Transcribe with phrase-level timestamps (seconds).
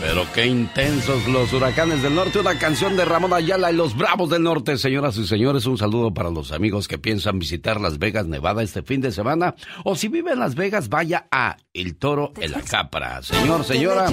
[0.00, 4.30] Pero qué intensos los huracanes del norte, una canción de Ramón Ayala y los Bravos
[4.30, 4.78] del Norte.
[4.78, 8.82] Señoras y señores, un saludo para los amigos que piensan visitar Las Vegas, Nevada este
[8.82, 9.56] fin de semana.
[9.84, 13.22] O si vive en Las Vegas, vaya a El Toro en la Capra.
[13.22, 14.06] Señor, señora,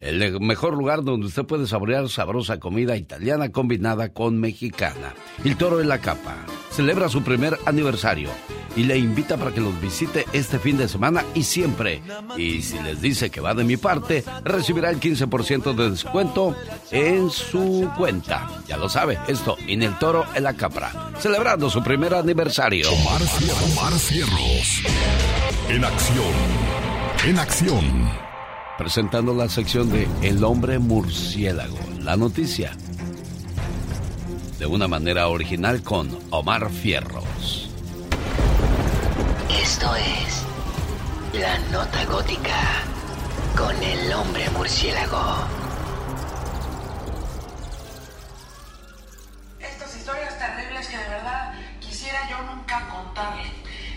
[0.00, 5.14] el mejor lugar donde usted puede saborear sabrosa comida italiana combinada con mexicana.
[5.44, 8.30] El Toro en la Capa celebra su primer aniversario
[8.76, 12.00] y le invita para que los visite este fin de semana y siempre.
[12.36, 16.54] Y si les dice que va de mi parte, recibirá el 15% de descuento
[16.90, 18.48] en su cuenta.
[18.66, 22.90] Ya lo sabe, esto en el toro en la capra, celebrando su primer aniversario.
[22.90, 23.20] Omar,
[23.72, 24.82] Omar Cierros.
[25.68, 26.32] En acción.
[27.24, 28.10] En acción.
[28.78, 32.72] Presentando la sección de El hombre murciélago, la noticia.
[34.58, 37.70] De una manera original con Omar Fierros.
[39.62, 40.42] Esto es
[41.40, 42.97] La Nota Gótica
[43.56, 45.46] con el hombre murciélago.
[49.58, 53.44] Estas historias terribles que de verdad quisiera yo nunca contarle.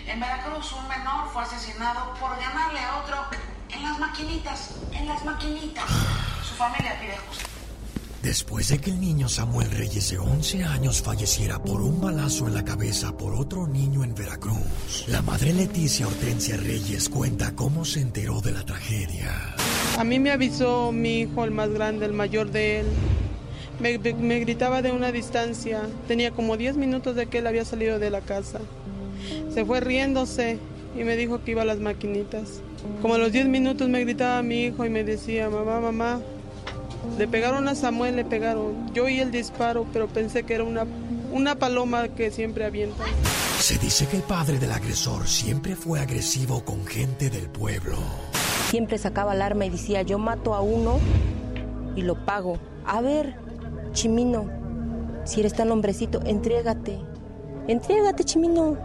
[0.06, 3.26] En Veracruz un menor fue asesinado por ganarle a otro
[3.70, 5.88] en las maquinitas, en las maquinitas.
[6.42, 7.51] Su familia pide justicia.
[8.22, 12.54] Después de que el niño Samuel Reyes de 11 años falleciera por un balazo en
[12.54, 18.00] la cabeza por otro niño en Veracruz, la madre Leticia Hortensia Reyes cuenta cómo se
[18.00, 19.56] enteró de la tragedia.
[19.98, 22.86] A mí me avisó mi hijo, el más grande, el mayor de él.
[23.80, 25.82] Me, me gritaba de una distancia.
[26.06, 28.60] Tenía como 10 minutos de que él había salido de la casa.
[29.52, 30.58] Se fue riéndose
[30.96, 32.60] y me dijo que iba a las maquinitas.
[33.00, 36.20] Como a los 10 minutos me gritaba mi hijo y me decía, mamá, mamá,
[37.18, 38.92] le pegaron a Samuel, le pegaron.
[38.94, 40.86] Yo oí el disparo, pero pensé que era una,
[41.32, 43.04] una paloma que siempre avienta.
[43.58, 47.96] Se dice que el padre del agresor siempre fue agresivo con gente del pueblo.
[48.70, 50.98] Siempre sacaba el arma y decía, yo mato a uno
[51.94, 52.58] y lo pago.
[52.86, 53.36] A ver,
[53.92, 54.46] Chimino,
[55.24, 56.98] si eres tan hombrecito, entrégate.
[57.68, 58.76] Entrégate, Chimino.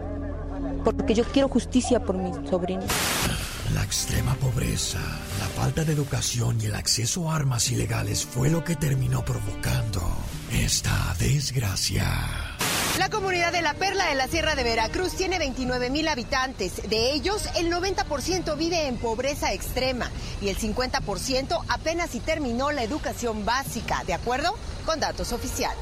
[0.84, 2.84] Porque yo quiero justicia por mi sobrino.
[3.74, 5.00] La extrema pobreza,
[5.40, 10.02] la falta de educación y el acceso a armas ilegales fue lo que terminó provocando
[10.52, 12.08] esta desgracia.
[12.98, 16.90] La comunidad de La Perla en la Sierra de Veracruz tiene 29 mil habitantes.
[16.90, 20.10] De ellos, el 90% vive en pobreza extrema
[20.42, 24.56] y el 50% apenas si terminó la educación básica, de acuerdo
[24.86, 25.78] con datos oficiales.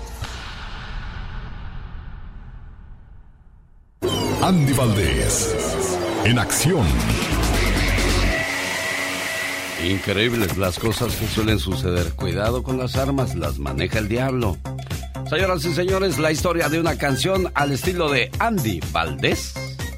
[4.41, 5.56] Andy Valdés.
[6.25, 6.85] En acción.
[9.84, 12.13] Increíbles las cosas que suelen suceder.
[12.13, 14.58] Cuidado con las armas, las maneja el diablo.
[15.30, 19.53] Señoras y señores, la historia de una canción al estilo de Andy Valdés.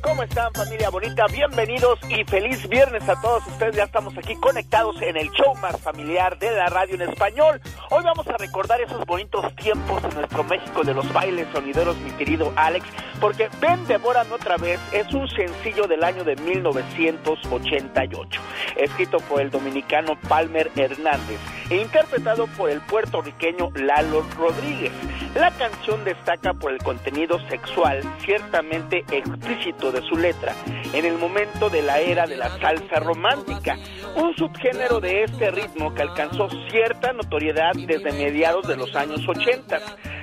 [0.08, 1.28] ¿Cómo están familia bonita?
[1.28, 3.76] Bienvenidos y feliz viernes a todos ustedes.
[3.76, 7.60] Ya estamos aquí conectados en el show más familiar de la radio en español.
[7.90, 12.12] Hoy vamos a recordar esos bonitos tiempos en nuestro México de los bailes sonideros, mi
[12.12, 12.88] querido Alex,
[13.20, 18.42] porque Ven Devoran otra vez es un sencillo del año de 1988,
[18.78, 21.40] escrito por el dominicano Palmer Hernández
[21.70, 24.94] e interpretado por el puertorriqueño Lalo Rodríguez.
[25.36, 30.54] La canción destaca por el contenido sexual ciertamente explícito su letra
[30.94, 33.78] en el momento de la era de la salsa romántica,
[34.16, 39.80] un subgénero de este ritmo que alcanzó cierta notoriedad desde mediados de los años 80.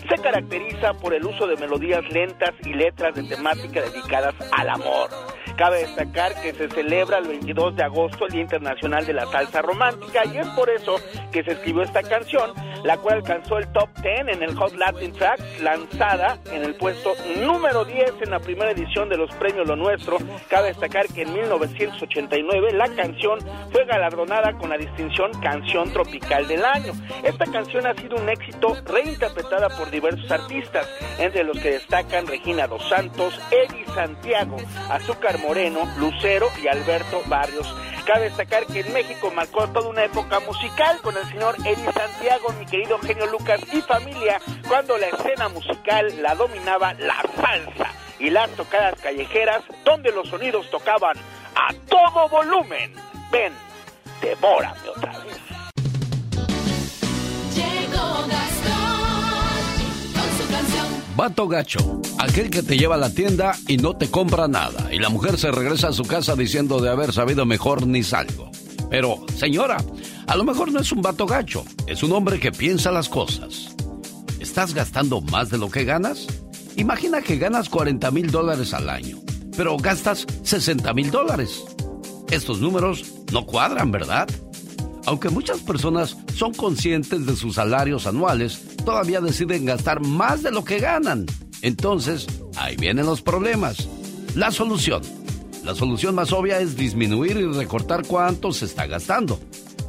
[0.08, 5.10] Se caracteriza por el uso de melodías lentas y letras de temática dedicadas al amor.
[5.56, 9.62] Cabe destacar que se celebra el 22 de agosto el Día Internacional de la Salsa
[9.62, 10.96] Romántica y es por eso
[11.30, 12.52] que se escribió esta canción,
[12.82, 17.12] la cual alcanzó el top 10 en el Hot Latin Tracks, lanzada en el puesto
[17.40, 20.18] número 10 en la primera edición de los premios Lo Nuestro.
[20.48, 23.38] Cabe destacar que en 1989 la canción
[23.70, 26.92] fue galardonada con la distinción Canción Tropical del Año.
[27.22, 32.66] Esta canción ha sido un éxito reinterpretada por diversos artistas, entre los que destacan Regina
[32.66, 34.56] Dos Santos, Eddie Santiago,
[34.90, 37.74] Azúcar Moreno, Lucero y Alberto Barrios.
[38.06, 42.52] Cabe destacar que en México marcó toda una época musical con el señor Eddie Santiago,
[42.58, 48.30] mi querido genio Lucas y familia, cuando la escena musical la dominaba la salsa y
[48.30, 51.16] las tocadas callejeras, donde los sonidos tocaban
[51.54, 52.94] a todo volumen.
[53.30, 53.52] Ven,
[54.20, 55.34] devórame otra vez.
[61.16, 64.98] Vato gacho, aquel que te lleva a la tienda y no te compra nada, y
[64.98, 68.50] la mujer se regresa a su casa diciendo de haber sabido mejor ni salgo.
[68.90, 69.76] Pero, señora,
[70.26, 73.76] a lo mejor no es un vato gacho, es un hombre que piensa las cosas.
[74.40, 76.26] ¿Estás gastando más de lo que ganas?
[76.76, 79.18] Imagina que ganas 40 mil dólares al año,
[79.56, 81.62] pero gastas 60 mil dólares.
[82.32, 84.28] Estos números no cuadran, ¿verdad?
[85.06, 90.64] Aunque muchas personas son conscientes de sus salarios anuales, todavía deciden gastar más de lo
[90.64, 91.26] que ganan.
[91.62, 93.88] Entonces, ahí vienen los problemas.
[94.34, 95.02] La solución.
[95.62, 99.40] La solución más obvia es disminuir y recortar cuánto se está gastando.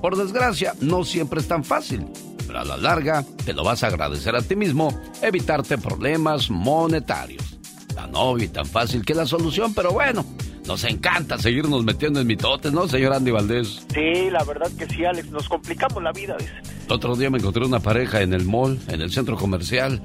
[0.02, 2.06] Por desgracia, no siempre es tan fácil,
[2.46, 7.58] pero a la larga te lo vas a agradecer a ti mismo, evitarte problemas monetarios.
[7.94, 10.26] Tan obvio y tan fácil que la solución, pero bueno,
[10.68, 13.86] nos encanta seguirnos metiendo en mitotes, ¿no, señor Andy Valdés?
[13.94, 16.54] Sí, la verdad que sí, Alex, nos complicamos la vida, dice.
[16.90, 20.02] Otro día me encontré una pareja en el mall, en el centro comercial.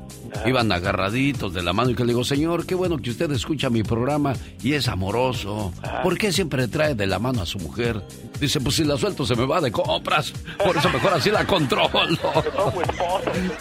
[0.47, 3.69] Iban agarraditos de la mano y que le digo, señor, qué bueno que usted escucha
[3.69, 5.73] mi programa y es amoroso.
[6.03, 8.03] ¿Por qué siempre trae de la mano a su mujer?
[8.41, 10.33] Dice, pues si la suelto se me va de compras.
[10.65, 11.91] Por eso mejor así la controlo.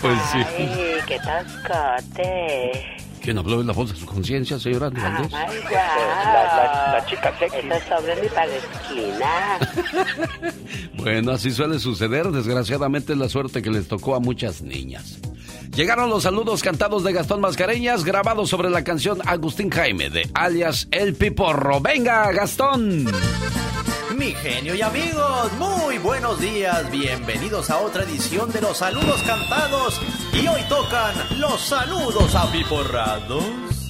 [0.01, 0.37] pues sí.
[0.37, 3.08] Ay, qué tascate.
[3.21, 3.62] ¿Quién habló?
[3.62, 5.33] en la voz de su conciencia, señora Andy Valdés?
[5.33, 7.57] Ay, la, la, chica sexy.
[7.57, 9.60] Está sobre mi esquina.
[10.98, 12.27] bueno, así suele suceder.
[12.27, 15.19] Desgraciadamente es la suerte que les tocó a muchas niñas.
[15.75, 20.88] Llegaron los saludos cantados de Gastón Mascareñas, grabados sobre la canción Agustín Jaime de alias
[20.92, 21.80] El Piporro.
[21.80, 23.06] ¡Venga, Gastón!
[24.19, 29.98] Mi genio y amigos, muy buenos días, bienvenidos a otra edición de los saludos cantados
[30.33, 33.45] y hoy tocan los saludos apiporrados.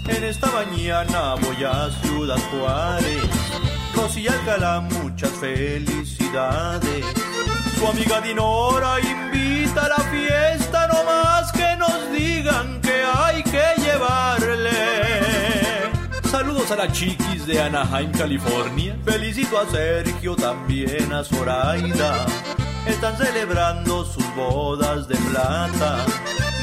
[0.07, 3.23] En esta mañana voy a Ciudad Juárez,
[3.95, 7.05] Rosy Alcalá, muchas felicidades.
[7.79, 13.81] Su amiga Dinora invita a la fiesta, no más que nos digan que hay que
[13.81, 15.28] llevarle.
[16.71, 18.95] A la chiquis de Anaheim, California.
[19.03, 22.27] Felicito a Sergio, también a Zoraida.
[22.85, 26.05] Están celebrando sus bodas de plata.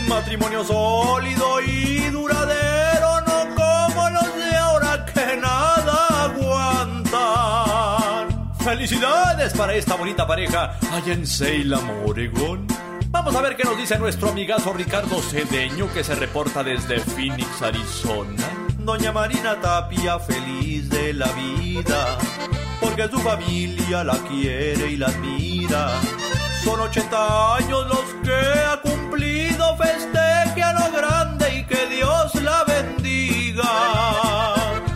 [0.08, 7.08] Matrimonio sólido y duradero, no como los de ahora que nada aguantan.
[8.61, 12.69] Felicidades para esta bonita pareja allá en Salem, Oregón.
[13.11, 17.61] Vamos a ver qué nos dice nuestro amigazo Ricardo Cedeño que se reporta desde Phoenix,
[17.61, 18.66] Arizona.
[18.87, 22.19] Doña Marina Tapia feliz de la vida,
[22.81, 25.91] porque su familia la quiere y la admira.
[26.62, 32.62] Son 80 años los que ha cumplido, festeje a lo grande y que Dios la
[32.62, 34.55] bendiga.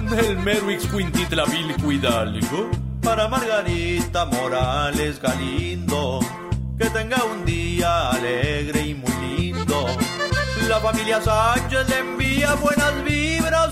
[0.08, 1.46] Del mero Ixcuintitla
[1.90, 2.70] Hidalgo,
[3.02, 6.20] para Margarita Morales Galindo,
[6.78, 9.86] que tenga un día alegre y muy lindo
[10.70, 13.70] la familia Sánchez le envía buenas vibras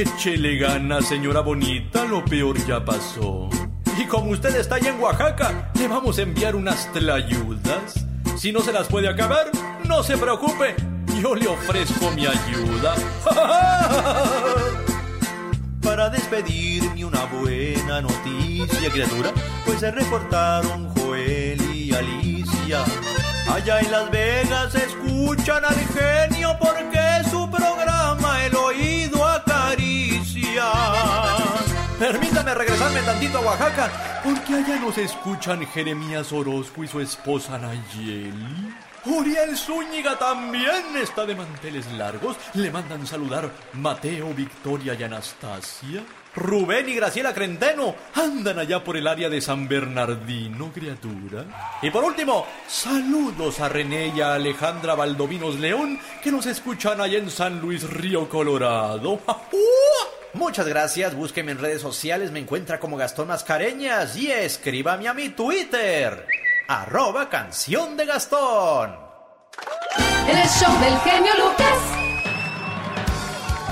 [0.00, 3.50] Échele ganas, señora bonita, lo peor ya pasó.
[3.98, 8.06] Y como usted está allá en Oaxaca, le vamos a enviar unas tlayudas.
[8.34, 9.50] Si no se las puede acabar,
[9.86, 10.74] no se preocupe,
[11.20, 12.94] yo le ofrezco mi ayuda.
[15.82, 19.34] Para despedirme una buena noticia, criatura,
[19.66, 22.84] pues se reportaron Joel y Alicia.
[23.52, 27.09] Allá en Las Vegas escuchan al genio porque
[32.54, 38.74] Regresarme tantito a Oaxaca, porque allá nos escuchan Jeremías Orozco y su esposa Nayeli.
[39.04, 42.36] Uriel Zúñiga también está de manteles largos.
[42.54, 46.04] Le mandan saludar Mateo, Victoria y Anastasia.
[46.34, 51.78] Rubén y Graciela Crenteno andan allá por el área de San Bernardino, criatura.
[51.82, 57.18] Y por último, saludos a René y a Alejandra Valdovinos León, que nos escuchan allá
[57.18, 59.20] en San Luis Río Colorado.
[60.32, 65.30] Muchas gracias, búsqueme en redes sociales, me encuentra como Gastón Mascareñas y escríbame a mi
[65.30, 66.26] Twitter,
[66.68, 68.96] arroba canción de Gastón.
[70.28, 72.00] El show del genio Lucas.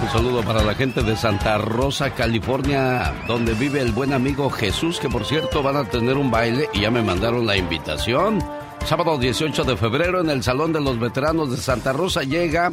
[0.03, 4.99] Un saludo para la gente de Santa Rosa, California, donde vive el buen amigo Jesús,
[4.99, 8.43] que por cierto van a tener un baile y ya me mandaron la invitación.
[8.85, 12.71] Sábado 18 de febrero en el Salón de los Veteranos de Santa Rosa llega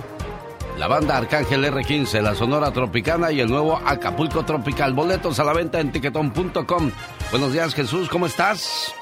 [0.77, 4.94] la banda Arcángel R15, la Sonora Tropicana y el nuevo Acapulco Tropical.
[4.94, 6.91] Boletos a la venta en tiquetón.com.
[7.32, 8.94] Buenos días, Jesús, ¿cómo estás?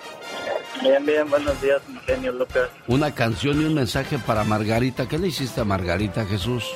[0.81, 2.69] Bien, bien, buenos días, genio Lucas.
[2.87, 5.07] Una canción y un mensaje para Margarita.
[5.07, 6.69] ¿Qué le hiciste a Margarita, Jesús?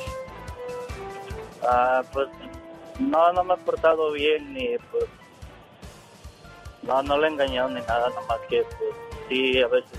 [1.62, 2.28] Ah, pues
[2.98, 5.04] no, no me he portado bien ni pues
[6.82, 8.90] no, no le he engañado ni nada, nomás que pues
[9.28, 9.90] sí, a veces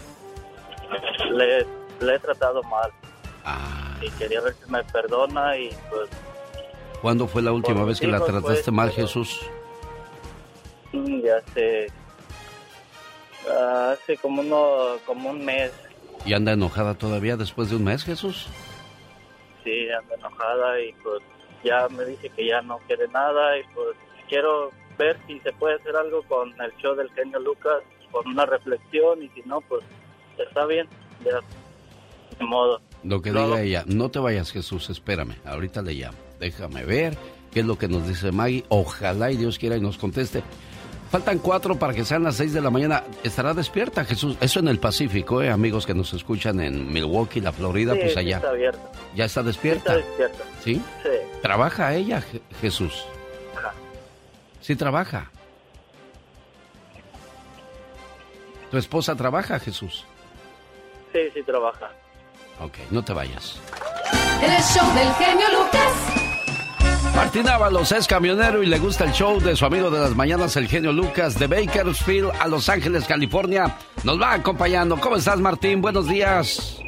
[1.32, 1.66] le,
[2.06, 2.92] le he tratado mal.
[3.46, 6.10] Ah y quería ver si me perdona y pues...
[7.02, 9.40] ¿Cuándo fue la última vez que la trataste pues, mal, Jesús?
[10.92, 11.88] Ya hace...
[13.92, 15.72] hace como, uno, como un mes.
[16.26, 18.48] ¿Y anda enojada todavía después de un mes, Jesús?
[19.64, 21.22] Sí, anda enojada y pues
[21.64, 23.96] ya me dice que ya no quiere nada y pues
[24.28, 28.46] quiero ver si se puede hacer algo con el show del genio Lucas, con una
[28.46, 29.84] reflexión y si no, pues
[30.38, 30.88] está bien,
[31.24, 31.40] ya,
[32.38, 32.82] de modo.
[33.04, 37.18] Lo que diga ella, no te vayas Jesús, espérame, ahorita le llamo, déjame ver
[37.52, 40.44] qué es lo que nos dice Maggie, ojalá y Dios quiera y nos conteste.
[41.10, 43.04] Faltan cuatro para que sean las seis de la mañana.
[43.24, 44.38] ¿Estará despierta Jesús?
[44.42, 45.50] Eso en el Pacífico, ¿eh?
[45.50, 48.36] amigos que nos escuchan en Milwaukee, la Florida, pues allá.
[48.38, 48.92] está abierta.
[49.16, 49.96] ¿Ya está despierta?
[49.98, 50.44] está despierta.
[50.64, 50.76] ¿Sí?
[51.02, 51.10] Sí.
[51.42, 52.24] ¿Trabaja ella,
[52.62, 53.06] Jesús?
[54.62, 55.32] Sí trabaja.
[58.70, 60.06] ¿Tu esposa trabaja, Jesús?
[61.12, 61.92] Sí, sí trabaja.
[62.60, 63.60] Ok, no te vayas.
[64.42, 67.16] El show del genio Lucas.
[67.16, 70.56] Martín Ábalos es camionero y le gusta el show de su amigo de las mañanas,
[70.56, 73.78] el genio Lucas, de Bakersfield a Los Ángeles, California.
[74.04, 74.98] Nos va acompañando.
[75.00, 75.82] ¿Cómo estás, Martín?
[75.82, 76.80] Buenos días.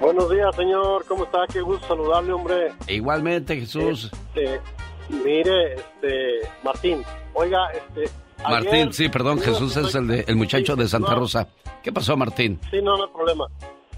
[0.00, 1.04] Buenos días, señor.
[1.06, 1.46] ¿Cómo está?
[1.50, 2.72] Qué gusto saludarle, hombre.
[2.88, 4.10] igualmente, Jesús.
[4.34, 4.60] Este,
[5.08, 7.02] mire, este, Martín,
[7.34, 8.10] oiga, este...
[8.42, 11.48] Martín, sí, perdón, Jesús es el, de, el muchacho de Santa Rosa.
[11.82, 12.60] ¿Qué pasó, Martín?
[12.70, 13.46] Sí, no, no hay problema.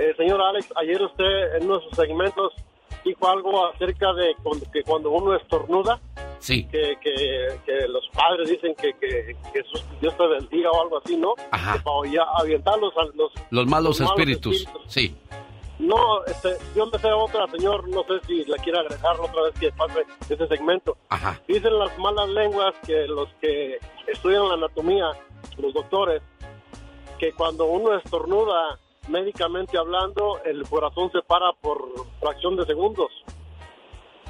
[0.00, 2.54] Eh, señor Alex, ayer usted en uno de sus segmentos
[3.04, 4.35] dijo algo acerca de
[4.73, 6.00] que cuando uno estornuda,
[6.38, 6.66] sí.
[6.69, 9.37] que, que, los padres dicen que, que,
[10.00, 11.35] Dios te bendiga o algo así, ¿no?
[11.50, 11.83] Ajá.
[11.83, 12.95] para ya avientar los,
[13.50, 14.66] los, malos, espíritus.
[14.87, 15.14] Sí.
[15.78, 19.54] No, este, yo me sé otra, señor, no sé si la quiere agregar otra vez
[19.61, 20.97] que pase ese segmento.
[21.11, 21.40] Ajá.
[21.47, 25.11] Dicen las malas lenguas que los que estudian la anatomía,
[25.59, 26.23] los doctores,
[27.19, 28.78] que cuando uno estornuda
[29.11, 31.85] médicamente hablando, el corazón se para por
[32.21, 33.11] fracción de segundos.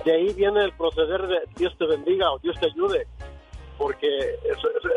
[0.04, 3.06] De ahí viene el proceder de Dios te bendiga o Dios te ayude,
[3.76, 4.36] porque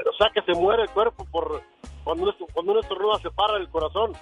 [0.09, 1.61] o sea que se muere el cuerpo por
[2.03, 4.13] cuando uno, cuando uno se para el corazón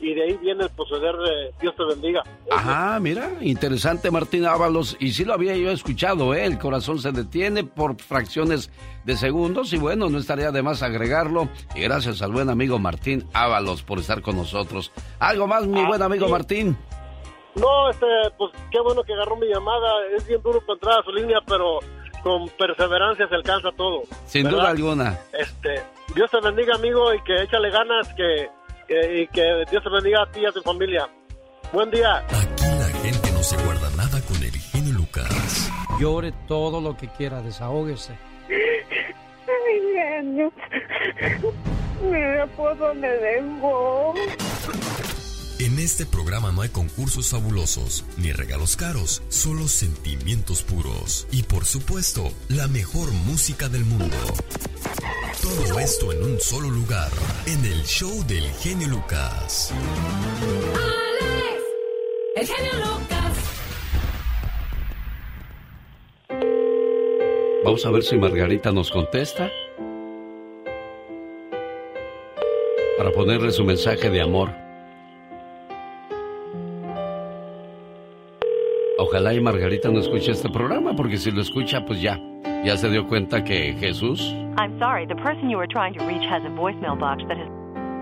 [0.00, 2.22] y de ahí viene el proceder de Dios te bendiga.
[2.50, 6.44] Ajá, mira, interesante Martín Ábalos, y sí lo había yo escuchado, ¿eh?
[6.44, 8.70] el corazón se detiene por fracciones
[9.04, 13.26] de segundos y bueno, no estaría de más agregarlo y gracias al buen amigo Martín
[13.32, 14.92] Ábalos por estar con nosotros.
[15.18, 16.76] ¿Algo más, mi buen amigo Martín?
[17.54, 21.10] No, este, pues qué bueno que agarró mi llamada, es bien duro encontrar a su
[21.10, 21.80] línea, pero
[22.22, 24.02] con perseverancia se alcanza todo.
[24.26, 25.18] Sin duda alguna.
[25.32, 25.82] Este,
[26.14, 28.48] Dios te bendiga, amigo, y que échale ganas, que
[28.88, 31.08] y que Dios te bendiga a ti y a tu familia.
[31.72, 32.18] Buen día.
[32.18, 35.70] Aquí la gente no se guarda nada con el genio Lucas.
[36.00, 38.14] Llore todo lo que quiera, desahógese.
[38.48, 40.52] Ay, genio.
[42.02, 44.14] Mi esposo me dejó.
[45.60, 51.64] En este programa no hay concursos fabulosos ni regalos caros, solo sentimientos puros y por
[51.64, 54.16] supuesto la mejor música del mundo.
[55.42, 57.10] Todo esto en un solo lugar,
[57.46, 59.72] en el show del genio Lucas.
[60.76, 61.64] Alex,
[62.36, 63.32] el genio Lucas.
[67.64, 69.50] Vamos a ver si Margarita nos contesta.
[72.96, 74.67] Para ponerle su mensaje de amor.
[79.08, 82.20] Ojalá y Margarita no escuche este programa, porque si lo escucha, pues ya,
[82.62, 84.36] ya se dio cuenta que Jesús.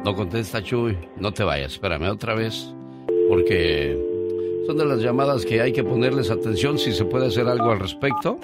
[0.05, 0.99] No contesta, Chuy.
[1.17, 2.75] No te vayas, espérame otra vez,
[3.29, 3.97] porque
[4.67, 7.79] son de las llamadas que hay que ponerles atención si se puede hacer algo al
[7.79, 8.41] respecto.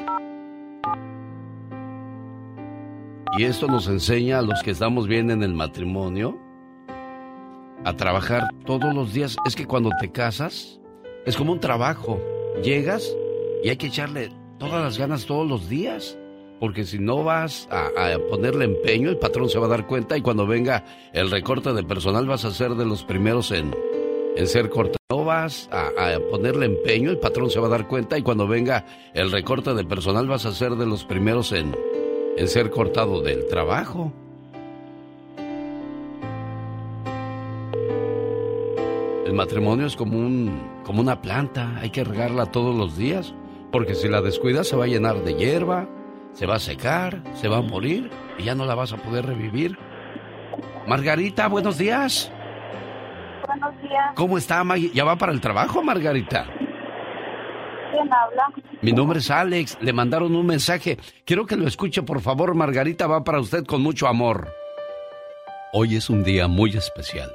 [3.37, 6.39] Y esto nos enseña a los que estamos bien en el matrimonio
[7.85, 9.37] a trabajar todos los días.
[9.45, 10.79] Es que cuando te casas
[11.25, 12.21] es como un trabajo.
[12.63, 13.15] Llegas
[13.63, 16.19] y hay que echarle todas las ganas todos los días.
[16.61, 17.91] Porque si no vas a,
[18.31, 21.83] ponerle empeño, el patrón se va a dar cuenta y cuando venga el recorte de
[21.83, 23.75] personal vas a ser de los primeros en,
[24.37, 24.99] en ser cortado.
[25.11, 28.47] No vas a, a, ponerle empeño, el patrón se va a dar cuenta y cuando
[28.47, 31.75] venga el recorte de personal vas a ser de los primeros en,
[32.37, 34.13] en ser cortado del trabajo.
[39.27, 43.35] El matrimonio es como, un, como una planta, hay que regarla todos los días,
[43.71, 45.89] porque si la descuidas se va a llenar de hierba,
[46.33, 49.27] se va a secar, se va a morir y ya no la vas a poder
[49.27, 49.79] revivir.
[50.87, 52.33] Margarita, buenos días.
[53.47, 54.13] Buenos días.
[54.15, 54.91] ¿Cómo está, Maggie?
[54.95, 56.47] ¿Ya va para el trabajo, Margarita?
[57.91, 58.49] ¿Quién habla?
[58.81, 59.79] Mi nombre es Alex.
[59.81, 60.99] Le mandaron un mensaje.
[61.25, 62.55] Quiero que lo escuche, por favor.
[62.55, 64.53] Margarita va para usted con mucho amor.
[65.73, 67.31] Hoy es un día muy especial.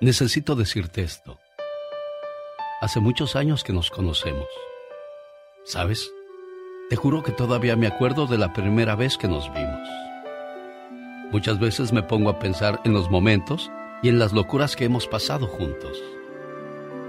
[0.00, 1.38] Necesito decirte esto.
[2.80, 4.48] Hace muchos años que nos conocemos.
[5.64, 6.10] ¿Sabes?
[6.88, 9.86] Te juro que todavía me acuerdo de la primera vez que nos vimos.
[11.30, 13.70] Muchas veces me pongo a pensar en los momentos
[14.02, 16.02] y en las locuras que hemos pasado juntos.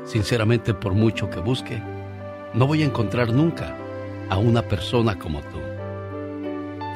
[0.04, 1.82] Sinceramente, por mucho que busque,
[2.54, 3.74] no voy a encontrar nunca
[4.30, 5.60] a una persona como tú.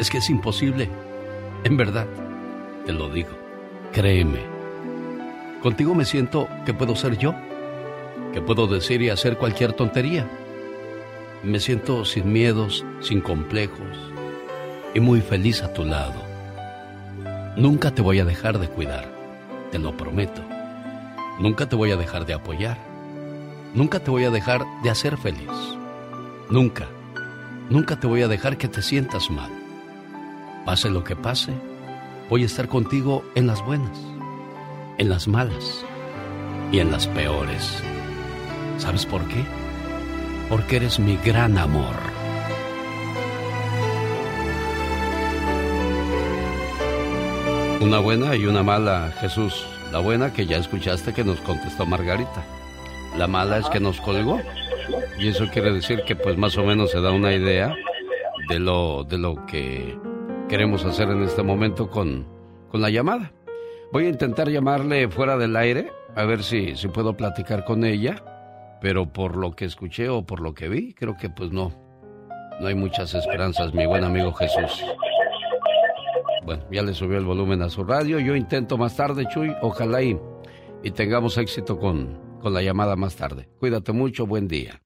[0.01, 0.89] Es que es imposible.
[1.63, 2.08] En verdad,
[2.86, 3.32] te lo digo.
[3.94, 4.41] Créeme.
[5.62, 7.34] Contigo me siento que puedo ser yo,
[8.36, 10.27] que puedo decir y hacer cualquier tontería
[11.42, 14.12] me siento sin miedos, sin complejos
[14.94, 16.22] y muy feliz a tu lado.
[17.56, 19.10] Nunca te voy a dejar de cuidar,
[19.72, 20.42] te lo prometo.
[21.39, 22.77] Nunca te voy a dejar de apoyar.
[23.74, 25.50] Nunca te voy a dejar de hacer feliz.
[26.50, 26.88] Nunca,
[27.70, 29.51] nunca te voy a dejar que te sientas mal.
[30.65, 31.54] Pase lo que pase,
[32.30, 33.98] voy a estar contigo en las buenas,
[34.98, 35.86] en las malas
[36.74, 37.82] y en las peores.
[38.77, 39.44] ¿Sabes por qué?
[40.50, 41.96] porque eres mi gran amor.
[47.82, 49.65] Una buena y una mala, Jesús.
[49.91, 52.44] La buena que ya escuchaste que nos contestó Margarita.
[53.17, 54.41] La mala es que nos colgó.
[55.20, 57.75] Y eso quiere decir que pues más o menos se da una idea
[58.50, 59.98] de lo, de lo que
[60.50, 62.27] queremos hacer en este momento con,
[62.70, 63.32] con la llamada.
[63.91, 68.24] Voy a intentar llamarle fuera del aire, a ver si, si puedo platicar con ella
[68.81, 71.72] pero por lo que escuché o por lo que vi, creo que pues no.
[72.59, 74.83] No hay muchas esperanzas, mi buen amigo Jesús.
[76.46, 78.20] Bueno, ya le subió el volumen a su radio.
[78.20, 79.53] Yo intento más tarde, Chuy.
[79.61, 80.18] Ojalá y,
[80.83, 83.50] y tengamos éxito con, con la llamada más tarde.
[83.59, 84.79] Cuídate mucho, buen día.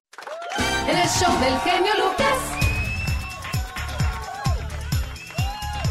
[0.88, 2.60] El show del genio Lucas.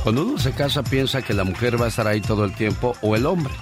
[0.03, 2.95] Cuando uno se casa piensa que la mujer va a estar ahí todo el tiempo
[3.01, 3.53] o el hombre.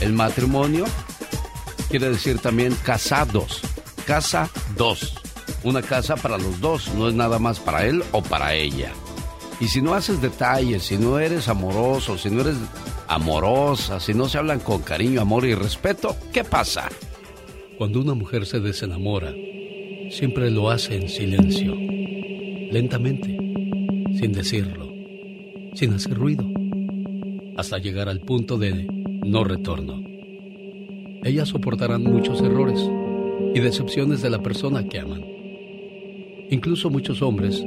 [0.00, 0.84] El matrimonio
[1.88, 3.60] quiere decir también casados.
[4.06, 5.14] Casa dos.
[5.64, 8.92] Una casa para los dos, no es nada más para él o para ella.
[9.60, 12.56] Y si no haces detalles, si no eres amoroso, si no eres
[13.08, 16.88] amorosa, si no se hablan con cariño, amor y respeto, ¿qué pasa?
[17.76, 19.32] Cuando una mujer se desenamora,
[20.10, 21.74] siempre lo hace en silencio,
[22.70, 23.36] lentamente,
[24.18, 24.92] sin decirlo,
[25.74, 26.46] sin hacer ruido,
[27.56, 28.86] hasta llegar al punto de
[29.24, 30.08] no retorno
[31.24, 32.88] ellas soportarán muchos errores
[33.54, 35.24] y decepciones de la persona que aman.
[36.50, 37.64] Incluso muchos hombres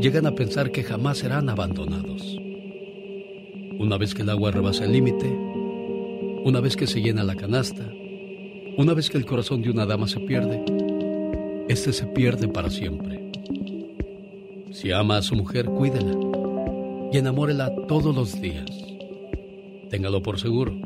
[0.00, 2.38] llegan a pensar que jamás serán abandonados.
[3.78, 5.26] Una vez que el agua rebasa el límite,
[6.44, 7.90] una vez que se llena la canasta,
[8.76, 10.62] una vez que el corazón de una dama se pierde,
[11.68, 13.30] este se pierde para siempre.
[14.72, 16.16] Si ama a su mujer, cuídela
[17.12, 18.70] y enamórela todos los días.
[19.88, 20.76] Téngalo por seguro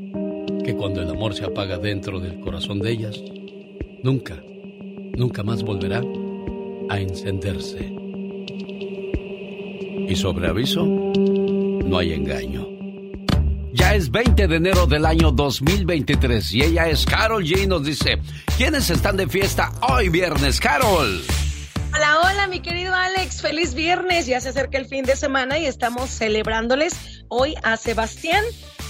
[0.65, 3.21] que cuando el amor se apaga dentro del corazón de ellas,
[4.03, 4.43] nunca,
[5.15, 6.03] nunca más volverá
[6.89, 7.93] a encenderse.
[10.09, 12.67] Y sobre aviso, no hay engaño.
[13.73, 17.67] Ya es 20 de enero del año 2023 y ella es Carol G.
[17.67, 18.19] Nos dice,
[18.57, 21.23] ¿quiénes están de fiesta hoy viernes, Carol?
[21.95, 23.43] Hola, hola, mi querido Alex.
[23.43, 24.27] Feliz viernes.
[24.27, 28.45] Ya se acerca el fin de semana y estamos celebrándoles hoy a Sebastián,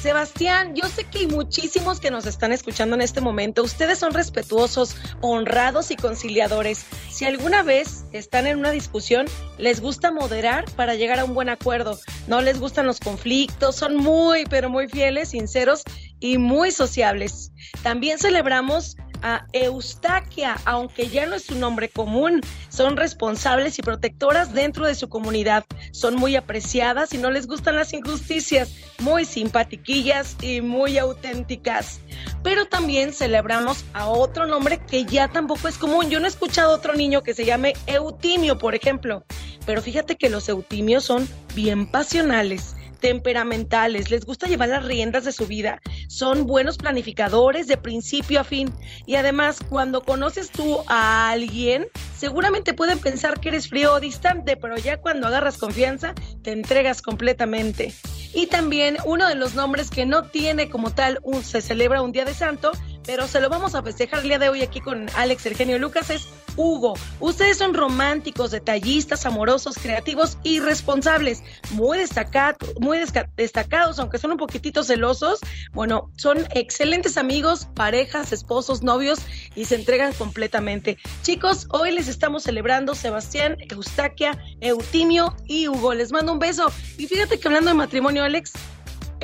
[0.05, 3.63] Sebastián, yo sé que hay muchísimos que nos están escuchando en este momento.
[3.63, 6.85] Ustedes son respetuosos, honrados y conciliadores.
[7.09, 9.25] Si alguna vez están en una discusión,
[9.57, 11.99] les gusta moderar para llegar a un buen acuerdo.
[12.27, 15.85] No les gustan los conflictos, son muy, pero muy fieles, sinceros
[16.21, 17.51] y muy sociables.
[17.83, 22.43] También celebramos a Eustaquia, aunque ya no es su nombre común.
[22.69, 25.65] Son responsables y protectoras dentro de su comunidad.
[25.91, 32.01] Son muy apreciadas y no les gustan las injusticias, muy simpatiquillas y muy auténticas.
[32.43, 36.11] Pero también celebramos a otro nombre que ya tampoco es común.
[36.11, 39.25] Yo no he escuchado otro niño que se llame Eutimio, por ejemplo.
[39.65, 45.33] Pero fíjate que los eutimios son bien pasionales temperamentales, les gusta llevar las riendas de
[45.33, 48.73] su vida, son buenos planificadores de principio a fin
[49.05, 51.87] y además cuando conoces tú a alguien,
[52.17, 57.03] seguramente pueden pensar que eres frío o distante, pero ya cuando agarras confianza, te entregas
[57.03, 57.93] completamente.
[58.33, 62.11] Y también uno de los nombres que no tiene como tal un, se celebra un
[62.11, 62.73] día de santo,
[63.07, 66.11] pero se lo vamos a festejar el día de hoy aquí con Alex Eugenio Lucas,
[66.11, 66.95] es Hugo.
[67.21, 72.99] Ustedes son románticos, detallistas, amorosos, creativos y responsables, muy, destacados, muy
[73.37, 75.41] destacados, aunque son un poquitito celosos.
[75.73, 79.21] Bueno, son excelentes amigos, parejas, esposos, novios
[79.55, 80.99] y se entregan completamente.
[81.23, 85.95] Chicos, hoy les estamos celebrando Sebastián, Eustaquia, Eutimio y Hugo.
[85.95, 86.71] Les mando un beso.
[86.99, 88.53] Y fíjate que hablando de matrimonio, Alex,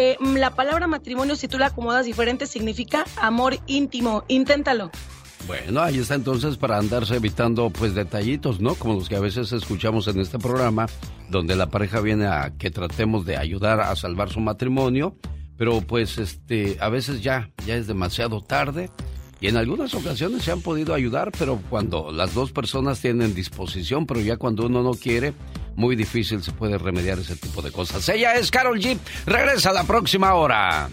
[0.00, 4.24] eh, la palabra matrimonio, si tú la acomodas diferente, significa amor íntimo.
[4.28, 4.90] Inténtalo.
[5.46, 8.74] Bueno, ahí está entonces para andarse evitando pues detallitos, ¿no?
[8.74, 10.86] Como los que a veces escuchamos en este programa,
[11.28, 15.16] donde la pareja viene a que tratemos de ayudar a salvar su matrimonio,
[15.56, 18.90] pero pues este a veces ya ya es demasiado tarde
[19.40, 24.06] y en algunas ocasiones se han podido ayudar, pero cuando las dos personas tienen disposición,
[24.06, 25.32] pero ya cuando uno no quiere,
[25.80, 28.08] muy difícil se puede remediar ese tipo de cosas.
[28.08, 28.98] Ella es Carol G.
[29.26, 30.88] Regresa a la próxima hora.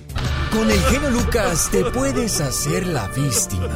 [0.51, 3.67] Con el genio Lucas te puedes hacer la víctima.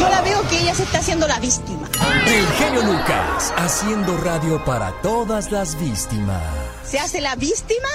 [0.00, 1.88] Yo la veo que ella se está haciendo la víctima.
[2.26, 6.42] El genio Lucas, haciendo radio para todas las víctimas.
[6.82, 7.88] ¿Se hace la víctima?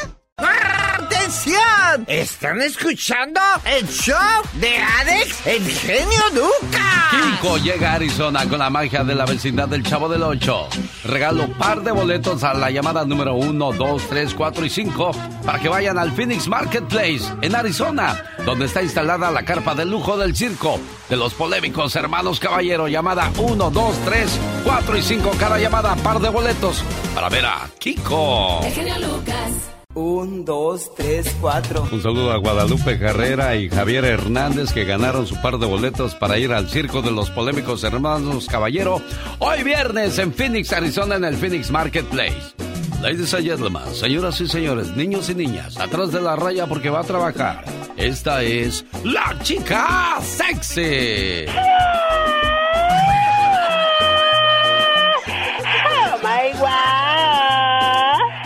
[1.28, 2.06] ¡Atención!
[2.08, 4.15] ¿Están escuchando el show
[4.54, 6.82] de Alex, el genio Lucas?
[7.12, 10.69] Kiko llega a Arizona con la magia de la vecindad del Chavo del Ocho.
[11.04, 15.12] Regalo par de boletos a la llamada número 1, 2, 3, 4 y 5
[15.45, 20.17] para que vayan al Phoenix Marketplace en Arizona, donde está instalada la carpa de lujo
[20.17, 22.88] del circo de los polémicos hermanos Caballero.
[22.88, 25.32] Llamada 1, 2, 3, 4 y 5.
[25.39, 28.62] Cada llamada par de boletos para ver a Kiko.
[28.63, 29.77] El genio Lucas.
[29.98, 31.88] Un, dos, tres, cuatro.
[31.92, 36.38] Un saludo a Guadalupe Carrera y Javier Hernández que ganaron su par de boletos para
[36.38, 39.02] ir al circo de los polémicos hermanos Caballero
[39.40, 42.54] hoy viernes en Phoenix, Arizona, en el Phoenix Marketplace.
[43.02, 47.00] Ladies and gentlemen, señoras y señores, niños y niñas, atrás de la raya porque va
[47.00, 47.66] a trabajar.
[47.98, 51.48] Esta es la chica sexy.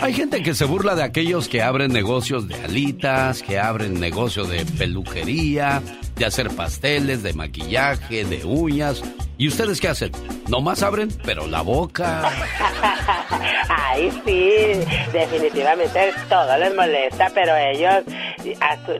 [0.02, 4.44] Hay gente que se burla de aquellos que abren negocios de alitas, que abren negocio
[4.44, 5.80] de peluquería,
[6.16, 9.00] de hacer pasteles, de maquillaje, de uñas.
[9.38, 10.10] ¿Y ustedes qué hacen?
[10.48, 12.28] Nomás abren, pero la boca.
[13.68, 14.80] Ay, sí,
[15.12, 18.02] definitivamente todo les molesta, pero ellos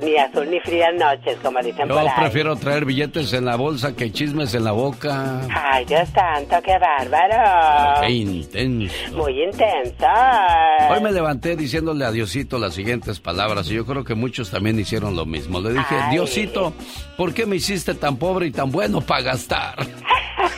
[0.02, 2.08] ni azul ni frías noches, como dicen Yo por ahí.
[2.16, 5.40] prefiero traer billetes en la bolsa que chismes en la boca.
[5.54, 8.00] Ay, Dios santo, qué bárbaro.
[8.02, 8.94] Qué intenso.
[9.14, 10.06] Muy intenso.
[10.90, 14.78] Hoy me levanté diciéndole a Diosito las siguientes palabras y yo creo que muchos también
[14.78, 15.60] hicieron lo mismo.
[15.60, 16.12] Le dije, Ay.
[16.12, 16.72] Diosito,
[17.16, 19.74] ¿por qué me hiciste tan pobre y tan bueno para gastar?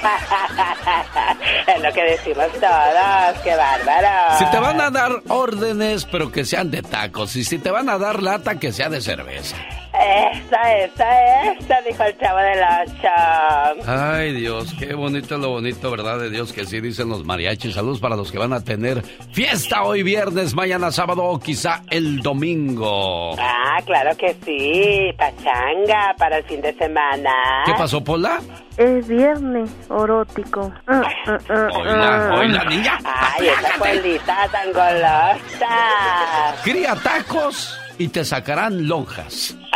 [1.66, 4.38] es lo que decimos todos, qué bárbaro.
[4.38, 7.36] Si te van a dar órdenes, pero que sean de tacos.
[7.36, 9.56] Y si te van a dar lata, que sea de cerveza.
[10.04, 13.90] Esa, esa, esa, dijo el chavo del ocho.
[13.90, 16.18] Ay, Dios, qué bonito lo bonito, ¿verdad?
[16.18, 17.74] De Dios que sí dicen los mariachis.
[17.74, 22.20] Saludos para los que van a tener fiesta hoy viernes, mañana sábado o quizá el
[22.20, 23.34] domingo.
[23.38, 27.32] Ah, claro que sí, pachanga para el fin de semana.
[27.64, 28.40] ¿Qué pasó, Pola?
[28.76, 30.72] Es viernes orótico.
[30.86, 32.36] Ah, ah, ah, ah.
[32.38, 32.98] oiga, niña.
[33.04, 36.54] Ay, esa polita tan golosa.
[36.62, 39.56] Cría tacos y te sacarán lonjas.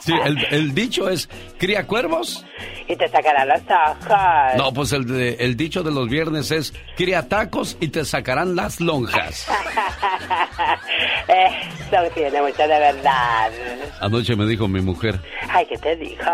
[0.00, 1.28] Sí, el, el dicho es,
[1.58, 2.44] cría cuervos.
[2.88, 4.56] Y te sacarán los ojos.
[4.56, 8.54] No, pues el, de- el dicho de los viernes es, cría tacos y te sacarán
[8.56, 9.46] las lonjas.
[11.28, 13.50] Eso tiene mucho de verdad.
[14.00, 16.30] Anoche me dijo mi mujer, Ay, ¿qué te dijo?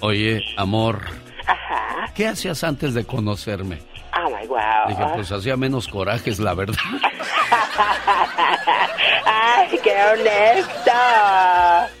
[0.00, 1.00] oye, amor,
[1.46, 2.12] Ajá.
[2.14, 3.78] ¿qué hacías antes de conocerme?
[4.18, 4.88] Oh my wow.
[4.88, 6.76] Dije, pues hacía menos corajes, la verdad.
[9.24, 10.92] Ay, qué honesto.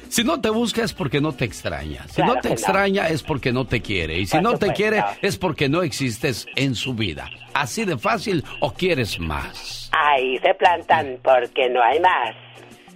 [0.08, 2.06] Si no te busca es porque no te extraña.
[2.08, 2.54] Si Claro no te no.
[2.54, 4.18] extraña es porque no te quiere.
[4.18, 7.28] Y si Por no te quiere es porque no existes en su vida.
[7.54, 9.90] Así de fácil o quieres más.
[9.92, 12.34] Ahí se plantan porque no hay más.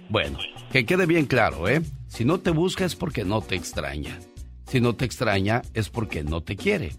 [0.09, 0.39] Bueno,
[0.71, 1.81] que quede bien claro, ¿eh?
[2.07, 4.17] Si no te busca es porque no te extraña.
[4.67, 6.93] Si no te extraña es porque no te quiere.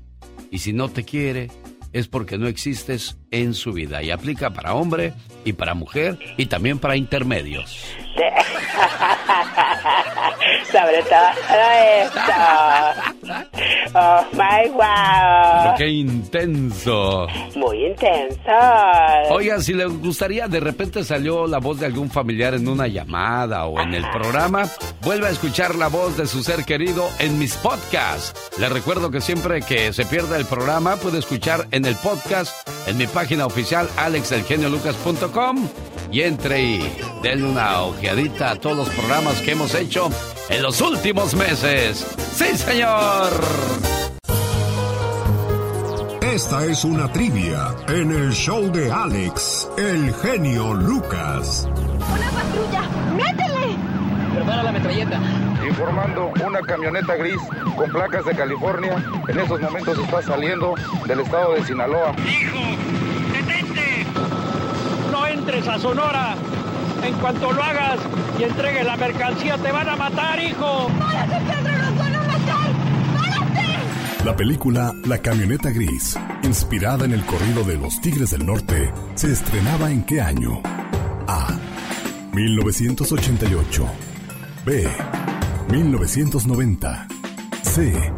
[0.50, 1.50] Y si no te quiere
[1.92, 4.02] es porque no existes en su vida.
[4.02, 5.14] Y aplica para hombre
[5.44, 7.84] y para mujer y también para intermedios.
[10.70, 11.28] Sobre todo
[12.04, 12.20] esto.
[13.94, 15.74] Oh my wow.
[15.76, 17.26] ¡Qué intenso!
[17.56, 18.50] Muy intenso.
[19.30, 23.66] Oiga, si le gustaría, de repente salió la voz de algún familiar en una llamada
[23.66, 24.64] o en el programa,
[25.02, 28.34] vuelve a escuchar la voz de su ser querido en mis podcasts.
[28.58, 32.96] Le recuerdo que siempre que se pierda el programa, puede escuchar en el podcast en
[32.96, 35.68] mi página oficial alexelgeniolucas.com
[36.10, 40.10] y entre y denle una ojeadita a todos los programas que hemos hecho
[40.48, 42.04] en los últimos meses.
[42.34, 43.30] ¡Sí, señor!
[46.20, 51.68] Esta es una trivia en el show de Alex, el genio Lucas.
[51.68, 52.82] ¡Una patrulla!
[53.14, 53.76] ¡Métele!
[54.34, 55.20] Prepara la metralleta.
[55.66, 57.40] Informando, una camioneta gris
[57.76, 60.74] con placas de California en esos momentos está saliendo
[61.06, 62.14] del estado de Sinaloa.
[62.26, 63.11] ¡Hijo!
[65.42, 66.36] Entres a Sonora.
[67.04, 67.98] En cuanto lo hagas
[68.38, 70.88] y entregues la mercancía, te van a matar, hijo.
[71.00, 71.78] ¡Párate, Pedro!
[71.78, 72.70] ¡Nos van a matar!
[73.16, 74.24] ¡Párate!
[74.24, 79.32] La película La camioneta gris, inspirada en el corrido de los Tigres del Norte, se
[79.32, 80.62] estrenaba en qué año?
[81.26, 81.58] A.
[82.32, 83.84] 1988.
[84.64, 84.88] B.
[85.68, 87.08] 1990.
[87.62, 88.12] C.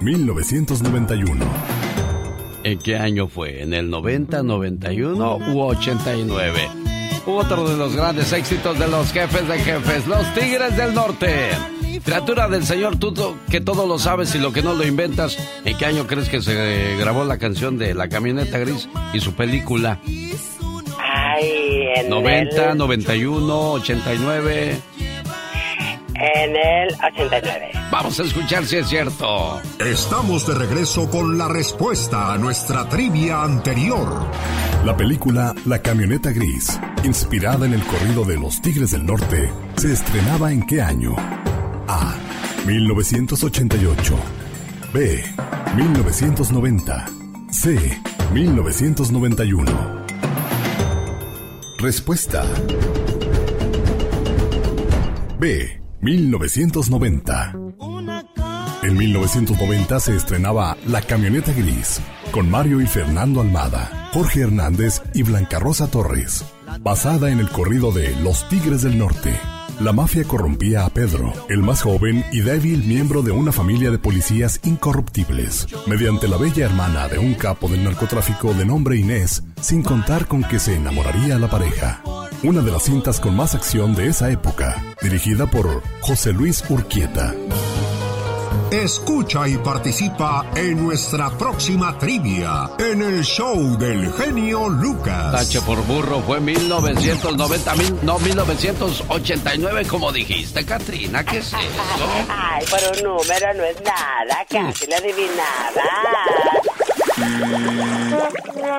[0.00, 1.77] 1991.
[2.68, 3.62] ¿En qué año fue?
[3.62, 6.68] ¿En el 90, 91 u 89?
[7.24, 11.48] Otro de los grandes éxitos de los jefes de jefes, los Tigres del Norte.
[12.04, 13.14] Criatura del Señor, tú
[13.50, 16.42] que todo lo sabes y lo que no lo inventas, ¿en qué año crees que
[16.42, 19.98] se grabó la canción de La Camioneta Gris y su película?
[20.98, 22.76] Ay, en 90, el...
[22.76, 24.78] 91, 89.
[26.20, 27.70] En el 89.
[27.92, 29.60] Vamos a escuchar si es cierto.
[29.78, 34.26] Estamos de regreso con la respuesta a nuestra trivia anterior.
[34.84, 39.92] La película La camioneta gris, inspirada en el corrido de los Tigres del Norte, se
[39.92, 41.14] estrenaba en qué año?
[41.86, 42.14] A.
[42.66, 44.16] 1988.
[44.92, 45.24] B.
[45.76, 47.06] 1990.
[47.52, 48.00] C.
[48.32, 50.04] 1991.
[51.78, 52.44] Respuesta.
[55.38, 55.77] B.
[56.00, 57.54] 1990.
[58.84, 65.24] En 1990 se estrenaba La Camioneta Gris, con Mario y Fernando Almada, Jorge Hernández y
[65.24, 66.44] Blanca Rosa Torres,
[66.80, 69.34] basada en el corrido de Los Tigres del Norte.
[69.80, 73.98] La mafia corrompía a Pedro, el más joven y débil miembro de una familia de
[73.98, 79.82] policías incorruptibles, mediante la bella hermana de un capo del narcotráfico de nombre Inés, sin
[79.82, 82.02] contar con que se enamoraría la pareja
[82.42, 87.34] una de las cintas con más acción de esa época, dirigida por José Luis Urquieta.
[88.70, 95.32] Escucha y participa en nuestra próxima trivia en el show del genio Lucas.
[95.32, 101.56] Tache por burro fue 1990, mil, no 1989 como dijiste, Katrina, ¿qué es eso?
[102.28, 105.82] Ay, por un número no es nada, casi la adivinaba.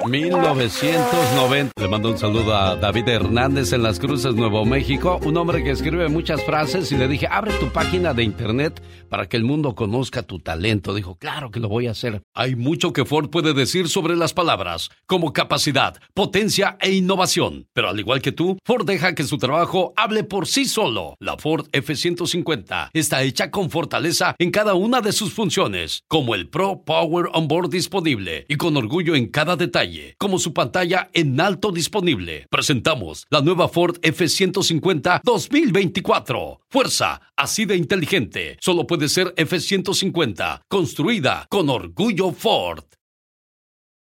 [0.08, 1.72] 1990.
[1.80, 5.72] Le mando un saludo a David Hernández en Las Cruces, Nuevo México, un hombre que
[5.72, 9.76] escribe muchas frases y le dije, abre tu página de internet para que el mundo
[9.76, 10.94] conozca tu talento.
[10.94, 12.22] Dijo, claro que lo voy a hacer.
[12.34, 17.68] Hay mucho que Ford puede decir sobre las palabras, como capacidad, potencia e innovación.
[17.74, 21.16] Pero al igual que tú, Ford deja que su trabajo hable por sí solo.
[21.20, 26.48] La Ford F-150 está hecha con fortaleza en cada una de sus funciones, como el
[26.48, 31.72] Pro Power Onboard disponible y con orgullo en cada detalle, como su pantalla en alto
[31.72, 32.48] disponible.
[32.50, 36.62] Presentamos la nueva Ford F-150 2024.
[36.70, 38.58] Fuerza, así de inteligente.
[38.62, 42.84] Solo puede ser F-150, construida con orgullo Ford.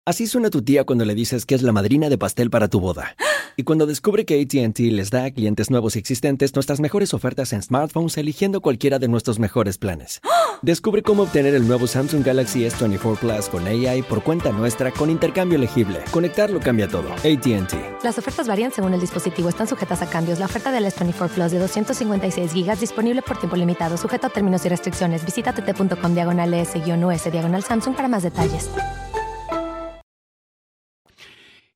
[0.05, 2.79] Así suena tu tía cuando le dices que es la madrina de pastel para tu
[2.79, 3.15] boda.
[3.57, 7.53] Y cuando descubre que ATT les da a clientes nuevos y existentes nuestras mejores ofertas
[7.53, 10.21] en smartphones eligiendo cualquiera de nuestros mejores planes.
[10.62, 15.09] Descubre cómo obtener el nuevo Samsung Galaxy S24 Plus con AI por cuenta nuestra con
[15.09, 15.99] intercambio elegible.
[16.12, 17.12] Conectarlo cambia todo.
[17.13, 18.03] ATT.
[18.03, 19.49] Las ofertas varían según el dispositivo.
[19.49, 20.39] Están sujetas a cambios.
[20.39, 24.65] La oferta del S24 Plus de 256 GB disponible por tiempo limitado, sujeto a términos
[24.65, 25.25] y restricciones.
[25.25, 28.69] Visita tt.com diagonal S-US diagonal Samsung para más detalles.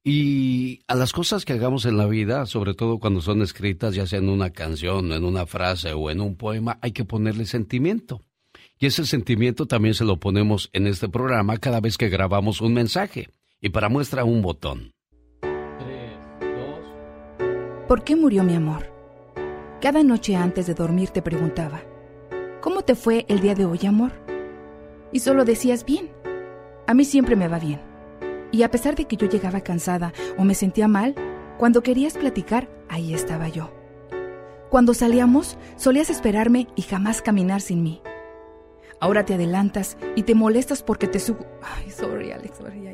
[0.04, 4.06] Y a las cosas que hagamos en la vida, sobre todo cuando son escritas, ya
[4.06, 8.22] sea en una canción, en una frase o en un poema, hay que ponerle sentimiento.
[8.80, 12.74] Y ese sentimiento también se lo ponemos en este programa cada vez que grabamos un
[12.74, 13.30] mensaje.
[13.62, 14.92] Y para muestra un botón.
[17.88, 18.92] ¿Por qué murió mi amor?
[19.82, 21.82] Cada noche antes de dormir te preguntaba,
[22.62, 24.12] ¿cómo te fue el día de hoy, amor?
[25.14, 26.10] y solo decías bien.
[26.88, 27.93] A mí siempre me va bien.
[28.54, 31.16] Y a pesar de que yo llegaba cansada o me sentía mal,
[31.58, 33.72] cuando querías platicar, ahí estaba yo.
[34.70, 38.04] Cuando salíamos, solías esperarme y jamás caminar sin mí.
[39.00, 41.48] Ahora te adelantas y te molestas porque te subo.
[41.64, 42.60] Ay, sorry, Alex.
[42.60, 42.94] Sorry,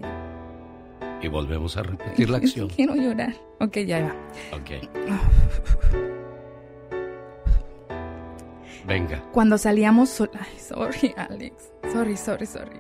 [1.22, 2.69] Y volvemos a repetir la acción.
[2.69, 3.34] Quiero llorar.
[3.60, 4.15] Ok, ya va.
[4.56, 4.69] Ok.
[8.88, 9.22] Venga.
[9.34, 10.22] Cuando salíamos.
[10.22, 11.69] Ay, sorry, Alex.
[11.91, 12.80] Sorry, sorry, sorry.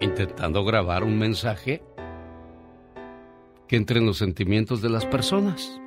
[0.00, 1.82] Intentando grabar un mensaje
[3.68, 5.80] que entre en los sentimientos de las personas.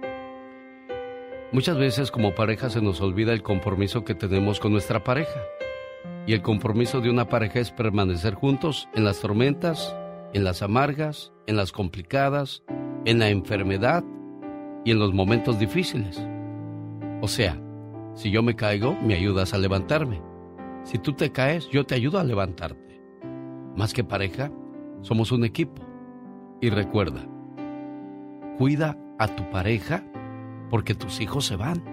[1.52, 5.41] Muchas veces como pareja se nos olvida el compromiso que tenemos con nuestra pareja.
[6.26, 9.95] Y el compromiso de una pareja es permanecer juntos en las tormentas,
[10.34, 12.63] en las amargas, en las complicadas,
[13.06, 14.04] en la enfermedad
[14.86, 16.21] y en los momentos difíciles.
[17.21, 17.60] O sea,
[18.15, 20.21] si yo me caigo, me ayudas a levantarme.
[20.84, 22.83] Si tú te caes, yo te ayudo a levantarte.
[23.76, 24.52] Más que pareja,
[25.02, 25.82] somos un equipo.
[26.62, 27.26] Y recuerda,
[28.58, 30.04] cuida a tu pareja
[30.70, 31.84] porque tus hijos se van,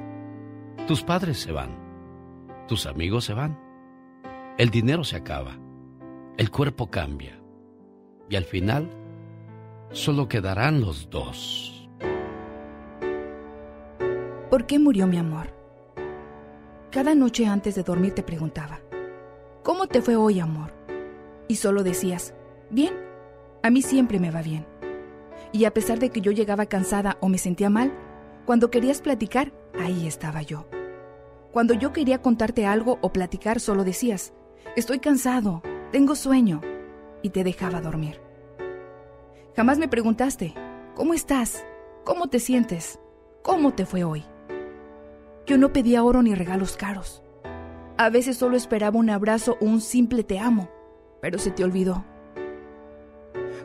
[0.86, 1.70] tus padres se van,
[2.68, 3.58] tus amigos se van,
[4.58, 5.58] el dinero se acaba,
[6.36, 7.40] el cuerpo cambia
[8.28, 8.88] y al final
[9.90, 11.88] solo quedarán los dos.
[14.50, 15.54] ¿Por qué murió mi amor?
[16.90, 18.80] Cada noche antes de dormir te preguntaba,
[19.62, 20.79] ¿cómo te fue hoy, amor?
[21.50, 22.32] Y solo decías,
[22.70, 22.94] bien,
[23.64, 24.68] a mí siempre me va bien.
[25.50, 27.92] Y a pesar de que yo llegaba cansada o me sentía mal,
[28.46, 30.68] cuando querías platicar, ahí estaba yo.
[31.50, 34.32] Cuando yo quería contarte algo o platicar, solo decías,
[34.76, 35.60] estoy cansado,
[35.90, 36.60] tengo sueño,
[37.20, 38.20] y te dejaba dormir.
[39.56, 40.54] Jamás me preguntaste,
[40.94, 41.66] ¿cómo estás?
[42.04, 43.00] ¿Cómo te sientes?
[43.42, 44.22] ¿Cómo te fue hoy?
[45.46, 47.24] Yo no pedía oro ni regalos caros.
[47.98, 50.68] A veces solo esperaba un abrazo o un simple te amo,
[51.20, 52.04] pero se te olvidó.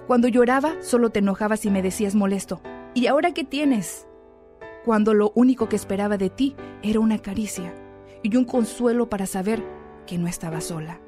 [0.08, 2.62] Cuando lloraba, solo te enojabas y me decías molesto,
[2.94, 4.08] ¿y ahora qué tienes?
[4.84, 7.74] Cuando lo único que esperaba de ti era una caricia
[8.22, 9.64] y un consuelo para saber
[10.06, 11.00] que no estaba sola.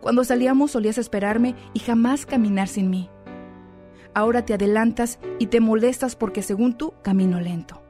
[0.00, 3.10] Cuando salíamos solías esperarme y jamás caminar sin mí.
[4.14, 7.82] Ahora te adelantas y te molestas porque según tú camino lento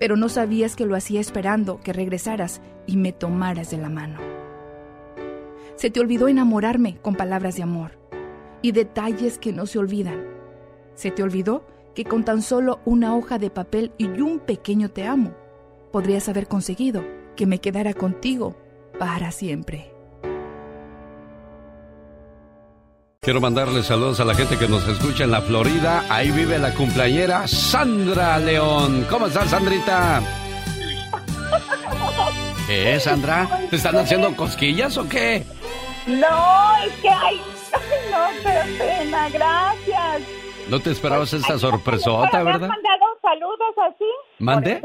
[0.00, 4.29] pero no sabías que lo hacía esperando que regresaras y me tomaras de la mano.
[5.80, 7.92] Se te olvidó enamorarme con palabras de amor
[8.60, 10.26] y detalles que no se olvidan.
[10.92, 11.64] Se te olvidó
[11.94, 15.34] que con tan solo una hoja de papel y un pequeño te amo,
[15.90, 17.02] podrías haber conseguido
[17.34, 18.54] que me quedara contigo
[18.98, 19.90] para siempre.
[23.22, 26.04] Quiero mandarle saludos a la gente que nos escucha en la Florida.
[26.10, 29.06] Ahí vive la cumpleañera Sandra León.
[29.08, 30.39] ¿Cómo estás, Sandrita?
[32.70, 33.48] ¿Qué, Sandra?
[33.68, 35.42] ¿Te están haciendo cosquillas o qué?
[36.06, 37.36] No, es que hay...
[38.12, 40.22] No, qué pena, gracias.
[40.68, 42.60] ¿No te esperabas esta sorpresota, verdad?
[42.60, 44.04] ¿Me han mandado saludos así?
[44.38, 44.82] ¿Mande?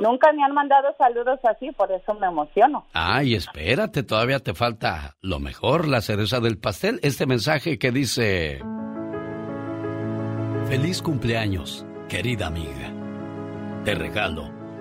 [0.00, 2.84] Nunca me han mandado saludos así, por eso me emociono.
[2.94, 6.98] Ay, espérate, todavía te falta lo mejor, la cereza del pastel.
[7.04, 8.60] Este mensaje que dice...
[10.66, 12.92] Feliz cumpleaños, querida amiga.
[13.84, 14.57] Te regalo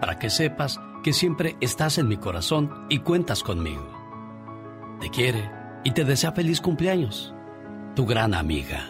[0.00, 3.86] para que sepas que siempre estás en mi corazón y cuentas conmigo.
[5.00, 5.50] Te quiere
[5.84, 7.34] y te desea feliz cumpleaños,
[7.94, 8.80] tu gran amiga.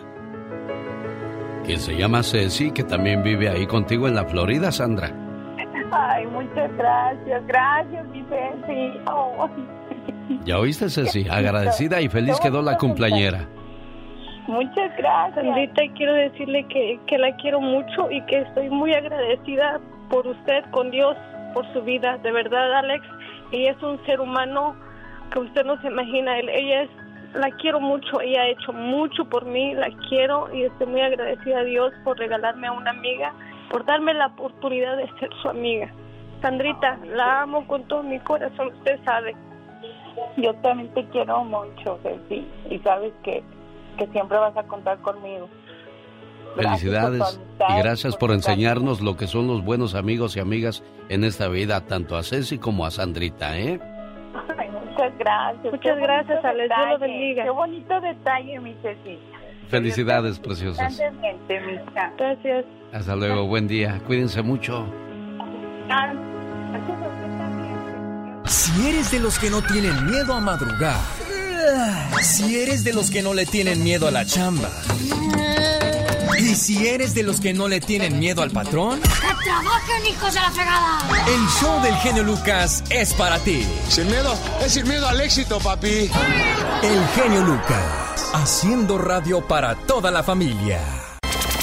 [1.64, 5.10] Quien se llama Ceci, que también vive ahí contigo en la Florida, Sandra.
[5.92, 9.00] Ay, muchas gracias, gracias, Vicente.
[10.44, 11.28] ¿Ya oíste, Ceci?
[11.28, 13.48] Agradecida y feliz quedó la cumpleañera.
[14.46, 15.44] Muchas gracias.
[15.44, 20.64] Sandrita, quiero decirle que, que la quiero mucho y que estoy muy agradecida por usted,
[20.70, 21.16] con Dios,
[21.54, 22.18] por su vida.
[22.18, 23.04] De verdad, Alex,
[23.52, 24.76] ella es un ser humano
[25.32, 26.38] que usted no se imagina.
[26.38, 26.90] Ella es,
[27.34, 31.60] la quiero mucho, ella ha hecho mucho por mí, la quiero y estoy muy agradecida
[31.60, 33.32] a Dios por regalarme a una amiga
[33.70, 35.92] por darme la oportunidad de ser su amiga.
[36.42, 39.34] Sandrita, la amo con todo mi corazón, usted sabe.
[40.36, 43.42] Yo también te quiero mucho, Ceci, y sabes que,
[43.98, 45.48] que siempre vas a contar conmigo.
[46.56, 51.48] Felicidades y gracias por enseñarnos lo que son los buenos amigos y amigas en esta
[51.48, 53.78] vida, tanto a Ceci como a Sandrita, ¿eh?
[54.58, 55.72] Ay, muchas gracias.
[55.72, 56.68] Muchas gracias, Alex.
[56.68, 57.44] Dios lo bendiga.
[57.44, 59.18] Qué bonito detalle, mi Ceci.
[59.68, 60.98] Felicidades, preciosas.
[62.16, 62.64] Gracias.
[62.92, 64.00] Hasta luego, buen día.
[64.06, 64.86] Cuídense mucho.
[68.44, 71.00] Si eres de los que no tienen miedo a madrugar,
[72.22, 74.70] si eres de los que no le tienen miedo a la chamba,
[76.38, 80.34] y si eres de los que no le tienen miedo al patrón, ¡Que trabajen, hijos
[80.34, 80.98] de la fregada!
[81.26, 83.66] el show del genio Lucas es para ti.
[83.88, 84.34] Sin miedo,
[84.64, 86.10] es sin miedo al éxito, papi.
[86.82, 90.80] El genio Lucas, haciendo radio para toda la familia.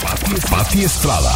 [0.01, 1.31] Pati, Pati Estrada.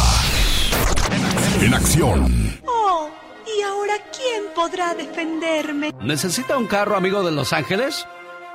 [1.60, 2.60] En acción.
[2.66, 3.08] Oh,
[3.46, 5.92] ¿y ahora quién podrá defenderme?
[6.00, 8.06] ¿Necesita un carro, amigo de Los Ángeles?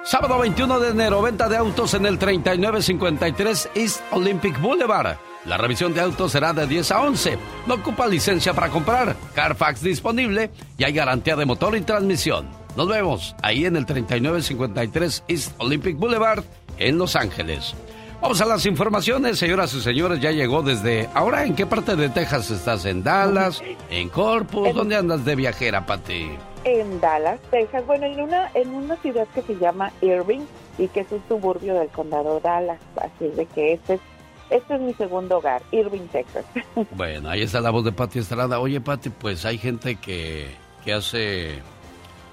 [0.05, 5.15] Sábado 21 de enero, venta de autos en el 3953 East Olympic Boulevard.
[5.45, 7.37] La revisión de autos será de 10 a 11.
[7.67, 9.15] No ocupa licencia para comprar.
[9.33, 12.49] Carfax disponible y hay garantía de motor y transmisión.
[12.75, 16.43] Nos vemos ahí en el 3953 East Olympic Boulevard
[16.77, 17.73] en Los Ángeles.
[18.21, 20.19] Vamos a las informaciones, señoras y señores.
[20.19, 21.09] Ya llegó desde.
[21.13, 22.83] ¿Ahora en qué parte de Texas estás?
[22.83, 23.61] ¿En Dallas?
[23.89, 24.73] ¿En Corpus?
[24.73, 26.31] ¿Dónde andas de viajera, Pati?
[26.65, 27.85] En Dallas, Texas.
[27.85, 30.41] Bueno, en una, en una ciudad que se llama Irving
[30.77, 32.79] y que es un suburbio del condado Dallas.
[32.95, 34.01] Así de que este es,
[34.49, 36.45] este es mi segundo hogar, Irving, Texas.
[36.91, 38.59] Bueno, ahí está la voz de Pati Estrada.
[38.59, 40.47] Oye, Pati, pues hay gente que,
[40.83, 41.59] que hace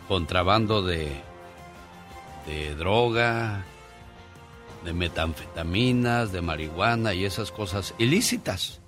[0.06, 1.08] contrabando de,
[2.46, 3.64] de droga,
[4.84, 8.79] de metanfetaminas, de marihuana y esas cosas ilícitas.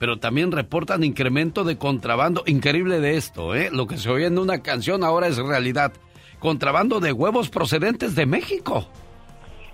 [0.00, 2.42] Pero también reportan incremento de contrabando.
[2.46, 3.68] Increíble de esto, ¿eh?
[3.70, 5.92] Lo que se oía en una canción ahora es realidad.
[6.38, 8.88] Contrabando de huevos procedentes de México.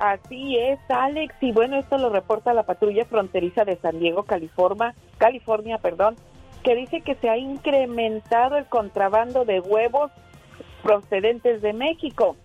[0.01, 1.33] Así es, Alex.
[1.41, 6.17] Y bueno, esto lo reporta la patrulla fronteriza de San Diego, California, California, perdón,
[6.65, 10.11] que dice que se ha incrementado el contrabando de huevos
[10.83, 12.37] procedentes de México.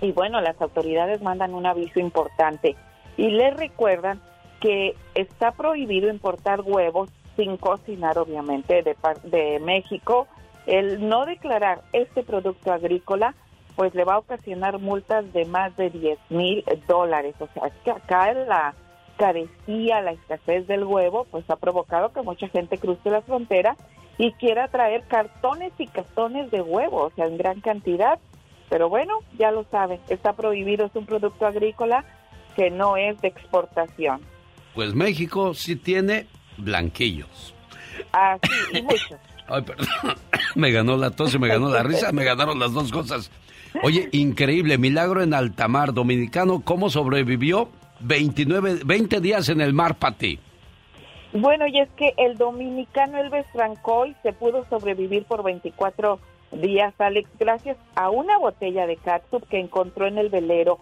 [0.00, 2.74] Y bueno, las autoridades mandan un aviso importante
[3.16, 4.20] y les recuerdan
[4.62, 10.28] que está prohibido importar huevos sin cocinar, obviamente, de, de México.
[10.66, 13.34] El no declarar este producto agrícola,
[13.74, 17.34] pues le va a ocasionar multas de más de 10 mil dólares.
[17.40, 18.74] O sea, es que acá la
[19.16, 23.76] carecía, la escasez del huevo, pues ha provocado que mucha gente cruce la frontera
[24.16, 28.20] y quiera traer cartones y cartones de huevo, o sea, en gran cantidad.
[28.68, 32.04] Pero bueno, ya lo saben, está prohibido, es un producto agrícola
[32.54, 34.20] que no es de exportación.
[34.74, 37.54] Pues México sí tiene blanquillos.
[38.12, 39.18] Así, y muchos.
[39.48, 39.86] Ay, perdón.
[40.54, 42.12] Me ganó la tos y me ganó la risa.
[42.12, 43.30] Me ganaron las dos cosas.
[43.82, 44.76] Oye, increíble.
[44.76, 46.60] Milagro en Altamar, dominicano.
[46.62, 47.70] ¿Cómo sobrevivió
[48.00, 50.38] 29, 20 días en el mar, Pati?
[51.32, 56.20] Bueno, y es que el dominicano Elvis Francoy se pudo sobrevivir por 24
[56.52, 60.78] días, Alex, gracias a una botella de catsup que encontró en el velero,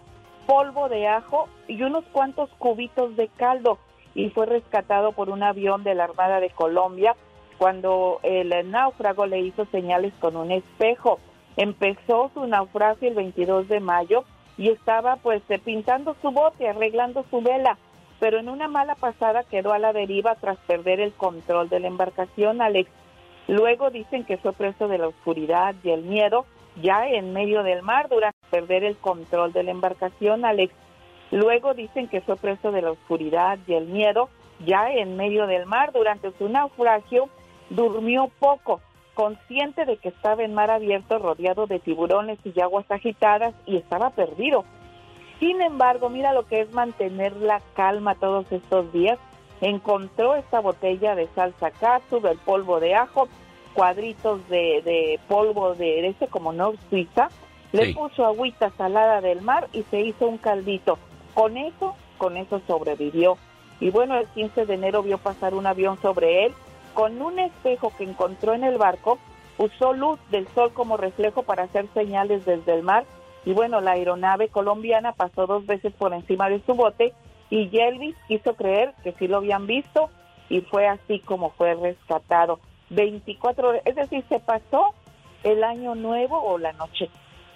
[0.51, 3.77] polvo de ajo y unos cuantos cubitos de caldo.
[4.13, 7.15] Y fue rescatado por un avión de la Armada de Colombia
[7.57, 11.19] cuando el náufrago le hizo señales con un espejo.
[11.55, 14.25] Empezó su naufragio el 22 de mayo
[14.57, 17.77] y estaba pues eh, pintando su bote, arreglando su vela,
[18.19, 21.87] pero en una mala pasada quedó a la deriva tras perder el control de la
[21.87, 22.91] embarcación, Alex.
[23.47, 26.45] Luego dicen que fue preso de la oscuridad y el miedo
[26.81, 30.73] ya en medio del mar durante perder el control de la embarcación, Alex.
[31.31, 34.29] Luego dicen que fue preso de la oscuridad y el miedo
[34.65, 37.29] ya en medio del mar durante su naufragio.
[37.69, 38.81] Durmió poco,
[39.13, 44.09] consciente de que estaba en mar abierto rodeado de tiburones y aguas agitadas y estaba
[44.09, 44.65] perdido.
[45.39, 49.17] Sin embargo, mira lo que es mantener la calma todos estos días.
[49.61, 53.27] Encontró esta botella de salsa catsup, el polvo de ajo,
[53.73, 57.29] cuadritos de, de polvo de ese como no suiza,
[57.71, 60.97] le puso agüita salada del mar y se hizo un caldito.
[61.33, 63.37] Con eso, con eso sobrevivió.
[63.79, 66.53] Y bueno, el 15 de enero vio pasar un avión sobre él.
[66.93, 69.17] Con un espejo que encontró en el barco,
[69.57, 73.05] usó luz del sol como reflejo para hacer señales desde el mar.
[73.45, 77.13] Y bueno, la aeronave colombiana pasó dos veces por encima de su bote
[77.49, 80.09] y Yelvis quiso creer que sí lo habían visto
[80.49, 82.59] y fue así como fue rescatado.
[82.91, 84.93] 24 horas, es decir, se pasó
[85.43, 87.09] el año nuevo o la noche,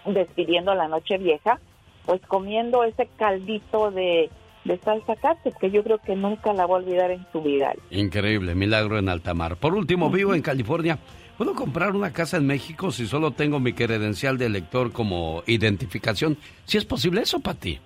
[0.05, 1.59] despidiendo la noche vieja,
[2.05, 4.29] pues comiendo ese caldito de,
[4.63, 7.73] de salsa catsup que yo creo que nunca la va a olvidar en su vida.
[7.91, 9.57] Increíble, milagro en Altamar.
[9.57, 10.99] Por último, vivo en California.
[11.37, 16.37] ¿Puedo comprar una casa en México si solo tengo mi credencial de elector como identificación?
[16.63, 17.79] Si es posible eso, Pati.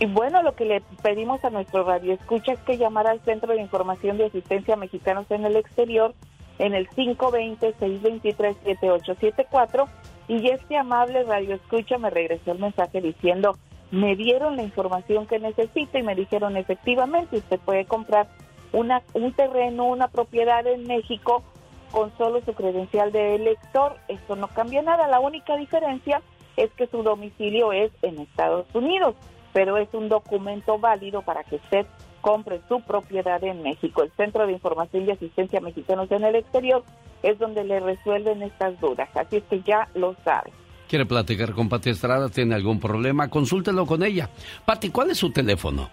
[0.00, 3.52] Y bueno, lo que le pedimos a nuestro radio escucha es que llamara al Centro
[3.52, 6.14] de Información de Asistencia a Mexicanos en el Exterior
[6.58, 9.88] en el 520-623-7874
[10.28, 13.56] Y este amable radio escucha me regresó el mensaje diciendo,
[13.90, 18.28] me dieron la información que necesito y me dijeron efectivamente usted puede comprar
[18.72, 21.42] una, un terreno, una propiedad en México
[21.90, 23.96] con solo su credencial de elector.
[24.08, 26.20] Esto no cambia nada, la única diferencia
[26.56, 29.14] es que su domicilio es en Estados Unidos,
[29.52, 31.86] pero es un documento válido para que usted
[32.28, 34.02] compre su propiedad en México.
[34.02, 36.84] El Centro de Información y Asistencia Mexicanos en el Exterior
[37.22, 40.52] es donde le resuelven estas dudas, así es que ya lo sabe.
[40.90, 42.28] ¿Quiere platicar con Pati Estrada?
[42.28, 43.30] ¿Tiene algún problema?
[43.30, 44.28] Consúltelo con ella.
[44.66, 45.88] Pati, ¿cuál es su teléfono?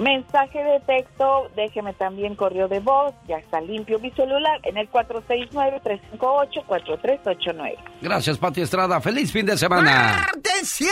[0.00, 4.90] Mensaje de texto, déjeme también correo de voz, ya está limpio mi celular en el
[4.90, 7.76] 469-358-4389.
[8.00, 8.98] Gracias, Pati Estrada.
[9.02, 10.26] ¡Feliz fin de semana!
[10.34, 10.90] ¡Atención!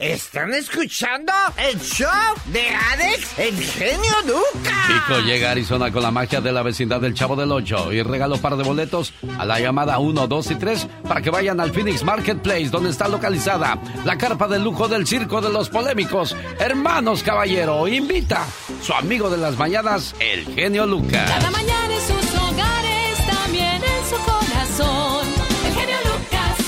[0.00, 2.08] ¿Están escuchando el show
[2.46, 4.88] de Alex, el genio Lucas?
[4.88, 8.02] Chico llega a Arizona con la magia de la vecindad del Chavo del Ocho y
[8.02, 11.70] regalo par de boletos a la llamada 1, 2 y 3 para que vayan al
[11.70, 16.34] Phoenix Marketplace, donde está localizada la carpa de lujo del circo de los polémicos.
[16.58, 18.47] Hermanos Caballero, invita
[18.82, 21.30] su amigo de las mañanas, el genio Lucas.
[21.30, 25.26] Cada mañana en sus hogares, también en su corazón,
[25.66, 26.58] el genio Lucas.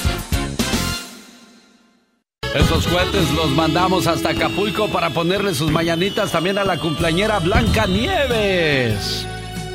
[2.55, 7.87] Esos cohetes los mandamos hasta Acapulco para ponerle sus mañanitas también a la cumpleañera Blanca
[7.87, 9.26] Nieves.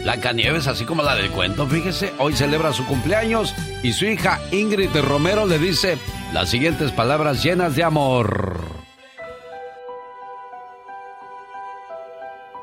[0.04, 4.40] Blanca Nieves, así como la del cuento, fíjese, hoy celebra su cumpleaños y su hija
[4.52, 5.98] Ingrid Romero le dice
[6.32, 8.85] las siguientes palabras llenas de amor.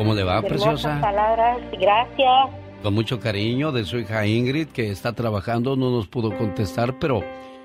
[0.00, 0.98] ¿Cómo le va, preciosa?
[0.98, 2.48] palabras, gracias.
[2.82, 7.22] Con mucho cariño de su hija Ingrid, que está trabajando, no nos pudo contestar, pero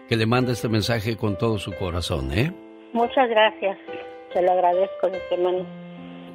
[0.10, 2.52] que le manda este mensaje con todo su corazón, ¿eh?
[2.92, 3.78] Muchas gracias.
[4.34, 5.66] Se lo agradezco, mi hermano.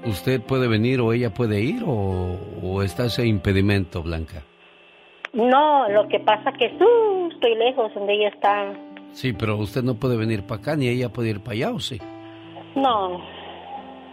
[0.07, 4.42] ¿Usted puede venir o ella puede ir o, o está ese impedimento, Blanca?
[5.34, 8.72] No, lo que pasa que tú estoy lejos donde ella está.
[9.12, 11.78] Sí, pero usted no puede venir para acá, ni ella puede ir para allá, ¿o
[11.78, 12.01] sí?
[12.74, 13.20] No,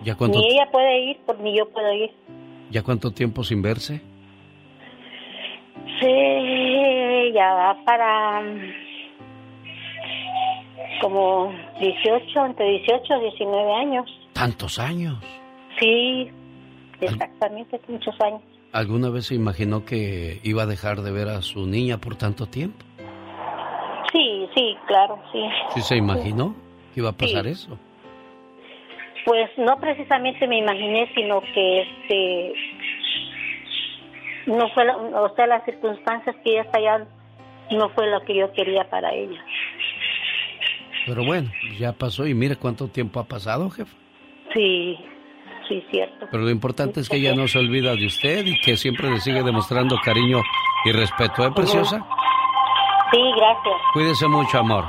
[0.03, 2.11] ¿Ya cuánto, Ni ella puede ir, por ni yo puedo ir.
[2.69, 4.01] ¿Ya cuánto tiempo sin verse?
[5.99, 8.41] Sí, ya va para
[11.01, 14.05] como 18, entre 18 y 19 años.
[14.33, 15.17] ¿Tantos años?
[15.79, 16.29] Sí,
[17.01, 18.41] exactamente, muchos años.
[18.73, 22.47] ¿Alguna vez se imaginó que iba a dejar de ver a su niña por tanto
[22.47, 22.85] tiempo?
[24.11, 25.39] Sí, sí, claro, sí.
[25.73, 26.55] ¿Sí se imaginó
[26.93, 27.51] que iba a pasar Sí.
[27.51, 27.79] eso?
[29.27, 32.53] Pues no precisamente me imaginé, sino que este
[34.45, 37.05] no fue, la, o sea, las circunstancias que ella está allá
[37.71, 39.43] no fue lo que yo quería para ella.
[41.05, 43.93] Pero bueno, ya pasó y mire cuánto tiempo ha pasado, jefe.
[44.53, 44.97] Sí,
[45.67, 46.27] sí, cierto.
[46.31, 49.19] Pero lo importante es que ella no se olvida de usted y que siempre le
[49.19, 50.41] sigue demostrando cariño
[50.85, 51.99] y respeto, ¿eh, preciosa?
[53.11, 54.85] Sí, gracias, Cuídese mucho, amor.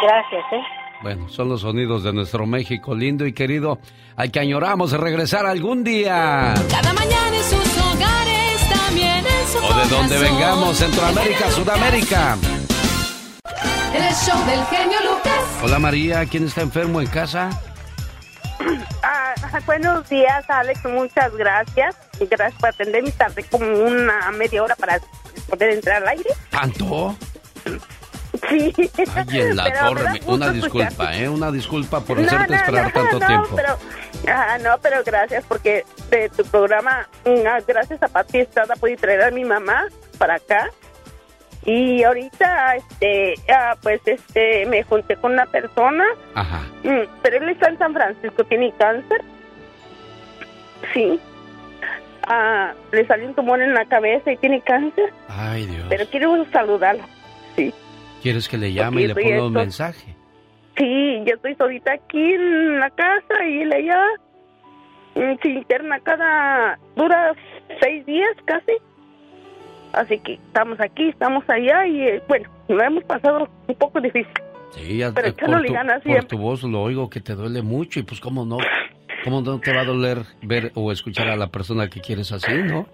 [0.00, 0.79] gracias, ¿eh?
[1.02, 3.78] Bueno, son los sonidos de nuestro México lindo y querido,
[4.16, 6.54] al que añoramos regresar algún día.
[6.70, 12.36] Cada mañana en sus hogares, también en su O de donde vengamos, Centroamérica, Sudamérica.
[13.94, 15.40] El show del genio Lucas.
[15.62, 17.50] Hola María, ¿quién está enfermo en casa?
[19.02, 19.34] Ah,
[19.64, 20.84] buenos días, Alex.
[20.84, 21.96] Muchas gracias.
[22.20, 25.00] Y gracias por atender mi tarde como una media hora para
[25.48, 26.30] poder entrar al aire.
[26.50, 27.16] ¿Tanto?
[28.48, 28.72] Sí.
[29.14, 30.20] Ay, en la torre.
[30.26, 31.28] Una disculpa, ¿eh?
[31.28, 33.56] Una disculpa por hacerte esperar tanto tiempo.
[33.56, 33.78] Pero,
[34.28, 38.96] ah, no, pero gracias porque de tu programa, mm, ah, gracias a Pati Estrada pude
[38.96, 39.86] traer a mi mamá
[40.18, 40.70] para acá.
[41.64, 46.04] Y ahorita, este, ah, pues, este, me junté con una persona.
[46.34, 46.62] Ajá.
[46.84, 49.22] Mm, pero él está en San Francisco, tiene cáncer.
[50.94, 51.20] Sí.
[52.26, 55.12] Ah, le salió un tumor en la cabeza y tiene cáncer.
[55.28, 55.86] Ay, Dios.
[55.88, 57.02] Pero quiero saludarlo.
[57.56, 57.74] Sí.
[58.22, 60.14] ¿Quieres que le llame y le ponga un mensaje?
[60.76, 64.02] Sí, yo estoy solita aquí en la casa y él allá.
[65.14, 66.78] Mm, Se interna cada...
[66.96, 67.34] dura
[67.80, 68.72] seis días casi.
[69.92, 74.32] Así que estamos aquí, estamos allá y eh, bueno, lo hemos pasado un poco difícil.
[74.70, 77.98] Sí, ya Pero echándole tu, ganas por tu voz lo oigo que te duele mucho
[77.98, 78.58] y pues cómo no,
[79.24, 82.54] cómo no te va a doler ver o escuchar a la persona que quieres así,
[82.62, 82.86] ¿no?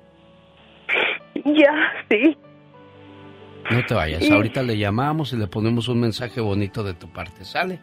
[1.45, 1.73] Ya,
[2.09, 2.37] sí.
[3.71, 4.33] No te vayas, Sí.
[4.33, 7.81] ahorita le llamamos y le ponemos un mensaje bonito de tu parte, ¿sale?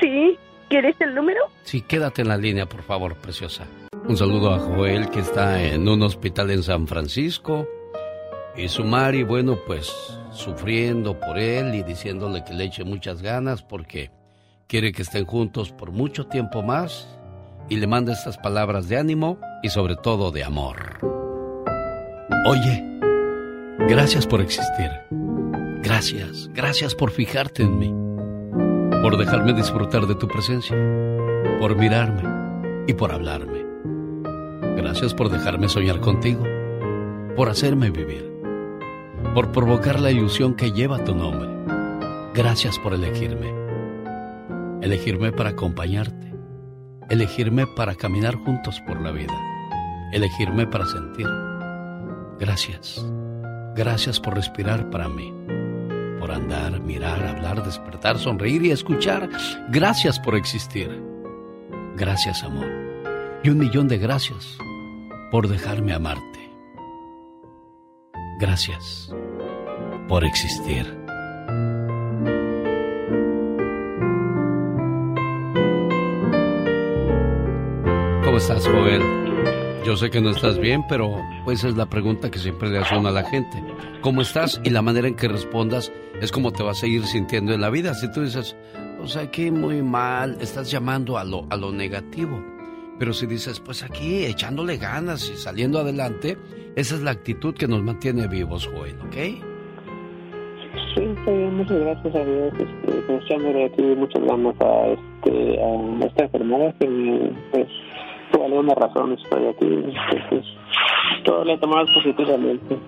[0.00, 0.38] Sí.
[0.68, 1.40] ¿Quieres el número?
[1.64, 3.64] Sí, quédate en la línea, por favor, preciosa.
[4.08, 7.68] Un saludo a Joel que está en un hospital en San Francisco
[8.56, 9.92] y su Mari, bueno, pues
[10.32, 14.10] sufriendo por él y diciéndole que le eche muchas ganas porque
[14.66, 17.18] quiere que estén juntos por mucho tiempo más
[17.68, 20.98] y le manda estas palabras de ánimo y sobre todo de amor.
[22.46, 22.82] Oye,
[23.88, 24.90] gracias por existir.
[25.82, 27.92] Gracias, gracias por fijarte en mí,
[29.02, 30.76] por dejarme disfrutar de tu presencia,
[31.60, 32.22] por mirarme
[32.86, 33.64] y por hablarme.
[34.76, 36.44] Gracias por dejarme soñar contigo,
[37.36, 38.32] por hacerme vivir,
[39.34, 41.48] por provocar la ilusión que lleva tu nombre.
[42.34, 43.52] Gracias por elegirme.
[44.80, 46.32] Elegirme para acompañarte.
[47.10, 49.34] Elegirme para caminar juntos por la vida.
[50.12, 51.26] Elegirme para sentir.
[52.38, 53.04] Gracias.
[53.74, 55.32] Gracias por respirar para mí.
[56.20, 59.28] Por andar, mirar, hablar, despertar, sonreír y escuchar.
[59.70, 61.02] Gracias por existir.
[61.96, 62.66] Gracias, amor.
[63.42, 64.58] Y un millón de gracias
[65.30, 66.50] por dejarme amarte.
[68.38, 69.12] Gracias
[70.08, 70.84] por existir.
[78.24, 79.31] ¿Cómo estás, Joel?
[79.84, 82.96] Yo sé que no estás bien, pero pues es la pregunta que siempre le hace
[82.96, 83.60] uno a la gente.
[84.00, 84.60] ¿Cómo estás?
[84.62, 87.68] Y la manera en que respondas es como te vas a ir sintiendo en la
[87.68, 87.92] vida.
[87.94, 88.56] Si tú dices,
[88.98, 92.40] pues aquí muy mal, estás llamando a lo, a lo negativo.
[93.00, 96.38] Pero si dices, pues aquí echándole ganas y saliendo adelante,
[96.76, 99.16] esa es la actitud que nos mantiene vivos, Joel, ¿ok?
[100.94, 101.00] Sí,
[101.50, 102.52] muchas gracias a Dios.
[102.54, 107.66] Este, pues echándole aquí muchas ganas a, este, a esta enfermedad que pues,
[108.32, 109.66] por alguna razón estoy aquí.
[110.30, 110.44] Pues,
[111.24, 112.78] todo lo tomamos positivamente.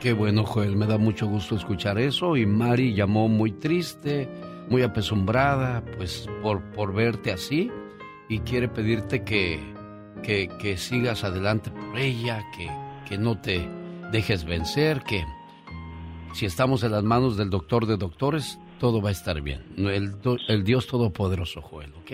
[0.00, 2.36] Qué bueno, Joel, me da mucho gusto escuchar eso.
[2.36, 4.28] Y Mari llamó muy triste,
[4.68, 7.70] muy apesumbrada, pues por, por verte así.
[8.28, 9.60] Y quiere pedirte que,
[10.22, 12.70] que, que sigas adelante por ella, que,
[13.08, 13.68] que no te
[14.12, 15.24] dejes vencer, que
[16.32, 19.62] si estamos en las manos del doctor de doctores, todo va a estar bien.
[19.76, 20.14] El,
[20.48, 22.12] el Dios Todopoderoso, Joel, ¿ok?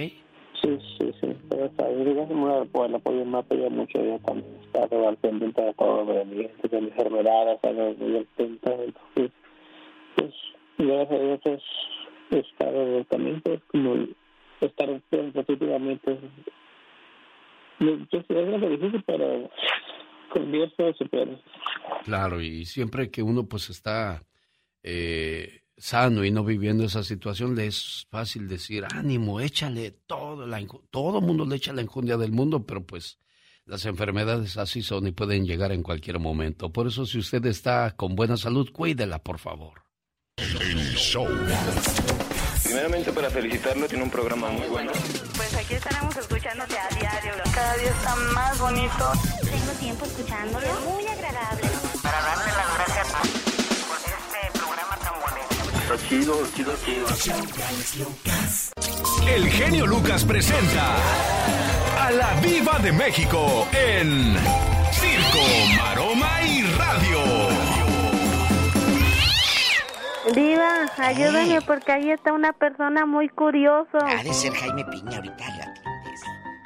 [0.67, 1.37] Sí, sí, sí.
[1.49, 2.15] Pero está bien.
[2.15, 3.25] Gracias muy por el apoyo.
[3.25, 4.59] Me mucho ella también.
[4.65, 8.73] Está al pendiente de todo, de mi, de mi enfermedad, está muy al pendiente.
[8.75, 9.33] Entonces,
[10.17, 10.35] pues,
[10.79, 11.63] gracias a Dios es
[12.31, 13.95] estar también, pues, como
[14.61, 16.19] estar pues, positivamente.
[17.79, 19.49] Yo sé, es algo difícil, pero
[20.31, 21.39] con Dios todo se.
[22.05, 24.25] Claro, y siempre que uno pues está
[24.83, 30.65] eh, sano y no viviendo esa situación, le es fácil decir, ánimo, échale todo, la,
[30.91, 33.19] todo mundo le echa la enjundia del mundo, pero pues
[33.65, 36.73] las enfermedades así son y pueden llegar en cualquier momento.
[36.73, 39.83] Por eso si usted está con buena salud, cuídela, por favor.
[42.63, 44.93] Primeramente para felicitarlo, tiene un programa muy bueno.
[45.37, 47.33] Pues aquí estaremos escuchándote a diario.
[47.55, 49.13] Cada día está más bonito.
[49.43, 50.67] Tengo tiempo escuchándolo.
[50.85, 51.56] Muy agradable.
[56.09, 57.07] Chido, chido, chido.
[59.29, 60.97] El genio Lucas presenta
[62.01, 64.37] a la Viva de México en
[64.93, 65.45] Circo,
[65.77, 67.19] Maroma y Radio.
[70.35, 73.99] Diva, ayúdame porque ahí está una persona muy curioso.
[74.01, 76.21] Ha de ser Jaime Piña ahorita lo atiendes.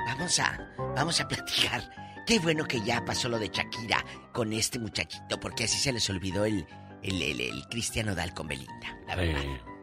[0.07, 0.59] Vamos a,
[0.97, 1.83] vamos a platicar.
[2.27, 6.09] Qué bueno que ya pasó lo de Shakira con este muchachito, porque así se les
[6.09, 6.67] olvidó el,
[7.03, 8.99] el, el, el Cristian Odal con Belinda.
[9.07, 9.41] La verdad.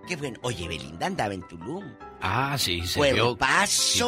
[0.07, 0.39] Qué bueno.
[0.43, 1.84] Oye, Belinda andaba en Tulum.
[2.22, 3.38] Ah, sí, se vio.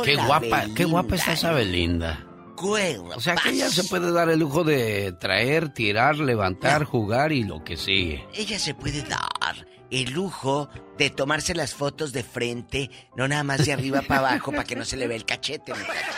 [0.03, 1.51] Qué guapa, qué guapa está esa.
[1.51, 2.25] Belinda.
[2.55, 3.17] Cuerpazo.
[3.17, 7.43] O sea que ella se puede dar el lujo de traer, tirar, levantar, jugar y
[7.43, 8.25] lo que sigue.
[8.33, 9.65] Ella se puede dar.
[9.91, 14.51] el lujo de tomarse las fotos de frente, no nada más de arriba para abajo
[14.51, 16.15] para que no se le vea el cachete, muchachos.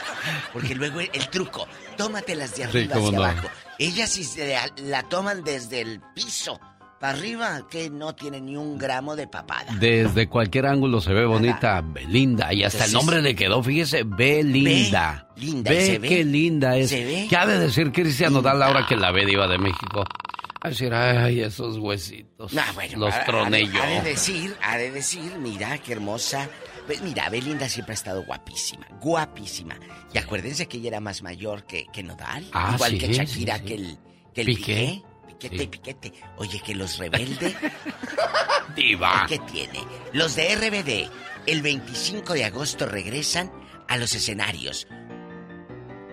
[0.51, 3.23] Porque luego el, el truco, tómatelas de Sí, arriba cómo hacia no.
[3.25, 3.47] abajo.
[3.79, 6.59] Ellas si se la, la toman desde el piso
[7.01, 9.75] para arriba, que no tiene ni un gramo de papada.
[9.79, 12.53] Desde cualquier ángulo se ve bonita Belinda.
[12.53, 15.27] Y hasta el nombre le quedó, fíjese, Belinda.
[15.35, 16.07] Ve, linda, Ve se ve.
[16.07, 16.89] qué linda es.
[16.91, 17.25] Se ve.
[17.29, 20.05] ¿Qué ha de decir Cristian Nodal ahora que la ve diva de México?
[20.63, 22.53] A decir, ay, esos huesitos.
[22.53, 23.81] No, bueno, los ha- ha troné de- yo.
[23.81, 26.47] Ha de decir, ha de decir, mira qué hermosa.
[26.85, 29.75] Pues mira, Belinda siempre ha estado guapísima, guapísima.
[30.13, 33.13] Y acuérdense que ella era más mayor que, que Nodal, Ah, igual sí, que sí,
[33.13, 33.63] Shakira, sí.
[33.65, 33.97] que el,
[34.35, 34.61] que el Piqué.
[34.61, 35.03] Piqué.
[35.49, 35.63] Piquete Sí.
[35.63, 36.13] y piquete.
[36.37, 37.55] Oye, que los rebelde.
[38.75, 39.25] Diva.
[39.27, 39.79] ¿Qué tiene?
[40.13, 41.09] Los de RBD,
[41.47, 43.51] el 25 de agosto regresan
[43.87, 44.87] a los escenarios.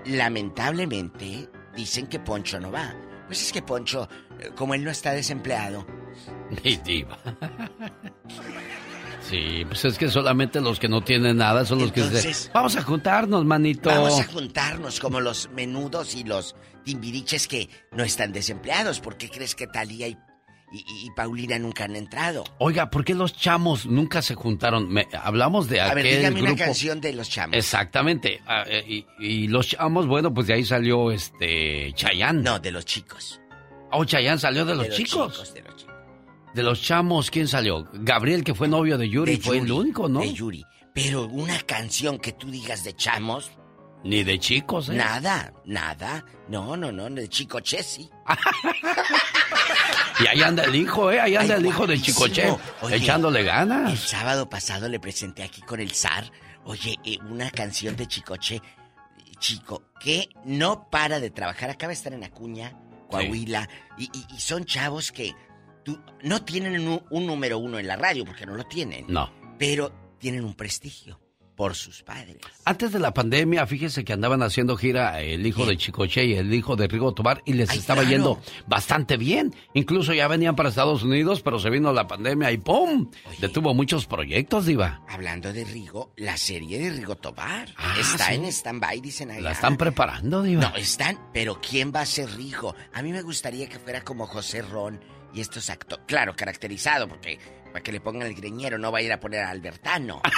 [0.07, 2.95] Lamentablemente, dicen que Poncho no va.
[3.27, 4.09] Pues es que Poncho,
[4.41, 5.87] eh, como él no está desempleado,
[6.65, 7.19] Mi diva.
[9.29, 12.03] Sí, pues es que solamente los que no tienen nada son los que
[12.55, 13.91] vamos a juntarnos, manito.
[13.91, 16.55] Vamos a juntarnos como los menudos y los
[16.85, 19.01] timbiriches que no están desempleados.
[19.01, 20.17] ¿Por qué crees que Talía y,
[20.73, 22.45] y- y Paulina nunca han entrado?
[22.59, 24.89] Oiga, ¿por qué los chamos nunca se juntaron?
[24.89, 26.53] Me- hablamos de A aquel ver, dígame grupo.
[26.55, 27.57] una canción de los chamos.
[27.57, 28.41] Exactamente.
[28.47, 32.43] ah, eh, y, y los chamos, bueno, pues de ahí salió este Chayán.
[32.43, 33.41] No, de los chicos.
[33.91, 35.33] Oh, Chayán salió de los, De los chicos.
[35.33, 35.88] chicos, de los chicos.
[36.55, 37.89] De los chamos, ¿quién salió?
[37.93, 40.21] Gabriel, que fue novio de Yuri, De fue el único, ¿no?
[40.21, 40.65] De Yuri.
[40.95, 43.51] Pero una canción que tú digas de chamos,
[44.03, 44.95] Ni de chicos, ¿eh?
[44.95, 46.25] nada, nada.
[46.49, 48.09] No, no, no, de Chico Chessy.
[50.21, 51.21] Y ahí anda el hijo, ¿eh?
[51.21, 52.01] Ahí anda Ay, el hijo de.
[52.01, 54.01] Chicoche, Oye, echándole El ganas.
[54.01, 56.31] sábado pasado le presenté aquí con el zar,
[56.65, 58.61] oye, eh, una canción de Chicoche,
[59.39, 61.71] chico, que no para de trabajar.
[61.71, 62.73] Acaba de estar en Acuña,
[63.11, 65.35] Coahuila, y, y- y son chavos que
[65.95, 69.31] tú, no tienen un, un número uno en la radio, porque no lo tienen, No.
[69.59, 71.21] pero tienen un prestigio
[71.55, 72.37] por sus padres.
[72.65, 76.55] Antes de la pandemia, fíjese que andaban haciendo gira el hijo de Chicoche y el
[76.55, 78.15] hijo de Rigo Tobar y les Ay, estaba claro.
[78.15, 79.53] yendo bastante bien.
[79.75, 83.11] Incluso ya venían para Estados Unidos, pero se vino la pandemia y ¡pum!
[83.41, 85.01] Detuvo muchos proyectos, Diva.
[85.09, 88.35] Hablando de Rigo, la serie de Rigo Tobar Ah, está sí.
[88.35, 89.41] en stand-by, dicen allá.
[89.41, 90.61] La están preparando, Diva.
[90.71, 92.77] No, están, pero ¿quién va a ser Rigo?
[92.95, 95.01] A mí me gustaría que fuera como José Ron
[95.35, 96.05] y estos actores.
[96.07, 97.39] Claro, caracterizado, porque
[97.73, 100.21] para que le pongan el greñero no va a ir a poner a Albertano.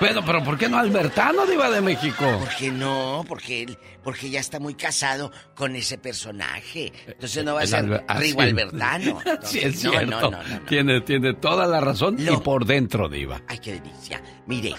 [0.00, 2.24] Pero, pero ¿por qué no Albertano, Diva de México?
[2.38, 3.24] ¿Por qué no?
[3.26, 6.92] Porque él, porque ya está muy casado con ese personaje.
[7.08, 8.40] Entonces no va a El ser Alber- ah, Rigo.
[8.42, 9.18] Albertano.
[9.42, 10.30] Sí, es No, cierto.
[10.30, 10.60] no, no.
[10.68, 13.42] Tiene, tiene toda la razón y por dentro, Diva.
[13.48, 14.22] Ay, qué delicia.
[14.46, 14.72] Mire,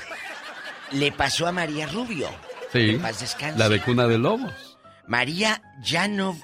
[0.93, 2.29] le pasó a María Rubio.
[2.71, 2.91] Sí.
[2.91, 3.59] En paz descanse.
[3.59, 4.77] La de Cuna de Lobos.
[5.05, 6.39] María ya no,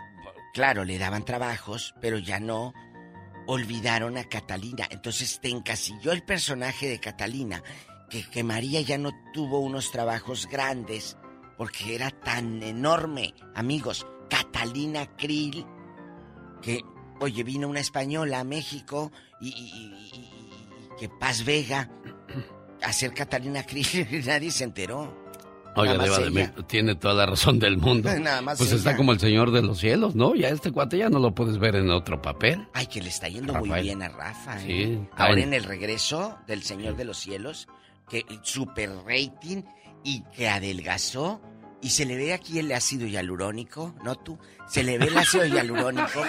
[0.55, 2.73] claro, le daban trabajos, pero ya no
[3.45, 4.87] olvidaron a Catalina.
[4.89, 7.61] Entonces te encasilló el personaje de Catalina,
[8.09, 11.17] que, María ya no tuvo unos trabajos grandes
[11.57, 13.33] porque era tan enorme.
[13.53, 15.65] Amigos, Catalina Krill,
[16.61, 16.81] que,
[17.19, 21.89] oye, vino una española a México y- y que Paz Vega
[22.81, 23.85] a ser Catalina Krill,
[24.25, 25.24] nadie se enteró.
[25.75, 26.29] Oiga, Diva de.
[26.31, 28.09] México, tiene toda la razón del mundo.
[28.19, 28.77] Nada más Pues ella.
[28.77, 30.35] está como el Señor de los Cielos, ¿no?
[30.35, 32.67] Ya este cuate ya no lo puedes ver en otro papel.
[32.73, 33.83] Ay, que le está yendo muy Rafael.
[33.83, 34.61] bien a Rafa.
[34.61, 34.65] ¿eh?
[34.65, 35.43] Sí, Ahora ay.
[35.43, 37.67] en el regreso del Señor de los Cielos,
[38.09, 39.63] que super rating
[40.03, 41.41] y que adelgazó.
[41.81, 44.39] Y se le ve aquí el ácido hialurónico, ¿no tú?
[44.67, 46.21] Se le ve el ácido hialurónico.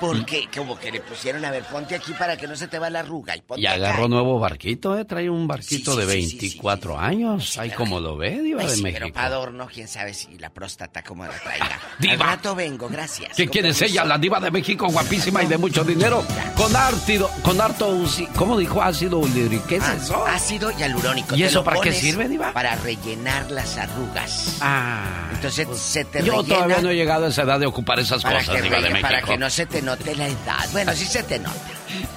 [0.00, 2.90] Porque como que le pusieron, a ver, ponte aquí para que no se te va
[2.90, 3.36] la arruga.
[3.36, 4.08] Y, ponte Y agarró acá.
[4.08, 5.04] nuevo barquito, ¿eh?
[5.04, 7.58] Trae un barquito Sí, sí, de sí, sí, 24 años.
[7.58, 9.00] Ay, como lo ve, Diva Ay, de México.
[9.04, 11.78] pero para adorno, quién sabe si la próstata como la traiga.
[11.98, 12.12] Diva.
[12.12, 13.36] Al rato vengo, gracias.
[13.36, 13.84] ¿Qué Con quiere permiso.
[13.86, 14.04] ella?
[14.04, 16.24] La diva de México, guapísima y de mucho dinero.
[16.56, 17.98] Con ártido, con harto,
[18.36, 19.66] ¿cómo dijo ácido úrico?
[19.66, 20.26] ¿Qué es Ah, eso?
[20.26, 21.34] Ácido hialurónico.
[21.36, 22.52] ¿Y eso para qué sirve, Diva?
[22.52, 24.56] Para rellenar las arrugas.
[24.60, 25.28] Ah.
[25.32, 28.22] Entonces se te Yo rellena todavía no he llegado a esa edad de ocupar esas
[28.22, 29.02] cosas, diva de México.
[29.08, 30.68] para que no se te note la edad.
[30.72, 31.58] Bueno, sí se te nota.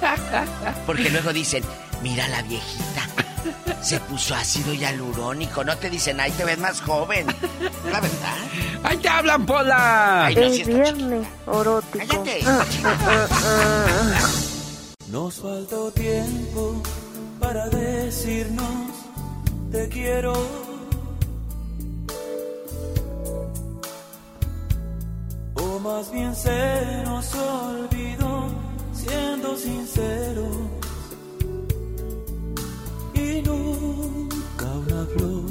[0.86, 1.64] Porque luego dicen,
[2.02, 3.08] mira la viejita.
[3.80, 5.64] Se puso ácido hialurónico.
[5.64, 7.26] No te dicen, ay, te ves más joven.
[7.90, 8.36] La verdad.
[8.82, 10.26] ¡Ay, te hablan, Pola!
[10.26, 12.06] Ay, no, Es sí está viernes erótico.
[12.06, 12.40] Cállate.
[12.46, 14.30] Ah, ah, ah.
[15.08, 16.82] Nos faltó tiempo
[17.40, 18.68] para decirnos
[19.70, 20.71] te quiero.
[25.82, 28.46] más bien se nos olvidó,
[28.92, 30.46] siendo sincero.
[33.14, 35.44] Y nunca una flor,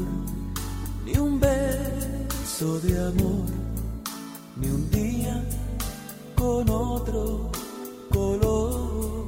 [1.05, 3.45] ni un beso de amor,
[4.55, 5.43] ni un día
[6.35, 7.51] con otro
[8.09, 9.27] color.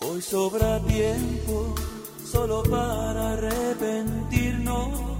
[0.00, 1.74] Hoy sobra tiempo
[2.24, 5.17] solo para arrepentirnos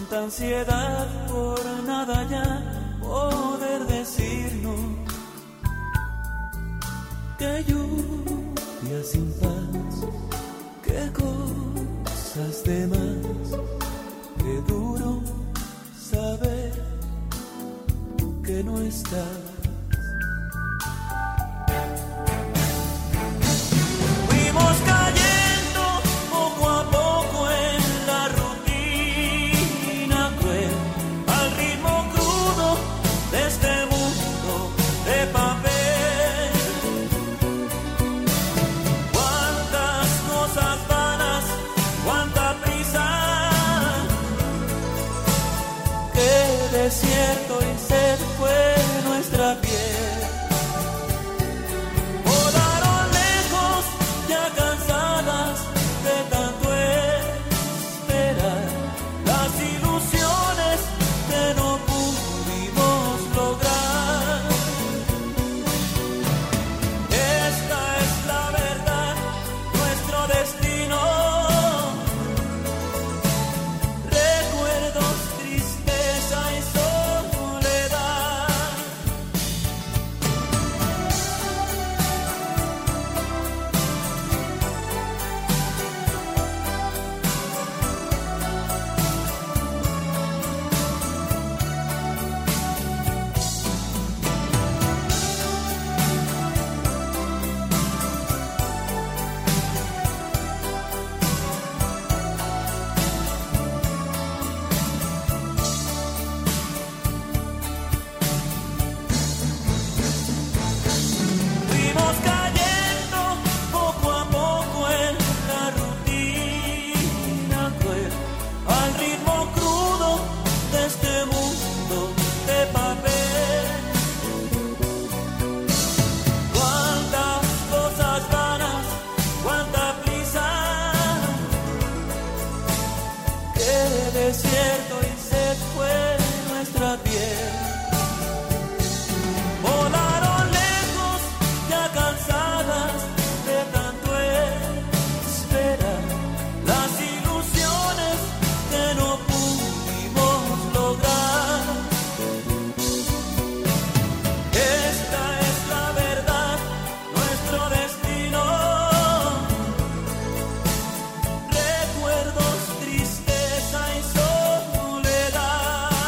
[0.00, 4.80] Cuánta ansiedad por nada ya poder decirnos
[7.36, 10.08] que lluvia sin paz,
[10.82, 13.60] qué cosas de más,
[14.38, 15.20] qué duro
[15.94, 16.72] saber
[18.42, 19.38] que no estás.
[24.28, 24.76] Fuimos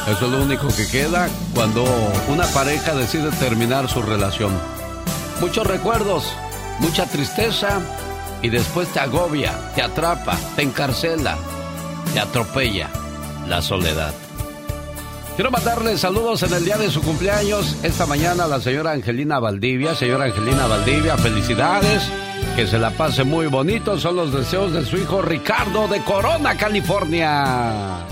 [0.09, 1.85] Eso es lo único que queda cuando
[2.29, 4.53] una pareja decide terminar su relación.
[5.41, 6.25] Muchos recuerdos,
[6.81, 7.81] mucha tristeza
[8.43, 11.37] y después te agobia, te atrapa, te encarcela,
[12.13, 12.91] te atropella
[13.49, 14.13] la soledad.
[15.37, 19.39] Quiero mandarle saludos en el día de su cumpleaños esta mañana a la señora Angelina
[19.39, 19.95] Valdivia.
[19.95, 22.03] Señora Angelina Valdivia, felicidades.
[22.55, 23.99] Que se la pase muy bonito.
[23.99, 28.12] Son los deseos de su hijo Ricardo de Corona, California.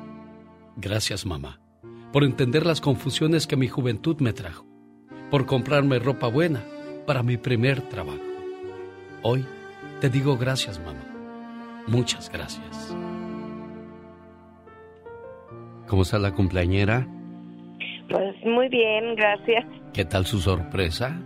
[0.77, 1.59] Gracias, mamá,
[2.11, 4.65] por entender las confusiones que mi juventud me trajo,
[5.29, 6.63] por comprarme ropa buena
[7.05, 8.21] para mi primer trabajo.
[9.23, 9.45] Hoy
[9.99, 11.03] te digo gracias, mamá.
[11.87, 12.95] Muchas gracias.
[15.87, 17.05] ¿Cómo está la cumpleañera?
[18.09, 19.65] Pues muy bien, gracias.
[19.93, 21.19] ¿Qué tal su sorpresa?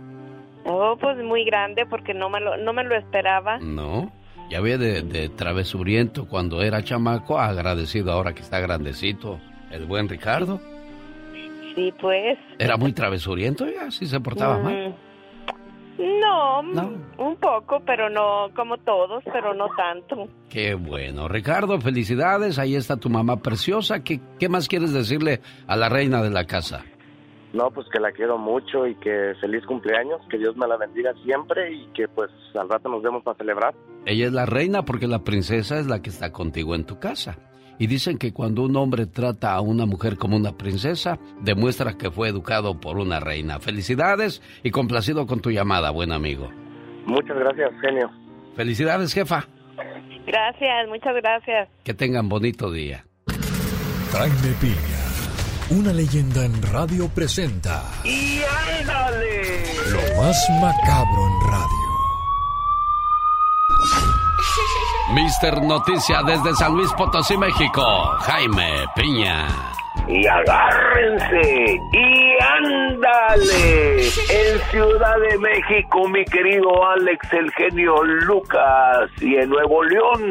[0.64, 3.58] Oh, pues muy grande porque no me lo, no me lo esperaba.
[3.58, 4.10] No,
[4.50, 9.40] ya ve de, de travesuriento cuando era chamaco, agradecido ahora que está grandecito,
[9.70, 10.60] el buen Ricardo.
[11.74, 12.38] Sí, pues.
[12.58, 14.94] Era muy travesuriento, ya, sí se portaba mal.
[15.98, 16.60] Mm, No,
[17.18, 20.28] un poco, pero no como todos, pero no tanto.
[20.48, 21.28] Qué bueno.
[21.28, 22.58] Ricardo, felicidades.
[22.58, 24.02] Ahí está tu mamá preciosa.
[24.02, 26.84] ¿Qué, ¿Qué más quieres decirle a la reina de la casa?
[27.56, 31.14] No, pues que la quiero mucho y que feliz cumpleaños, que Dios me la bendiga
[31.24, 33.74] siempre y que pues al rato nos vemos para celebrar.
[34.04, 37.38] Ella es la reina porque la princesa es la que está contigo en tu casa.
[37.78, 42.10] y dicen que cuando un hombre trata a una mujer como una princesa, demuestra que
[42.10, 43.58] fue educado por una reina.
[43.58, 46.50] Felicidades y complacido con tu llamada, buen amigo.
[47.06, 48.10] Muchas gracias, genio.
[48.54, 49.46] Felicidades, jefa.
[50.26, 51.68] Gracias, muchas gracias.
[51.84, 53.04] Que tengan bonito día.
[54.12, 55.05] Jaime Piña,
[55.70, 57.82] una leyenda en radio presenta.
[58.04, 58.40] ¡Y
[58.78, 59.64] ándale!
[59.90, 61.86] Lo más macabro en radio.
[65.14, 67.82] Mister Noticia desde San Luis Potosí, México.
[68.20, 69.46] Jaime Piña.
[70.08, 74.06] Y agárrense y ándale.
[74.06, 79.10] En Ciudad de México, mi querido Alex, el genio Lucas.
[79.20, 80.28] Y en Nuevo León,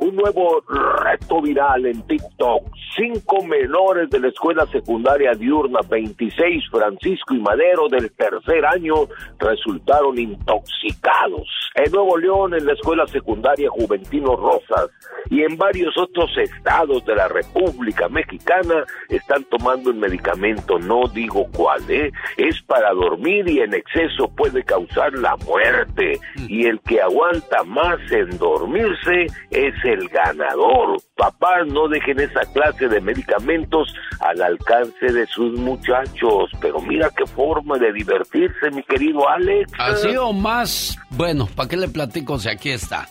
[0.00, 0.62] un nuevo
[1.04, 2.64] reto viral en TikTok.
[2.96, 8.94] Cinco menores de la escuela secundaria diurna 26, Francisco y Madero, del tercer año,
[9.38, 11.48] resultaron intoxicados.
[11.74, 14.90] En Nuevo León, en la escuela secundaria Juventino Rosas
[15.28, 21.46] y en varios otros estados de la República Mexicana están tomando un medicamento, no digo
[21.54, 22.10] cuál, ¿eh?
[22.36, 26.18] es para dormir y en exceso puede causar la muerte.
[26.48, 31.00] Y el que aguanta más en dormirse es el ganador.
[31.16, 36.50] Papás, no dejen esa clase de medicamentos al alcance de sus muchachos.
[36.60, 39.72] Pero mira qué forma de divertirse, mi querido Alex.
[39.78, 43.08] Así o más, bueno, ¿para qué le platico si aquí está?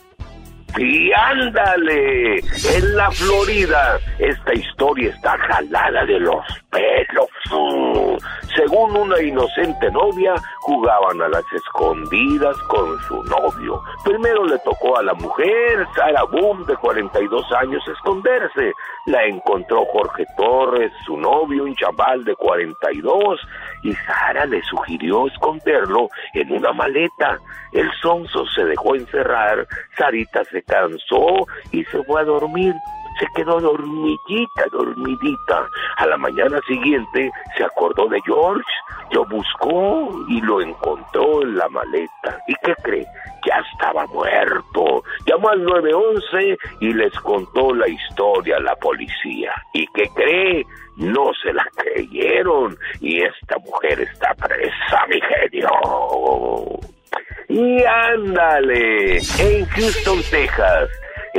[0.77, 7.30] Y ándale, en la Florida, esta historia está jalada de los pelos.
[7.51, 8.17] Mm.
[8.55, 13.82] Según una inocente novia, jugaban a las escondidas con su novio.
[14.03, 18.74] Primero le tocó a la mujer, Sara Boom, de 42 años, esconderse.
[19.05, 23.39] La encontró Jorge Torres, su novio, un chaval de 42,
[23.84, 27.39] y Sara le sugirió esconderlo en una maleta.
[27.72, 29.65] El sonso se dejó encerrar,
[29.97, 32.74] Sarita se cansó y se fue a dormir.
[33.20, 35.67] Se quedó dormidita, dormidita.
[35.97, 38.70] A la mañana siguiente se acordó de George,
[39.11, 42.39] lo buscó y lo encontró en la maleta.
[42.47, 43.05] ¿Y qué cree?
[43.45, 45.03] Ya estaba muerto.
[45.26, 49.53] Llamó al 911 y les contó la historia a la policía.
[49.74, 50.65] ¿Y qué cree?
[50.97, 55.70] No se la creyeron y esta mujer está presa, mi genio.
[57.47, 60.89] Y ándale, en Houston, Texas,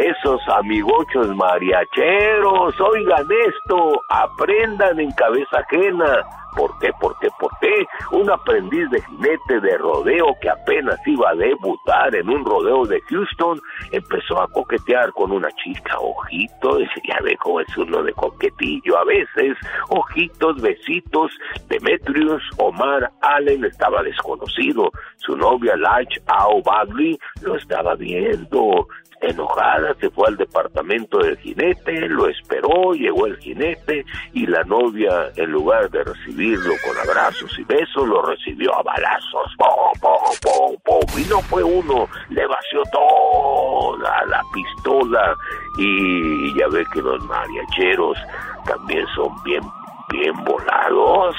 [0.01, 6.25] esos amigochos mariacheros, oigan esto, aprendan en cabeza ajena.
[6.57, 6.91] ¿Por qué?
[7.01, 7.29] ¿Por qué?
[7.39, 7.87] ¿Por qué?
[8.13, 13.01] Un aprendiz de jinete de rodeo que apenas iba a debutar en un rodeo de
[13.03, 13.61] Houston
[13.93, 15.97] empezó a coquetear con una chica.
[15.99, 19.57] Ojitos, ya ve cómo es uno de coquetillo a veces.
[19.91, 21.31] Ojitos, besitos.
[21.69, 24.91] Demetrius Omar Allen estaba desconocido.
[25.19, 28.89] Su novia Lach Ao Bagley lo estaba viendo.
[29.21, 35.31] Enojada se fue al departamento del jinete, lo esperó, llegó el jinete y la novia,
[35.37, 39.55] en lugar de recibirlo con abrazos y besos, lo recibió a balazos.
[39.59, 40.01] ¡Pum,
[40.43, 41.21] pum, pum!
[41.21, 45.37] Y no fue uno, le vació toda la pistola
[45.79, 48.17] y ya ve que los mariacheros
[48.65, 49.63] también son bien
[50.11, 51.35] bien volados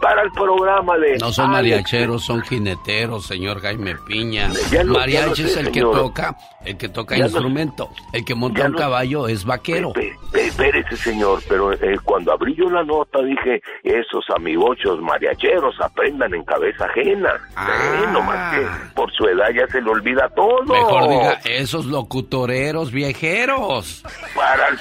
[0.00, 1.18] para el programa de...
[1.18, 4.48] No son mariacheros, son jineteros, señor Jaime Piña.
[4.84, 7.90] Lo- Mariachi es el que toca, el que toca Ya instrumento.
[8.12, 9.92] El que monta un lo- caballo es vaquero.
[10.32, 16.44] Espérese, señor, pero eh, cuando abrí yo la nota dije, esos amigochos mariacheros aprendan en
[16.44, 17.30] cabeza ajena.
[17.56, 20.62] Eh, nomás que por su edad ya se le olvida todo.
[20.64, 24.02] Mejor diga, esos locutoreros viejeros.
[24.34, 24.78] Para el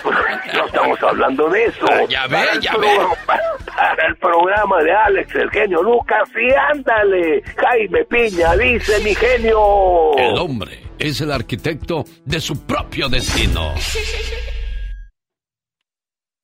[0.54, 1.86] no estamos hablando de eso.
[1.92, 2.88] Ah, ya ve, ya ve.
[3.26, 10.16] Para el programa de Alex, el genio Lucas, y ándale, Jaime Piña, dice mi genio.
[10.18, 13.74] El hombre es el arquitecto de su propio destino.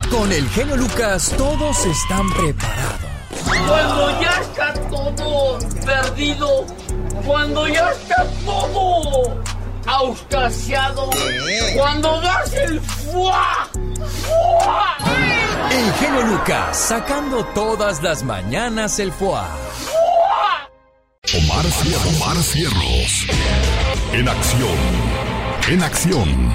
[0.09, 3.17] Con el genio Lucas todos están preparados.
[3.67, 6.65] Cuando ya está todo perdido,
[7.25, 9.43] cuando ya está todo
[9.87, 11.09] auscasiado,
[11.75, 13.69] cuando das el fuá,
[14.23, 14.97] fuá,
[15.71, 19.41] El genio Lucas sacando todas las mañanas el foie.
[21.35, 21.65] Omar.
[22.15, 23.27] Omar Fierros.
[24.13, 24.77] En acción.
[25.69, 26.53] En acción.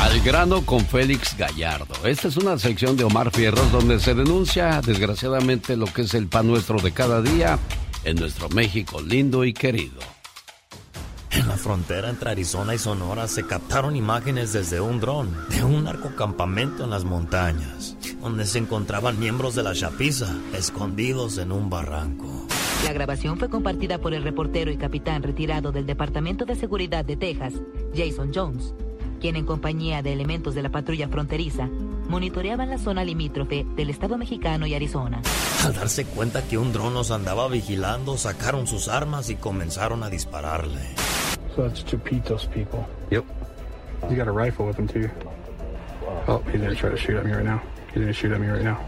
[0.00, 1.94] Al grano con Félix Gallardo.
[2.04, 6.28] Esta es una sección de Omar Fierros donde se denuncia desgraciadamente lo que es el
[6.28, 7.58] pan nuestro de cada día
[8.04, 10.13] en nuestro México lindo y querido.
[11.34, 15.82] En la frontera entre Arizona y Sonora se captaron imágenes desde un dron de un
[15.82, 22.46] narcocampamento en las montañas, donde se encontraban miembros de la chapiza escondidos en un barranco.
[22.84, 27.16] La grabación fue compartida por el reportero y capitán retirado del Departamento de Seguridad de
[27.16, 27.54] Texas,
[27.96, 28.72] Jason Jones,
[29.24, 31.66] quien en compañía de elementos de la patrulla fronteriza
[32.10, 35.22] monitoreaban la zona limítrofe del estado mexicano y Arizona.
[35.64, 40.10] Al darse cuenta que un dron los andaba vigilando, sacaron sus armas y comenzaron a
[40.10, 40.78] dispararle.
[41.56, 42.86] So that's Chupitos people.
[43.10, 43.24] Yep.
[44.10, 45.08] You got a rifle with him too.
[46.28, 47.62] Oh, he's gonna try to shoot at me right now.
[47.94, 48.78] He's gonna shoot at me right now.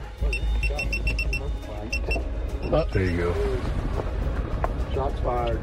[2.75, 3.35] Oh, there you go.
[4.93, 5.59] Shots fired.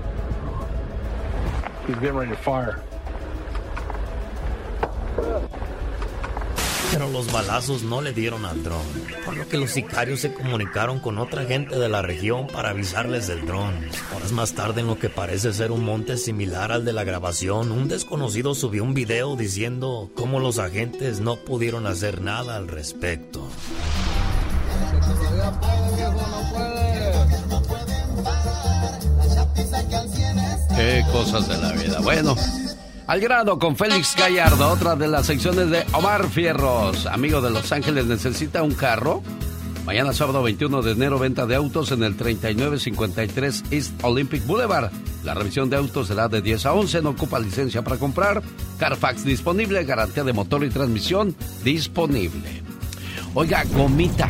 [1.86, 2.82] He's getting ready to fire.
[6.92, 8.84] Pero los balazos no le dieron al dron,
[9.26, 13.26] por lo que los sicarios se comunicaron con otra gente de la región para avisarles
[13.26, 13.74] del dron.
[14.16, 17.72] Horas más tarde, en lo que parece ser un monte similar al de la grabación,
[17.72, 23.48] un desconocido subió un video diciendo cómo los agentes no pudieron hacer nada al respecto.
[30.76, 32.00] Qué cosas de la vida.
[32.02, 32.36] Bueno,
[33.08, 37.06] al grado con Félix Gallardo, otra de las secciones de Omar Fierros.
[37.06, 39.22] Amigo de Los Ángeles, ¿necesita un carro?
[39.86, 44.92] Mañana sábado 21 de enero, venta de autos en el 3953 East Olympic Boulevard.
[45.26, 48.42] La revisión de autos será de 10 a 11, no ocupa licencia para comprar.
[48.80, 52.64] Carfax disponible, garantía de motor y transmisión disponible.
[53.34, 54.30] Oiga, Gomita,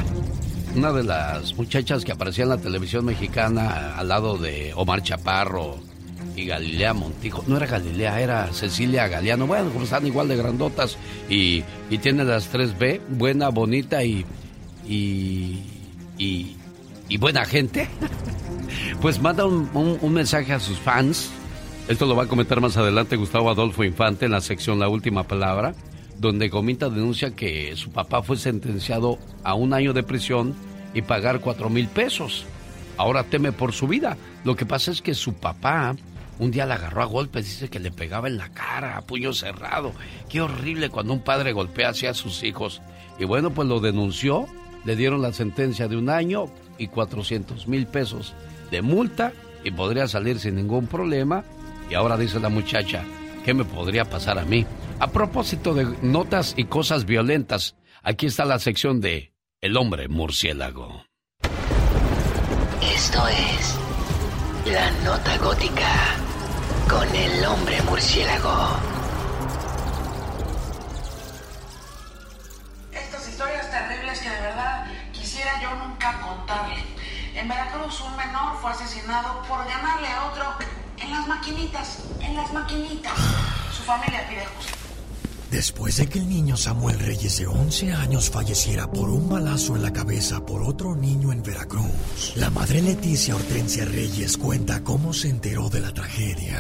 [0.75, 5.92] una de las muchachas que aparecía en la televisión mexicana al lado de Omar Chaparro
[6.35, 7.43] y Galilea Montijo.
[7.47, 9.47] No era Galilea, era Cecilia Galeano.
[9.47, 10.97] Bueno, como están igual de grandotas
[11.29, 14.25] y, y tiene las 3B, buena, bonita y,
[14.87, 15.59] y,
[16.17, 17.87] y, buena gente.
[19.01, 21.29] Pues manda un mensaje a sus fans.
[21.87, 25.23] Esto lo va a comentar más adelante Gustavo Adolfo Infante en la sección La Última
[25.23, 25.75] Palabra,
[26.17, 30.55] donde Gomita denuncia que su papá fue sentenciado a un año de prisión
[30.93, 32.45] y pagar cuatro mil pesos.
[32.95, 34.17] Ahora teme por su vida.
[34.45, 35.95] Lo que pasa es que su papá
[36.39, 39.33] un día la agarró a golpes, dice que le pegaba en la cara, a puño
[39.33, 39.93] cerrado.
[40.29, 42.81] Qué horrible cuando un padre golpea así a sus hijos.
[43.19, 44.47] Y bueno, pues lo denunció,
[44.85, 46.45] le dieron la sentencia de un año
[46.77, 48.33] y 400 mil pesos
[48.71, 51.43] de multa y podría salir sin ningún problema.
[51.89, 53.03] Y ahora dice la muchacha,
[53.45, 54.65] ¿qué me podría pasar a mí?
[54.99, 61.05] A propósito de notas y cosas violentas, aquí está la sección de El hombre murciélago.
[62.81, 63.77] Esto es
[64.65, 66.15] La Nota Gótica
[66.89, 68.79] con el hombre murciélago.
[72.93, 76.81] Estas historias terribles que de verdad quisiera yo nunca contarle.
[77.35, 80.45] En Veracruz un menor fue asesinado por ganarle a otro
[80.97, 83.17] en las maquinitas, en las maquinitas.
[83.75, 84.82] Su familia pide justicia.
[85.53, 89.83] Después de que el niño Samuel Reyes de 11 años falleciera por un balazo en
[89.83, 95.29] la cabeza por otro niño en Veracruz, la madre Leticia Hortensia Reyes cuenta cómo se
[95.29, 96.57] enteró de la tragedia.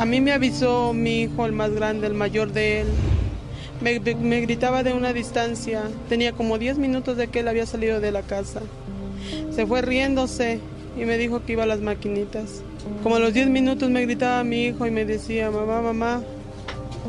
[0.00, 2.88] A mí me avisó mi hijo, el más grande, el mayor de él.
[3.80, 5.84] Me, gritaba de una distancia.
[6.08, 8.60] Tenía como 10 minutos de que él había salido de la casa.
[9.54, 10.58] Se fue riéndose
[11.00, 12.62] y me dijo que iba a las maquinitas.
[13.04, 16.22] Como a los 10 minutos me gritaba mi hijo y me decía, mamá, mamá,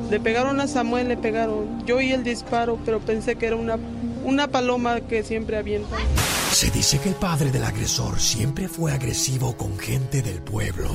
[0.10, 1.86] le pegaron a Samuel, le pegaron.
[1.86, 3.78] Yo oí el disparo, pero pensé que era una,
[4.24, 6.00] una paloma que siempre avientan.
[6.52, 10.90] Se dice que el padre del agresor siempre fue agresivo con gente del pueblo.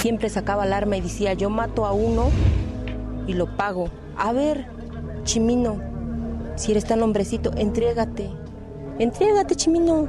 [0.00, 2.30] Siempre sacaba alarma y decía, yo mato a uno
[3.26, 3.90] y lo pago.
[4.16, 4.66] A ver,
[5.24, 5.80] Chimino,
[6.56, 8.30] si eres tan hombrecito, entrégate.
[8.98, 10.08] Entrégate, Chimino.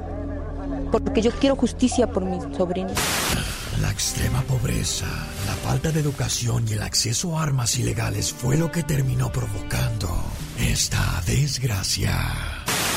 [0.91, 2.89] Porque yo quiero justicia por mi sobrino.
[3.81, 5.05] La extrema pobreza,
[5.47, 10.09] la falta de educación y el acceso a armas ilegales fue lo que terminó provocando
[10.59, 12.13] esta desgracia.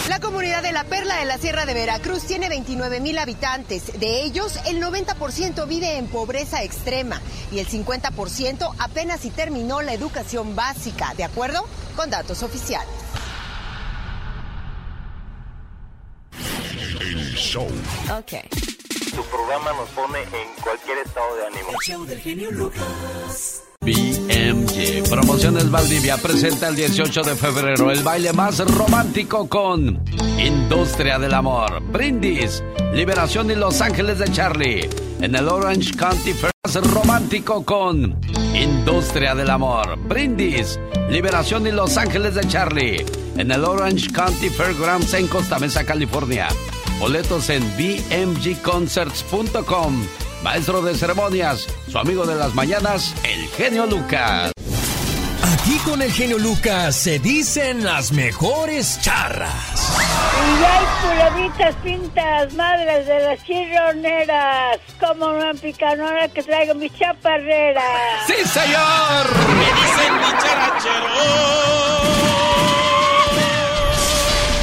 [0.09, 4.01] La comunidad de La Perla de la Sierra de Veracruz tiene 29 mil habitantes.
[4.01, 7.21] De ellos, el 90% vive en pobreza extrema
[7.53, 12.93] y el 50% apenas si terminó la educación básica, de acuerdo con datos oficiales.
[17.01, 17.69] El show.
[18.19, 18.70] Ok.
[19.15, 21.69] Tu programa nos pone en cualquier estado de ánimo.
[21.85, 23.65] show del genio Lucas.
[23.81, 30.05] BMG Promociones Valdivia presenta el 18 de febrero el baile más romántico con
[30.39, 32.63] Industria del Amor, Brindis,
[32.93, 34.89] Liberación y Los Ángeles de Charlie.
[35.21, 38.21] En el Orange County Fair más romántico con
[38.55, 40.79] Industria del Amor, Brindis,
[41.09, 43.05] Liberación y Los Ángeles de Charlie.
[43.37, 46.49] En el Orange County Fairgrounds en Costa Mesa, California.
[47.01, 50.07] Boletos en bmgconcerts.com.
[50.43, 54.53] Maestro de ceremonias, su amigo de las mañanas, el genio Lucas.
[55.43, 59.97] Aquí con el genio Lucas se dicen las mejores charras.
[60.45, 60.85] Y hay
[61.33, 64.79] culebritas pintas, madres de las chirroneras.
[65.01, 67.81] Como una picanora que traigo mi chaparrera.
[68.27, 69.27] ¡Sí, señor!
[69.57, 70.13] Me dicen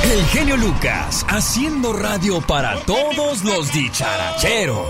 [0.09, 4.88] El genio Lucas, haciendo radio para todos los dicharacheros.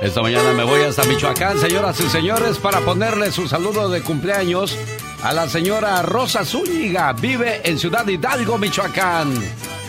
[0.00, 4.78] Esta mañana me voy hasta Michoacán, señoras y señores, para ponerle su saludo de cumpleaños
[5.22, 7.12] a la señora Rosa Zúñiga.
[7.12, 9.34] Vive en Ciudad Hidalgo, Michoacán.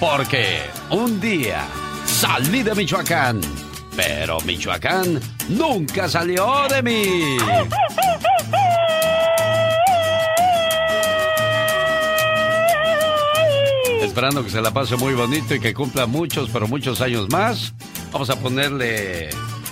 [0.02, 1.66] Porque un día
[2.06, 3.40] salí de Michoacán,
[3.96, 5.18] pero Michoacán
[5.48, 7.38] nunca salió de mí.
[14.02, 17.74] Esperando que se la pase muy bonito y que cumpla muchos, pero muchos años más.
[18.12, 19.30] Vamos a ponerle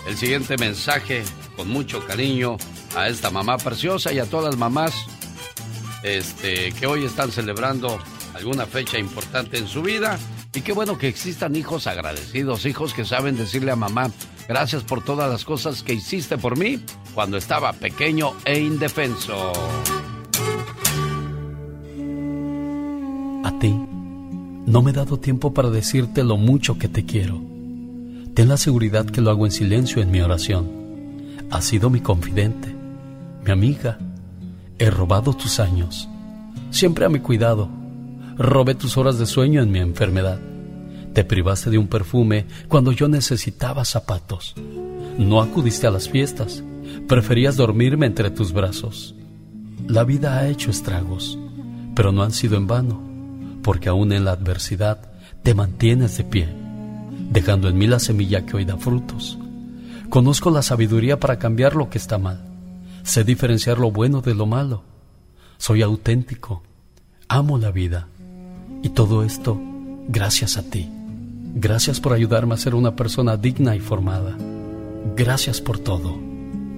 [0.08, 1.24] el siguiente mensaje
[1.56, 2.58] con mucho cariño
[2.96, 4.94] a esta mamá preciosa y a todas las mamás
[6.04, 8.00] este, que hoy están celebrando
[8.34, 10.20] alguna fecha importante en su vida.
[10.54, 14.12] Y qué bueno que existan hijos agradecidos, hijos que saben decirle a mamá,
[14.48, 16.80] gracias por todas las cosas que hiciste por mí
[17.14, 19.52] cuando estaba pequeño e indefenso.
[23.44, 23.74] A ti,
[24.68, 27.42] no me he dado tiempo para decirte lo mucho que te quiero.
[28.34, 30.70] Ten la seguridad que lo hago en silencio en mi oración.
[31.50, 32.76] Has sido mi confidente,
[33.46, 33.98] mi amiga.
[34.78, 36.10] He robado tus años,
[36.70, 37.70] siempre a mi cuidado.
[38.38, 40.38] Robé tus horas de sueño en mi enfermedad.
[41.14, 44.54] Te privaste de un perfume cuando yo necesitaba zapatos.
[45.18, 46.62] No acudiste a las fiestas.
[47.08, 49.16] Preferías dormirme entre tus brazos.
[49.88, 51.40] La vida ha hecho estragos,
[51.96, 53.07] pero no han sido en vano,
[53.68, 54.98] porque aún en la adversidad
[55.44, 56.48] te mantienes de pie,
[57.32, 59.38] dejando en mí la semilla que hoy da frutos.
[60.08, 62.46] Conozco la sabiduría para cambiar lo que está mal.
[63.04, 64.84] Sé diferenciar lo bueno de lo malo.
[65.58, 66.64] Soy auténtico.
[67.28, 68.08] Amo la vida.
[68.84, 69.60] Y todo esto
[70.08, 70.90] gracias a ti.
[71.54, 74.38] Gracias por ayudarme a ser una persona digna y formada.
[75.18, 76.16] Gracias por todo,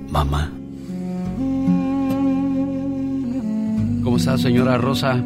[0.10, 0.52] mamá.
[4.03, 5.24] ¿Cómo está, señora Rosa?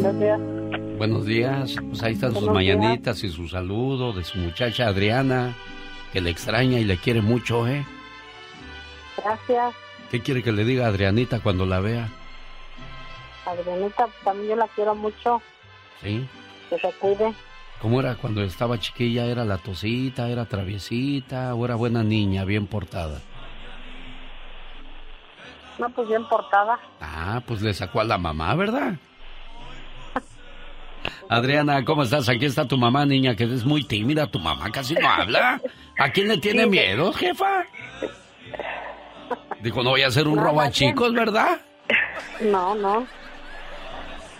[0.00, 0.40] Buenos días.
[0.96, 1.76] Buenos días.
[1.88, 2.54] Pues ahí están sus días.
[2.54, 5.54] mañanitas y su saludo de su muchacha Adriana,
[6.10, 7.84] que le extraña y le quiere mucho, ¿eh?
[9.22, 9.74] Gracias,
[10.10, 12.08] ¿Qué quiere que le diga a Adrianita cuando la vea?
[13.44, 14.08] Adrianita.
[14.24, 15.42] También yo la quiero mucho.
[16.02, 16.26] ¿Sí?
[16.70, 17.34] Que se cuide.
[17.82, 19.26] ¿Cómo era cuando estaba chiquilla?
[19.26, 23.20] ¿Era la tosita, era traviesita o era buena niña, bien portada?
[25.78, 26.78] No, pues bien portada.
[27.02, 28.94] Ah, pues le sacó a la mamá, ¿verdad?
[31.28, 32.28] Adriana, ¿cómo estás?
[32.28, 34.26] Aquí está tu mamá, niña, que es muy tímida.
[34.26, 35.60] Tu mamá casi no habla.
[35.98, 36.70] ¿A quién le tiene Sí.
[36.70, 37.64] miedo, jefa?
[39.60, 40.92] Dijo, no voy a hacer un No, robo a más bien.
[40.92, 41.60] chicos, ¿verdad?
[42.40, 43.06] No, no.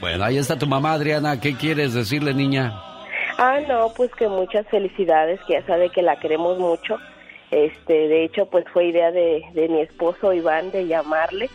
[0.00, 1.38] Bueno, ahí está tu mamá, Adriana.
[1.40, 2.72] ¿Qué quieres decirle, niña?
[3.38, 6.98] Ah, no, pues que muchas felicidades, que ya sabe que la queremos mucho.
[7.50, 11.50] Este, de hecho, pues fue idea de, de mi esposo Iván de llamarle.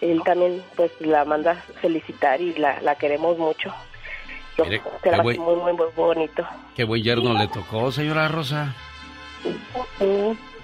[0.00, 3.72] Él también, pues, la manda felicitar y la, la queremos mucho.
[4.58, 6.44] Lo- Mire, se la buen- muy, muy, muy bonito.
[6.76, 8.74] Qué buen yerno le tocó, señora Rosa.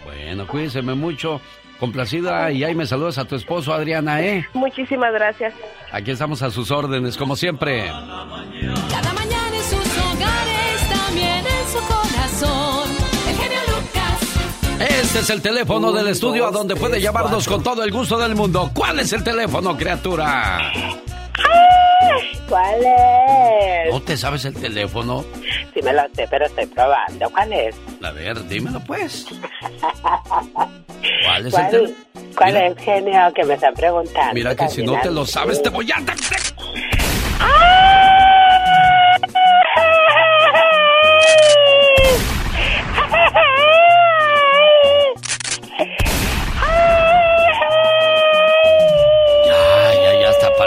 [0.05, 1.40] Bueno, cuídeseme mucho.
[1.81, 4.44] Complacida y ahí me saludas a tu esposo, Adriana, ¿eh?
[4.52, 5.55] Muchísimas gracias.
[5.93, 7.86] Aquí estamos a sus órdenes, como siempre.
[7.86, 12.90] Cada mañana en sus hogares, también en su corazón.
[13.28, 14.90] El genio Lucas.
[14.90, 18.35] Este es el teléfono del estudio a donde puede llamarnos con todo el gusto del
[18.35, 18.73] mundo.
[18.74, 20.73] ¿Cuál es el teléfono, criatura?
[22.48, 23.93] ¿Cuál es?
[23.93, 25.24] ¿No te sabes el teléfono?
[25.74, 27.28] Sí me lo sé, pero estoy probando.
[27.31, 27.77] ¿Cuál es?
[28.02, 29.27] A ver, dímelo pues.
[31.24, 31.94] ¿Cuál es el ¿Cuál, teléfono?
[32.36, 34.35] cuál es, genio, que me están preguntando?
[34.35, 35.98] Mira que si no te lo sabes te voy a...
[36.01, 36.15] Ya,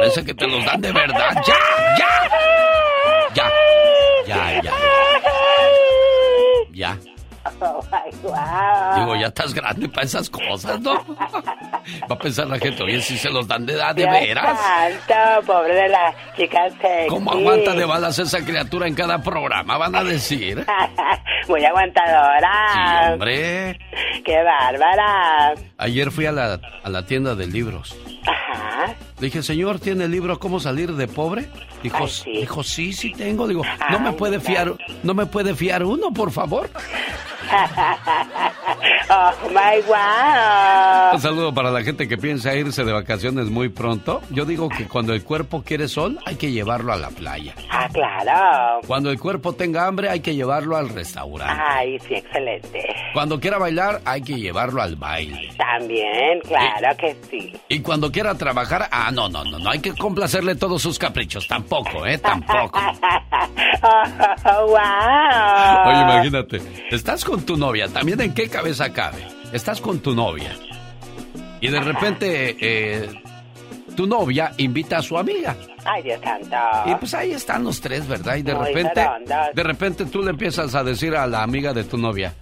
[0.02, 1.30] parece que te los dan de verdad.
[1.48, 1.56] ¡Ya,
[1.98, 2.32] ya!
[3.34, 3.52] Ya,
[4.26, 4.72] ya, ya.
[6.74, 6.98] Ya.
[7.60, 7.82] Oh.
[8.96, 10.94] Digo, ya estás grande para esas cosas, ¿no?
[10.94, 14.60] Va a pensar la gente, oye, si se los dan de edad, ¿de Dios veras?
[14.60, 17.08] santo, pobre de la chica sexy.
[17.10, 19.78] ¿Cómo aguanta de balas esa criatura en cada programa?
[19.78, 20.66] Van a decir.
[21.48, 22.52] Muy aguantadora.
[22.74, 23.80] Sí, hombre.
[24.24, 25.54] Qué bárbara.
[25.78, 27.96] Ayer fui a la, a la tienda de libros.
[28.28, 28.96] Ajá.
[29.22, 31.48] Le dije, señor, ¿tiene el libro Cómo salir de pobre?
[31.84, 33.48] Dijo, dijo, sí, sí tengo.
[33.48, 33.62] Digo,
[33.92, 36.72] ¿no me puede fiar, no me puede fiar uno, por favor?
[39.14, 41.14] Oh my wow.
[41.16, 44.22] Un saludo para la gente que piensa irse de vacaciones muy pronto.
[44.30, 47.54] Yo digo que cuando el cuerpo quiere sol, hay que llevarlo a la playa.
[47.70, 48.80] Ah, claro.
[48.88, 51.62] Cuando el cuerpo tenga hambre, hay que llevarlo al restaurante.
[51.62, 52.88] Ay, sí, excelente.
[53.14, 55.50] Cuando quiera bailar, hay que llevarlo al baile.
[55.58, 57.54] También, claro que sí.
[57.68, 61.48] Y cuando quiera trabajar, ah, no, no, no, no hay que complacerle todos sus caprichos.
[61.48, 62.18] Tampoco, ¿eh?
[62.18, 62.80] Tampoco.
[63.84, 65.88] Oh, wow.
[65.88, 66.62] Oye, imagínate,
[66.92, 69.26] estás con tu novia, también en qué cabeza cabe.
[69.52, 70.56] Estás con tu novia.
[71.60, 73.10] Y de repente, eh,
[73.96, 75.56] tu novia invita a su amiga.
[75.86, 76.56] Ay, Dios santo.
[76.86, 78.36] Y pues ahí están los tres, ¿verdad?
[78.36, 79.08] Y de Muy repente,
[79.54, 82.34] de repente tú le empiezas a decir a la amiga de tu novia,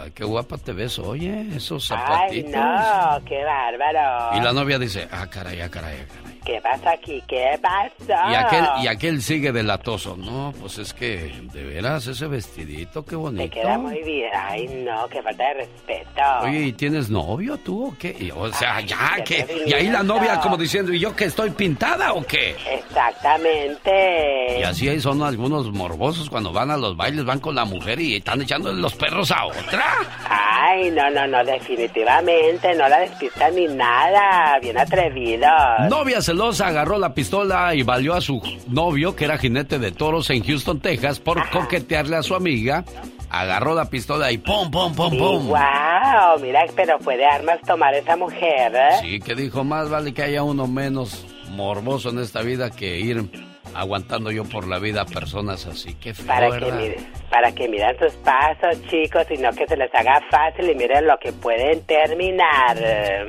[0.00, 2.52] Ay, qué guapa te ves, oye, esos Ay, zapatitos.
[2.52, 4.36] no, qué bárbaro.
[4.38, 6.27] Y la novia dice, ah, caray, ah, caray, ah, caray.
[6.48, 7.22] ¿Qué pasa aquí?
[7.28, 8.32] ¿Qué pasa?
[8.32, 10.16] Y aquel, y aquel sigue de latoso.
[10.16, 13.44] No, pues es que, de veras, ese vestidito, qué bonito.
[13.44, 14.30] Te queda muy bien.
[14.34, 16.22] Ay, no, qué falta de respeto.
[16.44, 18.16] Oye, ¿y tienes novio tú o qué?
[18.18, 21.26] Y, o sea, ya, qué que Y ahí la novia como diciendo, ¿y yo que
[21.26, 22.56] estoy pintada o qué?
[22.72, 24.60] Exactamente.
[24.60, 28.00] Y así ahí son algunos morbosos cuando van a los bailes, van con la mujer
[28.00, 29.84] y están echándole los perros a otra.
[30.30, 32.74] Ay, no, no, no, definitivamente.
[32.74, 34.58] No la despistan ni nada.
[34.62, 35.48] Bien atrevido.
[35.90, 40.30] Novia celosa agarró la pistola y valió a su novio, que era jinete de toros
[40.30, 42.84] en Houston, Texas, por coquetearle a su amiga.
[43.28, 45.48] Agarró la pistola y ¡pum, pum, pum, pum!
[45.48, 48.72] Wow, mira, pero fue de armas tomar esa mujer.
[48.72, 48.98] ¿eh?
[49.00, 53.28] Sí, que dijo, más vale que haya uno menos morboso en esta vida que ir
[53.74, 55.94] aguantando yo por la vida a personas así.
[55.94, 56.78] Qué feo, Para que, ¿verdad?
[56.78, 60.74] miren, para que miren sus pasos, chicos, y no que se les haga fácil y
[60.74, 62.76] miren lo que pueden terminar.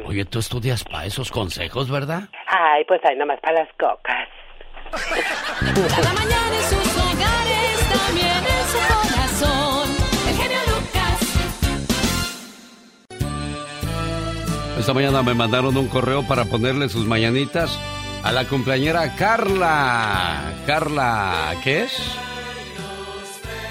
[0.05, 2.23] Oye, tú estudias para esos consejos, ¿verdad?
[2.47, 4.27] Ay, pues ahí nomás para las cocas.
[4.91, 9.89] Cada mañana en sus hogares, también en su corazón.
[10.29, 11.19] El genio Lucas.
[14.79, 17.77] Esta mañana me mandaron un correo para ponerle sus mañanitas
[18.23, 20.53] a la cumpleañera Carla.
[20.65, 21.91] Carla, ¿qué es?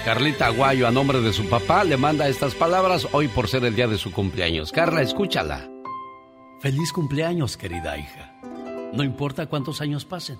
[0.04, 3.74] Carlita Aguayo, a nombre de su papá, le manda estas palabras hoy por ser el
[3.74, 4.72] día de su cumpleaños.
[4.72, 5.68] Carla, escúchala.
[6.60, 8.34] Feliz cumpleaños, querida hija.
[8.92, 10.38] No importa cuántos años pasen,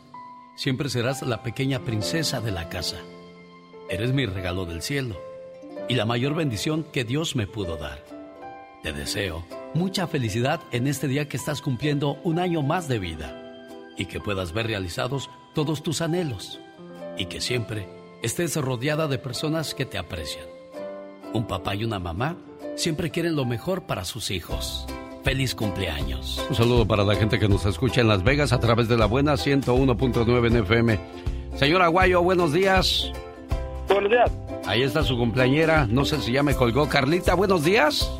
[0.56, 2.96] siempre serás la pequeña princesa de la casa.
[3.90, 5.20] Eres mi regalo del cielo
[5.88, 8.02] y la mayor bendición que Dios me pudo dar.
[8.82, 9.44] Te deseo
[9.74, 13.47] mucha felicidad en este día que estás cumpliendo un año más de vida
[13.98, 16.60] y que puedas ver realizados todos tus anhelos
[17.18, 17.88] y que siempre
[18.22, 20.46] estés rodeada de personas que te aprecian.
[21.34, 22.36] Un papá y una mamá
[22.76, 24.86] siempre quieren lo mejor para sus hijos.
[25.24, 26.42] Feliz cumpleaños.
[26.48, 29.06] Un saludo para la gente que nos escucha en Las Vegas a través de la
[29.06, 30.98] buena 101.9 en FM.
[31.56, 33.12] Señor Aguayo, buenos días.
[33.88, 34.30] Buenos días.
[34.64, 35.86] Ahí está su cumpleañera.
[35.86, 36.88] No sé si ya me colgó.
[36.88, 38.10] Carlita, buenos días.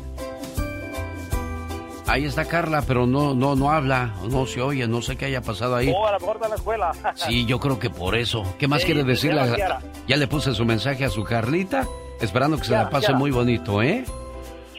[2.09, 5.41] Ahí está Carla, pero no, no, no habla, no se oye, no sé qué haya
[5.41, 5.93] pasado ahí.
[5.95, 6.91] Oh, a está en la escuela.
[7.15, 8.43] Sí, yo creo que por eso.
[8.57, 9.39] ¿Qué más Sí, quiere decirle?
[9.41, 9.81] se llama a- Kiara.
[10.07, 11.85] Ya le puse su mensaje a su Carlita,
[12.19, 13.19] esperando que se la pase Kiara.
[13.19, 14.03] muy bonito, ¿eh?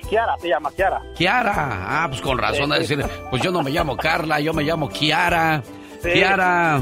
[0.08, 1.00] Kiara, se llama Kiara.
[1.16, 2.80] Kiara, ah, pues con razón a Sí.
[2.82, 5.62] decirle, pues yo no me llamo Carla, yo me llamo Kiara.
[6.02, 6.80] Kiara,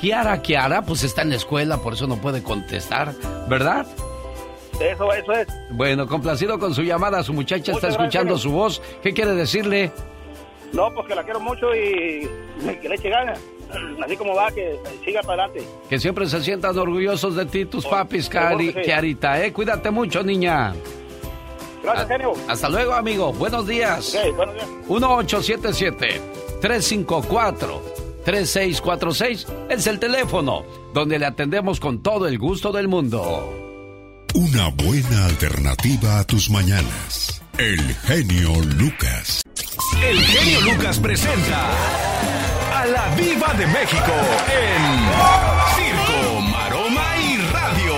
[0.00, 3.12] Kiara, Kiara, pues está en la escuela, por eso no puede contestar,
[3.48, 3.86] ¿verdad?
[4.80, 5.46] Eso, eso es.
[5.70, 8.40] Bueno, complacido con su llamada, su muchacha está escuchando gracias.
[8.42, 8.82] su voz.
[9.02, 9.92] ¿Qué quiere decirle?
[10.72, 12.28] No, pues que la quiero mucho y
[12.80, 13.38] que le eche ganas.
[14.04, 15.68] Así como va, que siga para adelante.
[15.88, 18.80] Que siempre se sientan orgullosos de ti, tus papis, Cari, sí.
[18.82, 19.52] Kiarita, ¿eh?
[19.52, 20.74] Cuídate mucho, niña.
[21.82, 22.32] Gracias, genio.
[22.48, 23.32] Hasta luego, amigo.
[23.32, 24.14] Buenos días.
[24.14, 24.68] Ok, buenos días.
[28.26, 33.69] 1877-354-3646 es el teléfono donde le atendemos con todo el gusto del mundo.
[34.34, 37.42] Una buena alternativa a tus mañanas.
[37.58, 39.42] El genio Lucas.
[40.00, 41.66] El genio Lucas presenta
[42.72, 44.12] a la Viva de México
[44.48, 44.82] en
[45.74, 47.96] Circo, Maroma y Radio.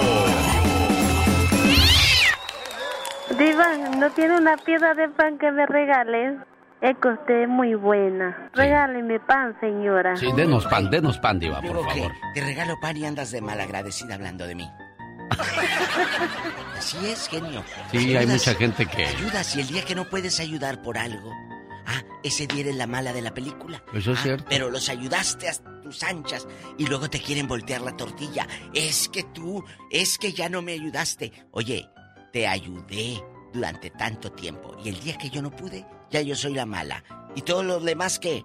[3.38, 6.38] Diva, ¿no tiene una piedra de pan que me regales?
[6.80, 8.50] Es que usted es muy buena.
[8.54, 10.16] Regáleme pan, señora.
[10.16, 12.12] Sí, denos pan, denos pan, Diva, por favor.
[12.34, 14.68] Te regalo pan y andas de malagradecida hablando de mí.
[16.78, 17.64] Así es, genio.
[17.90, 19.04] Sí, hay mucha gente que...
[19.06, 21.32] Ayudas y el día que no puedes ayudar por algo,
[21.86, 23.82] ah, ese día eres la mala de la película.
[23.94, 24.44] Eso es Ah, cierto.
[24.48, 26.46] Pero los ayudaste a tus anchas
[26.78, 28.46] y luego te quieren voltear la tortilla.
[28.74, 31.32] Es que tú, es que ya no me ayudaste.
[31.52, 31.88] Oye,
[32.32, 33.22] te ayudé
[33.52, 37.04] durante tanto tiempo y el día que yo no pude, ya yo soy la mala.
[37.36, 38.44] ¿Y todos los demás qué?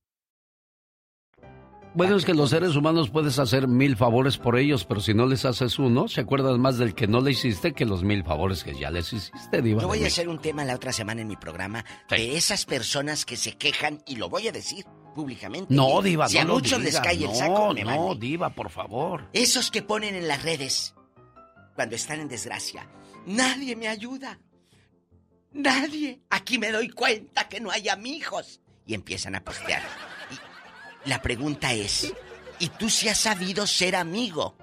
[1.93, 5.25] Bueno, es que los seres humanos puedes hacer mil favores por ellos, pero si no
[5.25, 8.63] les haces uno, se acuerdan más del que no le hiciste que los mil favores
[8.63, 9.81] que ya les hiciste, Diva.
[9.81, 13.25] Yo voy a hacer un tema la otra semana en mi programa de esas personas
[13.25, 15.73] que se quejan, y lo voy a decir públicamente.
[15.73, 18.19] No, Diva, si no a muchos les cae el no, saco, me No, vale.
[18.21, 19.27] Diva, por favor.
[19.33, 20.95] Esos que ponen en las redes
[21.75, 22.87] cuando están en desgracia.
[23.25, 24.39] Nadie me ayuda.
[25.51, 26.21] Nadie.
[26.29, 28.61] Aquí me doy cuenta que no hay amigos.
[28.85, 29.83] Y empiezan a postear.
[31.05, 32.13] La pregunta es,
[32.59, 34.55] ¿y tú si has sabido ser amigo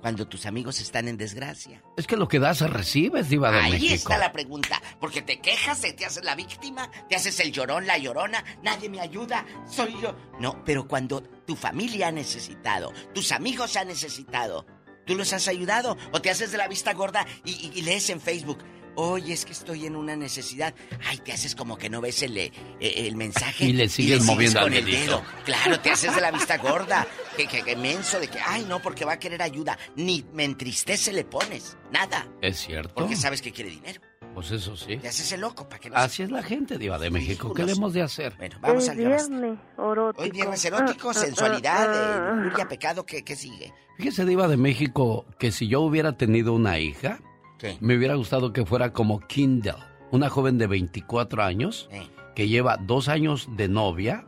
[0.00, 1.82] cuando tus amigos están en desgracia?
[1.96, 3.94] Es que lo que das recibes, Diva de Ahí México.
[3.94, 4.80] está la pregunta.
[5.00, 9.00] Porque te quejas, te haces la víctima, te haces el llorón, la llorona, nadie me
[9.00, 10.16] ayuda, soy yo.
[10.40, 14.66] No, pero cuando tu familia ha necesitado, tus amigos han necesitado,
[15.06, 15.96] ¿tú los has ayudado?
[16.12, 18.58] ¿O te haces de la vista gorda y, y- y lees en Facebook?
[18.96, 20.74] Oye, es que estoy en una necesidad.
[21.06, 23.64] Ay, te haces como que no ves el, eh, el mensaje.
[23.66, 25.22] Y le sigues moviendo con el dedo.
[25.44, 27.06] Claro, te haces de la vista gorda.
[27.36, 29.78] Que, que, que menso de que, ay, no, porque va a querer ayuda.
[29.96, 31.76] Ni me entristece le pones.
[31.92, 32.26] Nada.
[32.42, 32.94] Es cierto.
[32.94, 34.00] Porque sabes que quiere dinero.
[34.34, 34.96] Pues eso sí.
[34.96, 37.52] Te haces el loco para que no Así es la gente, Diva de México.
[37.52, 38.36] ¿Qué le hemos de hacer?
[38.38, 39.28] Bueno, vamos al viernes
[39.76, 40.22] erótico.
[40.22, 43.72] Hoy viernes erótico, Ah, ah, sensualidad, ah, eh, lujuria, pecado, ¿qué, ¿qué sigue?
[43.96, 47.18] Fíjese, Diva de México, que si yo hubiera tenido una hija,
[47.60, 47.76] ¿Qué?
[47.80, 49.74] me hubiera gustado que fuera como Kindle,
[50.10, 52.08] una joven de 24 años Eh.
[52.34, 54.26] que lleva dos años de novia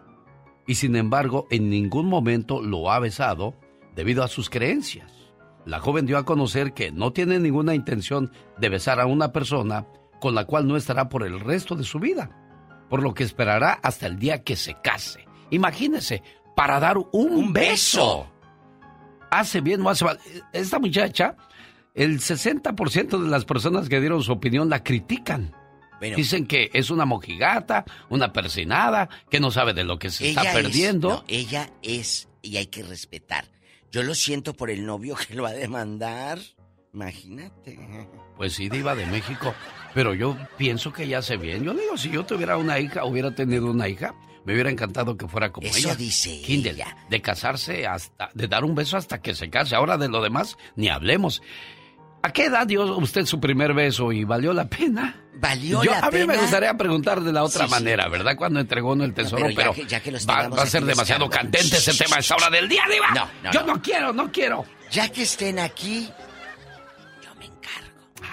[0.67, 3.55] y sin embargo en ningún momento lo ha besado
[3.97, 5.11] debido a sus creencias.
[5.65, 9.87] La joven dio a conocer que no tiene ninguna intención de besar a una persona
[10.21, 12.31] con la cual no estará por el resto de su vida,
[12.89, 15.25] por lo que esperará hasta el día que se case.
[15.51, 16.23] Imagínese,
[16.57, 18.27] para dar un, beso.
[19.31, 20.19] Hace bien o hace mal.
[20.53, 21.37] Esta muchacha,
[21.95, 25.55] el 60% de las personas que dieron su opinión la critican.
[26.01, 26.17] Bueno.
[26.17, 30.43] Dicen que es una mojigata, una persinada, que no sabe de lo que se está
[30.43, 31.09] es- perdiendo.
[31.11, 33.45] no, ella es, y hay que respetar.
[33.91, 36.39] Yo lo siento por el novio que lo va a demandar.
[36.95, 37.79] Imagínate.
[38.37, 39.55] Pues sí, diva de México.
[39.95, 41.63] Pero yo pienso que ella hace bien.
[41.65, 44.15] Yo digo, si yo tuviera una hija, hubiera tenido una hija,
[44.45, 45.95] me hubiera encantado que fuera como Eso ella.
[45.95, 49.75] dice Kindle, de casarse hasta, de dar un beso hasta que se case.
[49.75, 51.43] Ahora de lo demás, ni hablemos.
[52.23, 55.17] ¿A qué edad dio usted su primer beso y valió la pena?
[55.35, 56.41] ¿Valió Yo, la a mí me pena?
[56.43, 57.71] gustaría preguntar de la otra Sí, sí.
[57.71, 58.37] manera, ¿verdad?
[58.37, 60.85] Cuando entregó uno el tesoro, pero ya pero, que- ya que los va, a ser
[60.85, 61.51] demasiado buscando.
[61.51, 63.11] candente ese tema a esta hora del día, Diva.
[63.13, 63.83] No, no, Yo no.
[63.83, 64.65] quiero, no quiero.
[64.93, 66.09] Ya que estén aquí,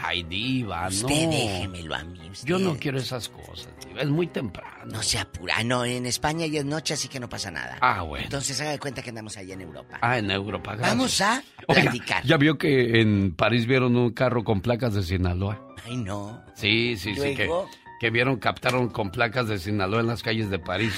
[0.02, 0.90] Ay, Diva, no.
[0.90, 2.20] usted déjemelo a mí.
[2.32, 2.48] usted.
[2.48, 3.70] Yo no quiero esas cosas.
[3.98, 4.86] Es muy temprano.
[4.86, 5.56] No se apura.
[5.57, 7.78] Ah, No, en España ya es noche, así que no pasa nada.
[7.82, 8.24] Ah, bueno.
[8.26, 9.98] Entonces haga de cuenta que andamos allá en Europa.
[10.02, 10.76] Ah, en Europa.
[10.76, 10.90] gracias.
[10.98, 12.24] Vamos a Oiga, platicar.
[12.26, 15.60] ya vio que en París vieron un carro con placas de Sinaloa.
[15.86, 16.44] Ay, no.
[16.56, 17.36] Sí, sí, sí,
[17.99, 20.94] que, vieron, captaron con placas de Sinaloa en las calles de París.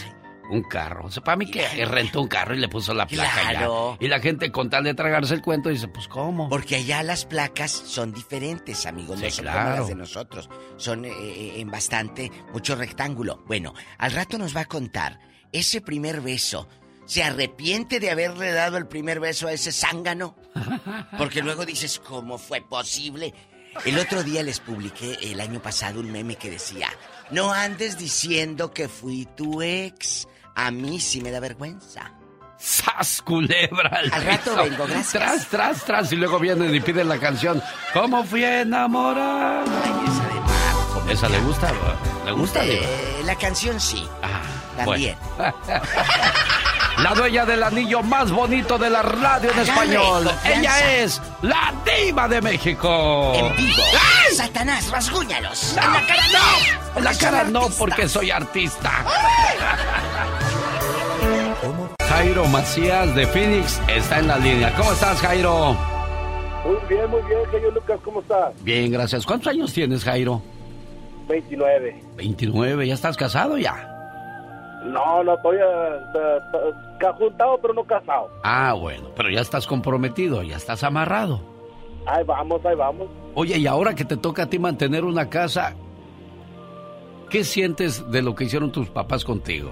[0.52, 1.06] Un carro.
[1.06, 3.98] O sea, para mí que rentó un carro y le puso la placa Claro.
[4.02, 6.50] Y la gente con tal de tragarse el cuento dice, pues ¿cómo?
[6.50, 9.20] Porque allá las placas son diferentes, amigos.
[9.20, 9.62] Sí, no son claro.
[9.62, 10.50] como las de nosotros.
[10.76, 13.44] Son eh, eh, en bastante, mucho rectángulo.
[13.48, 15.20] Bueno, al rato nos va a contar
[15.54, 16.68] ese primer beso.
[17.06, 20.36] ¿Se arrepiente de haberle dado el primer beso a ese zángano?
[21.18, 23.34] Porque luego dices, ¿cómo fue posible?
[23.86, 26.90] El otro día les publiqué el año pasado un meme que decía,
[27.32, 30.28] no andes diciendo que fui tu ex.
[30.56, 32.12] A mí sí me da vergüenza.
[32.58, 33.90] ¡Sas, culebra!
[34.12, 34.64] Al rato piso!
[34.64, 35.12] vengo, gracias.
[35.12, 36.12] Tras, tras, tras.
[36.12, 37.62] Y luego vienen y piden la canción.
[37.94, 39.64] ¿Cómo fui enamorada?
[41.10, 41.72] esa le gusta?
[42.26, 42.64] ¿Le gusta?
[42.64, 44.08] Eh, la canción sí.
[44.78, 45.18] También.
[45.38, 45.54] Bueno.
[46.98, 50.32] La dueña del anillo más bonito de la radio en español.
[50.44, 53.34] Ella es la diva de México.
[53.34, 53.82] En vivo.
[53.94, 54.36] ¡Ay!
[54.36, 55.74] Satanás, rasguñalos.
[55.76, 57.00] No, en la cara no.
[57.00, 58.92] En la cara no, porque soy artista.
[62.08, 64.74] Jairo Macías de Phoenix está en la línea.
[64.76, 65.76] ¿Cómo estás, Jairo?
[66.66, 68.64] Muy bien, muy bien, señor Lucas, ¿cómo estás?
[68.64, 69.26] Bien, gracias.
[69.26, 70.42] ¿Cuántos años tienes, Jairo?
[71.28, 72.04] 29.
[72.16, 73.88] 29, ¿ya estás casado ya?
[74.86, 78.30] No, no, estoy uh, juntado, pero no casado.
[78.44, 81.42] Ah, bueno, pero ya estás comprometido, ya estás amarrado.
[82.08, 83.08] Ahí vamos, ahí vamos.
[83.36, 85.76] Oye, y ahora que te toca a ti mantener una casa,
[87.30, 89.72] ¿qué sientes de lo que hicieron tus papás contigo?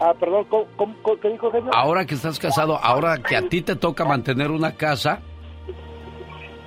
[0.00, 0.46] Ah, perdón,
[0.76, 1.70] ¿cómo, qué dijo, señor?
[1.74, 5.20] Ahora que estás casado, ahora que a ti te toca mantener una casa,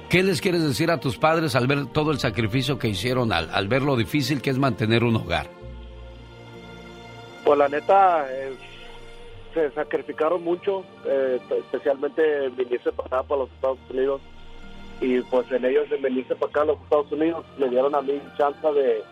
[0.09, 3.67] ¿qué les quieres decir a tus padres al ver todo el sacrificio que hicieron, al,
[3.67, 5.47] ver lo difícil que es mantener un hogar?
[7.43, 8.55] Pues la neta, eh,
[9.53, 14.21] se sacrificaron mucho, eh, especialmente venirse para acá, para los Estados Unidos.
[15.01, 18.01] Y pues en ellos de venirse para acá a los Estados Unidos, me dieron a
[18.01, 19.03] mí chance de,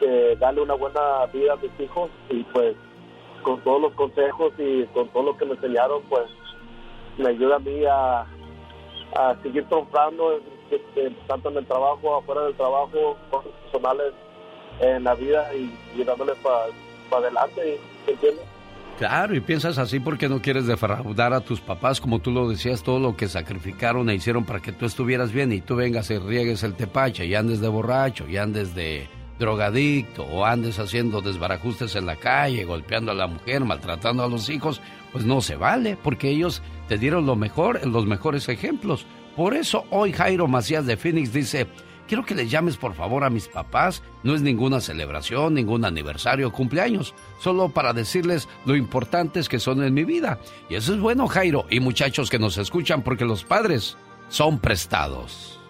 [0.00, 2.10] de darle una buena vida a mis hijos.
[2.30, 2.74] Y pues
[3.42, 6.24] con todos los consejos y con todo lo que me enseñaron, pues
[7.18, 8.20] me ayuda a mí a,
[9.14, 10.40] a seguir triunfando
[11.26, 13.16] tanto en el trabajo, afuera del trabajo,
[13.70, 14.12] personales
[14.80, 16.66] en la vida y, dándole para
[17.18, 18.44] adelante, ¿entiendes?
[18.98, 22.82] Claro, y piensas así porque no quieres defraudar a tus papás, como tú lo decías,
[22.82, 26.18] todo lo que sacrificaron e hicieron para que tú estuvieras bien y tú vengas y
[26.18, 29.08] riegues el tepache y andes de borracho y andes de
[29.38, 34.48] drogadicto o andes haciendo desbarajustes en la calle, golpeando a la mujer, maltratando a los
[34.48, 34.80] hijos,
[35.12, 39.06] pues no se vale, porque ellos te dieron lo mejor, los mejores ejemplos.
[39.36, 41.66] Por eso hoy Jairo Macías de Phoenix dice,
[42.06, 46.52] quiero que le llames por favor a mis papás, no es ninguna celebración, ningún aniversario,
[46.52, 50.38] cumpleaños, solo para decirles lo importantes que son en mi vida.
[50.68, 53.96] Y eso es bueno, Jairo, y muchachos que nos escuchan, porque los padres
[54.28, 55.61] son prestados.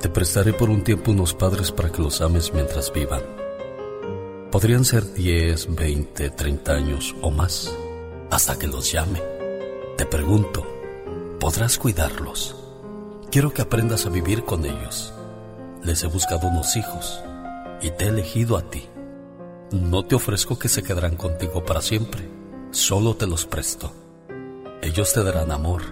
[0.00, 3.20] Te prestaré por un tiempo unos padres para que los ames mientras vivan.
[4.50, 7.70] Podrían ser 10, 20, 30 años o más,
[8.30, 9.20] hasta que los llame.
[9.98, 10.66] Te pregunto,
[11.38, 12.56] ¿podrás cuidarlos?
[13.30, 15.12] Quiero que aprendas a vivir con ellos.
[15.84, 17.22] Les he buscado unos hijos
[17.82, 18.88] y te he elegido a ti.
[19.70, 22.26] No te ofrezco que se quedarán contigo para siempre,
[22.70, 23.92] solo te los presto.
[24.80, 25.82] Ellos te darán amor,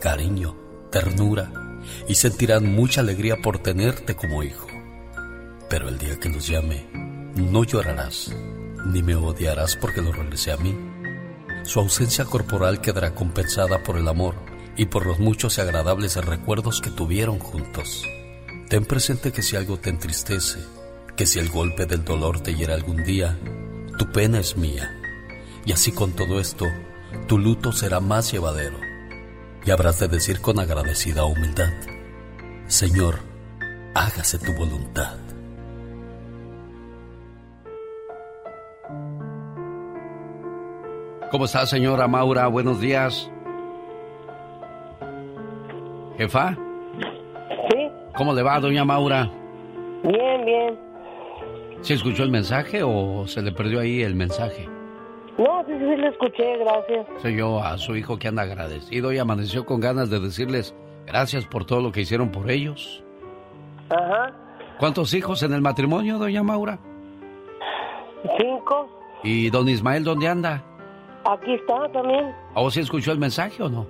[0.00, 0.56] cariño,
[0.90, 1.61] ternura
[2.08, 4.66] y sentirán mucha alegría por tenerte como hijo.
[5.68, 6.86] Pero el día que los llame,
[7.34, 8.34] no llorarás,
[8.86, 10.76] ni me odiarás porque lo regresé a mí.
[11.64, 14.34] Su ausencia corporal quedará compensada por el amor
[14.76, 18.04] y por los muchos y agradables recuerdos que tuvieron juntos.
[18.68, 20.58] Ten presente que si algo te entristece,
[21.16, 23.38] que si el golpe del dolor te hiera algún día,
[23.98, 24.90] tu pena es mía.
[25.64, 26.66] Y así con todo esto,
[27.28, 28.91] tu luto será más llevadero
[29.64, 31.72] y habrás de decir con agradecida humildad,
[32.66, 33.16] Señor,
[33.94, 35.16] hágase tu voluntad.
[41.30, 42.46] ¿Cómo está, señora Maura?
[42.48, 43.30] Buenos días.
[46.18, 46.56] ¿Jefa?
[47.70, 47.88] Sí.
[48.14, 49.30] ¿Cómo le va, doña Maura?
[50.02, 50.78] Bien, bien.
[51.80, 54.68] ¿Se escuchó el mensaje o se le perdió ahí el mensaje?
[55.42, 57.06] No, sí, sí, le escuché, gracias.
[57.20, 60.74] Soy yo a su hijo que anda agradecido y amaneció con ganas de decirles
[61.04, 63.02] gracias por todo lo que hicieron por ellos.
[63.90, 64.32] Ajá.
[64.78, 66.78] ¿Cuántos hijos en el matrimonio, doña Maura?
[68.38, 68.88] Cinco.
[69.24, 70.62] ¿Y don Ismael dónde anda?
[71.24, 72.32] Aquí está también.
[72.54, 73.86] ¿A vos sí escuchó el mensaje o no?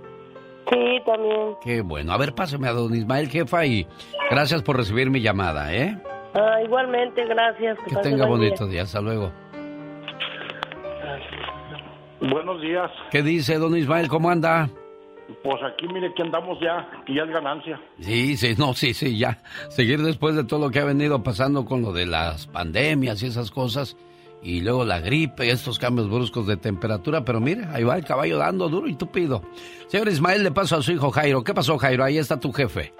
[0.71, 1.57] Sí, también.
[1.63, 2.13] Qué bueno.
[2.13, 3.87] A ver, páseme a don Ismael, jefa, y
[4.31, 5.99] gracias por recibir mi llamada, ¿eh?
[6.35, 7.79] Ah, igualmente, gracias.
[7.87, 8.83] Que, tenga bonito día.
[8.83, 9.33] Hasta luego.
[12.31, 12.89] Buenos días.
[13.11, 14.07] ¿Qué dice don Ismael?
[14.07, 14.71] ¿Cómo anda?
[15.43, 17.81] Pues aquí mire que andamos ya, que ya es ganancia.
[17.99, 19.43] Sí, sí, no, sí, sí, ya.
[19.71, 23.27] Seguir después de todo lo que ha venido pasando con lo de las pandemias y
[23.27, 23.97] esas cosas,
[24.41, 28.05] y luego la gripe y estos cambios bruscos de temperatura, pero mire, ahí va el
[28.05, 29.43] caballo dando duro y tupido.
[29.89, 31.43] Señor Ismael, le paso a su hijo Jairo.
[31.43, 32.05] ¿Qué pasó, Jairo?
[32.05, 32.93] Ahí está tu jefe.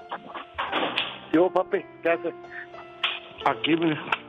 [1.31, 2.33] Yo, papi, ¿qué haces?
[3.45, 4.22] Aquí, mire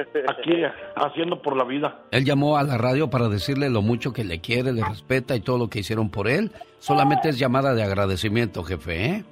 [0.00, 0.62] aquí
[0.96, 2.02] haciendo por la vida.
[2.10, 5.40] Él llamó a la radio para decirle lo mucho que le quiere, le respeta y
[5.40, 6.50] todo lo que hicieron por él.
[6.78, 9.24] Solamente es llamada de agradecimiento, jefe, ¿eh?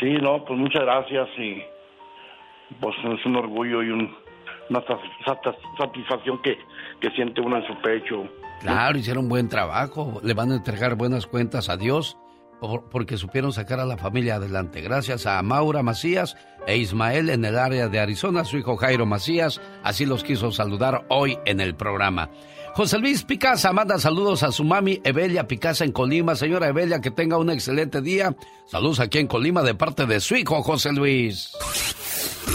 [0.00, 1.62] Sí, no, pues muchas gracias y
[2.80, 4.84] pues es un orgullo y una
[5.78, 6.58] satisfacción que,
[7.00, 8.24] que siente uno en su pecho.
[8.60, 12.18] Claro, hicieron buen trabajo, le van a entregar buenas cuentas a Dios
[12.60, 14.80] porque supieron sacar a la familia adelante.
[14.80, 16.36] Gracias a Maura Macías
[16.66, 21.04] e Ismael en el área de Arizona, su hijo Jairo Macías, así los quiso saludar
[21.08, 22.30] hoy en el programa.
[22.74, 26.36] José Luis Picasa manda saludos a su mami Evelia Picasa en Colima.
[26.36, 28.36] Señora Evelia, que tenga un excelente día.
[28.66, 31.52] Saludos aquí en Colima de parte de su hijo José Luis.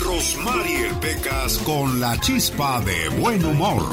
[0.06, 3.84] Rosmarie Pecas con la chispa de buen humor.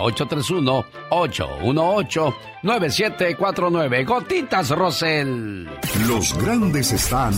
[2.63, 4.05] 831-818-9749.
[4.05, 5.69] Gotitas Rosel.
[6.07, 7.33] Los grandes están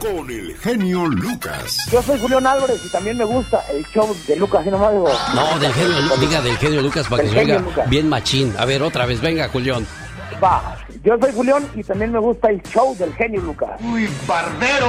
[0.00, 1.88] con el genio Lucas.
[1.90, 5.08] Yo soy Julián Álvarez y también me gusta el show de Lucas y digo.
[5.34, 7.90] No, del genio, Lu- diga del genio Lucas para que se oiga genio Lucas.
[7.90, 8.54] bien machín.
[8.58, 9.86] A ver, otra vez, venga, Julián.
[10.42, 13.70] Va, yo soy Julián y también me gusta el show del genio Lucas.
[13.82, 14.88] Uy, barbero,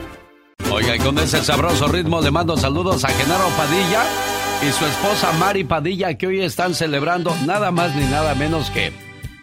[0.73, 4.03] Oiga, y con ese sabroso ritmo le mando saludos a Genaro Padilla
[4.65, 8.93] y su esposa Mari Padilla, que hoy están celebrando nada más ni nada menos que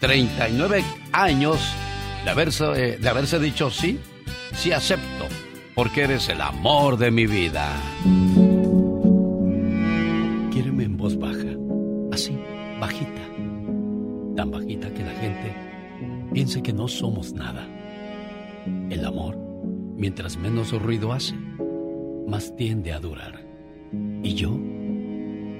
[0.00, 0.82] 39
[1.12, 1.58] años
[2.24, 4.00] de haberse, eh, de haberse dicho sí,
[4.54, 5.26] sí acepto,
[5.74, 7.76] porque eres el amor de mi vida.
[10.50, 11.54] Quiéreme en voz baja,
[12.10, 12.38] así,
[12.80, 13.22] bajita,
[14.34, 15.54] tan bajita que la gente
[16.32, 17.68] piense que no somos nada.
[18.88, 19.47] El amor
[19.98, 21.34] Mientras menos ruido hace,
[22.28, 23.44] más tiende a durar.
[24.22, 24.50] Y yo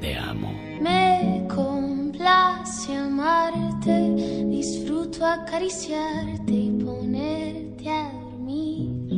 [0.01, 0.53] te amo.
[0.81, 4.15] Me complace amarte,
[4.47, 9.09] disfruto acariciarte y ponerte a dormir.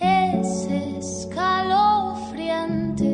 [0.00, 0.66] Es
[0.98, 3.04] escalofriante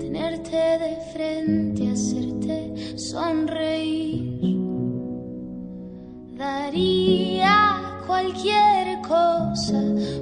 [0.00, 4.40] tenerte de frente, hacerte sonreír.
[6.36, 9.80] Daría cualquier cosa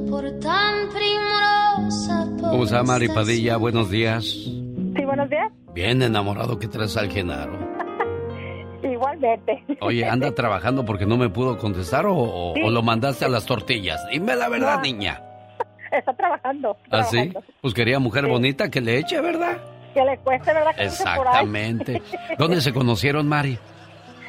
[0.09, 2.28] por tan primorosa.
[2.40, 3.56] ¿Cómo Mari Padilla?
[3.56, 4.24] Buenos días.
[4.24, 5.50] Sí, buenos días.
[5.74, 7.59] Bien enamorado que traes al Genaro.
[8.82, 9.64] Igualmente.
[9.80, 12.62] Oye, ¿anda trabajando porque no me pudo contestar o, o- Sí.
[12.64, 14.00] o lo mandaste a las tortillas?
[14.10, 14.82] Dime la verdad, No.
[14.82, 15.22] niña.
[15.92, 16.76] Está trabajando.
[16.90, 17.32] ¿Ah, sí?
[17.60, 19.59] Pues quería mujer bonita que le eche, ¿verdad?
[19.94, 20.74] Que le cueste, ¿verdad?
[20.74, 21.20] Que ande por ahí.
[21.20, 22.02] Exactamente.
[22.38, 23.59] ¿Dónde se conocieron, Mari?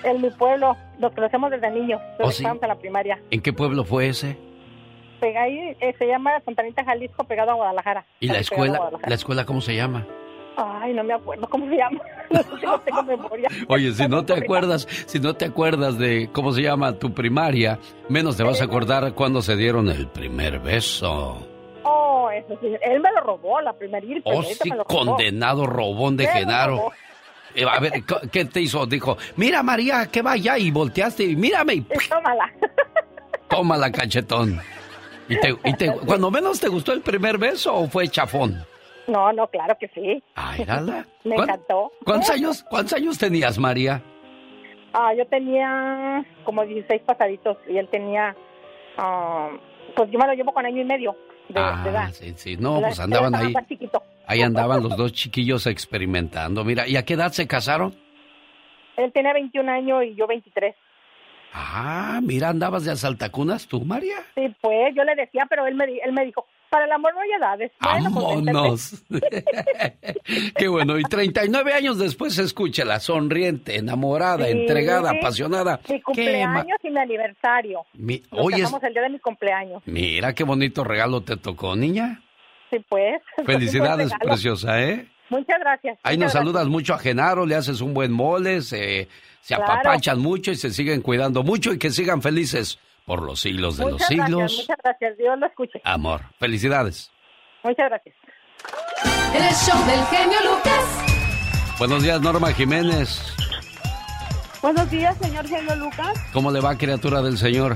[0.03, 2.45] En mi pueblo, los conocemos desde niños, desde ¿Oh, sí?
[2.45, 3.19] en la primaria.
[3.31, 4.37] ¿En qué pueblo fue ese?
[5.21, 8.05] Ahí, eh, se llama Fontanita, Jalisco, pegado a Guadalajara.
[8.19, 8.91] ¿Y la a escuela?
[9.07, 10.05] ¿La escuela cómo se llama?
[10.57, 11.99] Ay, no me acuerdo cómo se llama.
[12.63, 13.47] No tengo memoria.
[13.69, 17.79] Oye, si no te acuerdas, si no te acuerdas de cómo se llama tu primaria,
[18.09, 21.47] menos te vas a acordar cuando se dieron el primer beso.
[21.83, 22.67] Oh, eso sí.
[22.81, 24.29] Él me lo robó, la primerita.
[24.29, 24.99] Oh, señorita, sí, me lo robó.
[25.15, 26.91] condenado robón de Me lo Genaro.
[27.55, 27.91] Eh, A ver,
[28.31, 28.85] ¿qué te hizo?
[28.85, 32.51] Dijo, mira María, que vaya y volteaste y mírame y Tómala.
[33.49, 34.59] toma la cachetón.
[35.29, 38.65] Y te, y te- cuando menos te gustó el primer beso o fue chafón.
[39.07, 40.23] No, no, claro que sí.
[40.35, 41.05] Ay, dala.
[41.23, 41.91] Me ¿Cuán- encantó.
[42.05, 44.01] ¿Cuántos años, ¿Cuántos años tenías, María?
[44.93, 48.35] Ah, yo tenía como 16 pasaditos y él tenía,
[48.97, 49.49] ah,
[49.95, 51.15] pues yo me lo llevo con año y medio
[51.49, 52.09] de, de Ah, edad.
[52.11, 52.57] sí, sí.
[52.57, 53.53] No, pues andaban ahí.
[54.25, 56.63] Ahí andaban los dos chiquillos experimentando.
[56.63, 57.93] Mira, ¿y a qué edad se casaron?
[58.97, 60.75] Él tenía 21 años y yo 23.
[61.53, 64.15] Ah, mira, andabas de asaltacunas tú, María.
[64.35, 67.21] Sí, pues yo le decía, pero él me, él me dijo, para el amor no
[67.21, 67.71] hay edades.
[67.79, 69.03] Pues, ¡Vámonos!
[70.57, 70.97] Qué bueno.
[70.97, 75.79] Y 39 años después, escúchela, sonriente, enamorada, Sí, entregada, apasionada.
[75.87, 77.81] Mi cumpleaños y mi aniversario.
[77.93, 79.83] Mi- Oye, es- el día de mi cumpleaños.
[79.85, 82.21] mira qué bonito regalo te tocó, niña.
[82.71, 83.21] Sí, pues.
[83.45, 85.07] Felicidades, preciosa, ¿eh?
[85.29, 85.99] Muchas gracias.
[86.03, 86.33] Ahí muchas nos gracias.
[86.33, 89.07] saludas mucho a Genaro, le haces un buen mole, se,
[89.41, 89.73] se Claro.
[89.73, 93.85] apapachan mucho y se siguen cuidando mucho y que sigan felices por los siglos de
[93.85, 94.29] Muchas los siglos.
[94.29, 95.17] gracias, muchas gracias.
[95.17, 95.81] Dios lo escuche.
[95.83, 97.11] Amor, felicidades.
[97.63, 98.15] Muchas gracias.
[99.35, 101.75] El show del genio Lucas.
[101.79, 103.21] Buenos días, Norma Jiménez.
[104.61, 106.13] Buenos días, señor Genio Lucas.
[106.31, 107.75] ¿Cómo le va, criatura del Señor?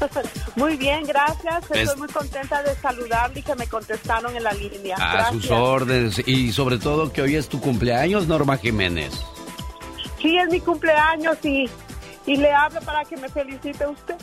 [0.56, 1.62] Muy bien, gracias.
[1.64, 4.96] Estoy Es- muy contenta de saludarle y que me contestaron en la línea.
[4.96, 5.42] A gracias.
[5.42, 6.26] sus órdenes.
[6.26, 9.12] Y sobre todo que hoy es tu cumpleaños, Norma Jiménez.
[10.22, 11.68] Sí, es mi cumpleaños y,
[12.26, 14.16] y le hablo para que me felicite usted.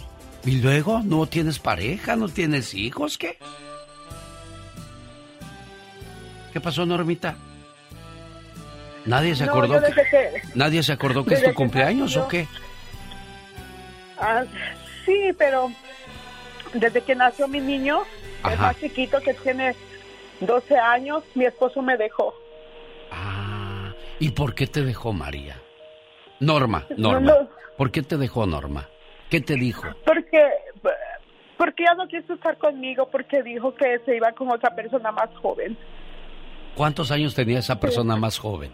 [0.45, 1.01] ¿Y luego?
[1.03, 2.15] ¿No tienes pareja?
[2.15, 3.17] ¿No tienes hijos?
[3.17, 3.37] ¿Qué?
[6.53, 7.35] ¿Qué pasó, Normita?
[9.05, 12.23] ¿Nadie se acordó que, ¿Nadie se acordó que es tu cumpleaños nació.
[12.23, 12.47] o qué?
[14.19, 14.43] Ah,
[15.05, 15.71] sí, pero
[16.73, 18.01] desde que nació mi niño,
[18.49, 19.75] el más chiquito que tiene
[20.41, 22.33] 12 años, mi esposo me dejó.
[24.19, 25.61] ¿Y por qué te dejó María?
[26.39, 27.31] Norma, No, Norma.
[27.31, 27.49] no.
[27.77, 28.87] ¿Por qué te dejó Norma?
[29.29, 29.87] ¿Qué te dijo?
[30.05, 30.41] Porque,
[31.57, 35.29] porque ya no quiso estar conmigo porque dijo que se iba con otra persona más
[35.41, 35.77] joven.
[36.75, 38.71] ¿Cuántos años tenía esa persona más joven?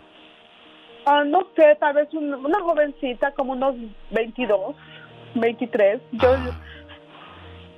[1.05, 3.75] Ah, no sé, tal vez un- una jovencita como unos
[4.11, 4.75] 22,
[5.35, 6.01] 23.
[6.13, 6.35] Yo,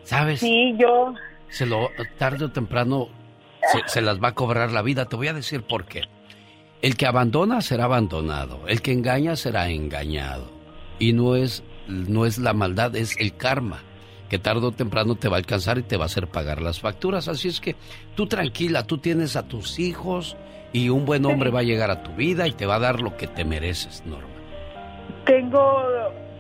[0.04, 0.40] ¿Sabes?
[0.40, 1.14] Sí, yo...
[1.50, 3.08] Se lo, tarde o temprano
[3.72, 5.06] se, se las va a cobrar la vida.
[5.06, 6.02] Te voy a decir por qué.
[6.82, 8.68] El que abandona será abandonado.
[8.68, 10.52] El que engaña será engañado.
[11.00, 13.80] Y no es, no es la maldad, es el karma.
[14.30, 16.80] Que tarde o temprano te va a alcanzar y te va a hacer pagar las
[16.80, 17.28] facturas.
[17.28, 17.76] Así es que
[18.16, 20.36] tú tranquila, tú tienes a tus hijos
[20.74, 23.02] y un buen hombre va a llegar a tu vida y te va a dar
[23.02, 24.28] lo que te mereces, Norma.
[25.26, 25.84] Tengo,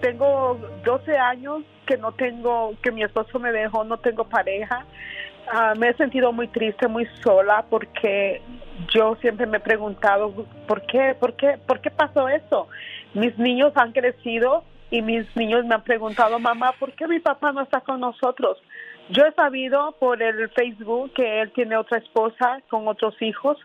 [0.01, 4.85] tengo 12 años que no tengo, que mi esposo me dejó, no tengo pareja.
[5.51, 8.41] Ah, me he sentido muy triste, muy sola, porque
[8.93, 10.33] yo siempre me he preguntado,
[10.67, 12.67] ¿por qué, por qué, por qué pasó eso?
[13.15, 17.51] Mis niños han crecido y mis niños me han preguntado, mamá, ¿por qué mi papá
[17.51, 18.57] no está con nosotros?
[19.09, 23.57] Yo he sabido por el Facebook que él tiene otra esposa con otros hijos,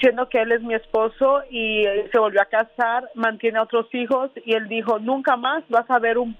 [0.00, 4.54] siendo que él es mi esposo y se volvió a casar, mantiene otros hijos y
[4.54, 6.36] él dijo, nunca más vas a ver un,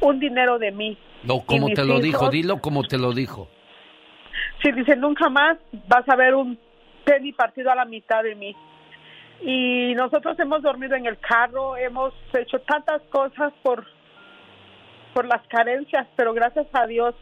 [0.00, 0.98] un dinero de mí.
[1.22, 3.48] No, como te lo dijo, dilo como te lo dijo.
[4.62, 6.58] Sí, dice, nunca más vas a ver un
[7.04, 8.56] penny partido a la mitad de mí.
[9.46, 13.84] Y nosotros hemos dormido en el carro, hemos hecho tantas cosas por,
[15.12, 17.14] por las carencias, pero gracias a Dios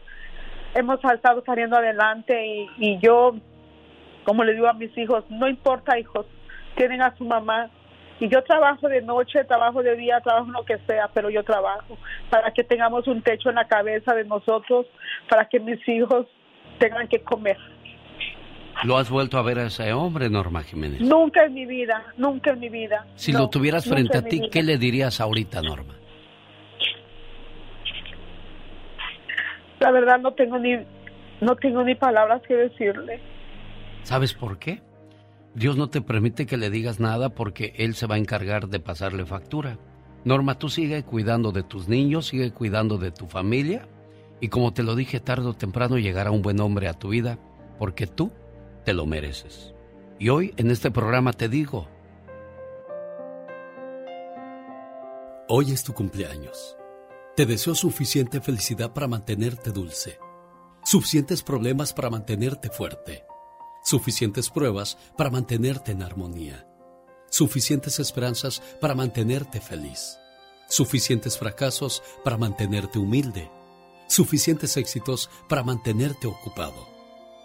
[0.73, 3.35] hemos estado saliendo adelante y, y yo,
[4.23, 6.25] como le digo a mis hijos, no importa hijos,
[6.75, 7.69] tienen a su mamá.
[8.21, 11.97] Y yo trabajo de noche, trabajo de día, trabajo lo que sea, pero yo trabajo
[12.29, 14.85] para que tengamos un techo en la cabeza de nosotros,
[15.29, 16.25] para que mis hijos
[16.79, 17.57] tengan que comer.
[18.83, 21.01] ¿Lo has vuelto a ver a ese hombre, Norma Jiménez?
[21.01, 23.05] Nunca en mi vida, nunca en mi vida.
[23.15, 24.49] Si No, lo tuvieras frente a ti.
[24.51, 25.93] ¿qué le dirías ahorita, Norma?
[29.79, 30.77] La verdad no tengo ni
[31.41, 33.19] no tengo ni palabras que decirle.
[34.03, 34.81] ¿Sabes por qué?
[35.55, 38.79] Dios no te permite que le digas nada porque Él se va a encargar de
[38.79, 39.77] pasarle factura.
[40.25, 43.87] Norma, tú sigue cuidando de tus niños, sigue cuidando de tu familia
[44.39, 47.37] y como te lo dije, tarde o temprano llegará un buen hombre a tu vida
[47.77, 48.31] porque tú
[48.83, 49.73] te lo mereces.
[50.19, 51.87] Y hoy en este programa te digo,
[55.49, 56.77] Hoy es tu cumpleaños.
[57.35, 60.17] Te deseo suficiente felicidad para mantenerte dulce,
[60.85, 63.25] suficientes problemas para mantenerte fuerte,
[63.83, 66.65] suficientes pruebas para mantenerte en armonía,
[67.29, 70.17] suficientes esperanzas para mantenerte feliz,
[70.69, 73.51] suficientes fracasos para mantenerte humilde,
[74.07, 76.87] suficientes éxitos para mantenerte ocupado,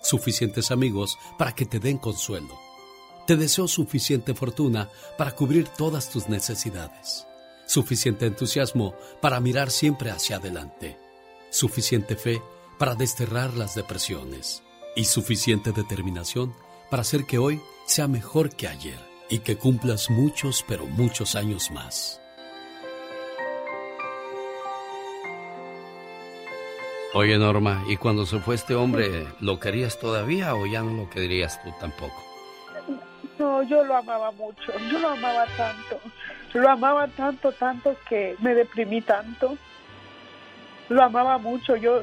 [0.03, 2.59] suficientes amigos para que te den consuelo.
[3.27, 7.29] Te deseo suficiente fortuna para cubrir todas tus necesidades
[7.69, 10.99] suficiente entusiasmo para mirar siempre hacia adelante,
[11.51, 12.43] suficiente fe
[12.79, 14.62] para desterrar las depresiones
[14.97, 16.55] y suficiente determinación
[16.91, 19.07] para hacer que hoy sea mejor que ayer.
[19.31, 22.18] y que cumplas muchos, pero muchos años más.
[27.15, 31.11] Oye, Norma, ¿y cuando se fue este hombre, lo querías todavía o ya no lo
[31.11, 32.23] querías tú tampoco?
[33.39, 36.01] No, yo lo amaba mucho, yo lo amaba tanto,
[36.55, 39.57] lo amaba tanto, tanto que me deprimí tanto.
[40.89, 42.03] Lo amaba mucho, yo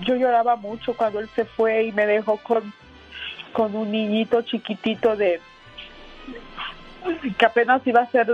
[0.00, 2.72] yo lloraba mucho cuando él se fue y me dejó con,
[3.52, 5.40] con un niñito chiquitito de
[7.38, 8.28] que apenas iba a ser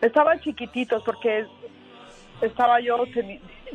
[0.00, 1.46] estaban chiquititos porque
[2.40, 3.04] estaba yo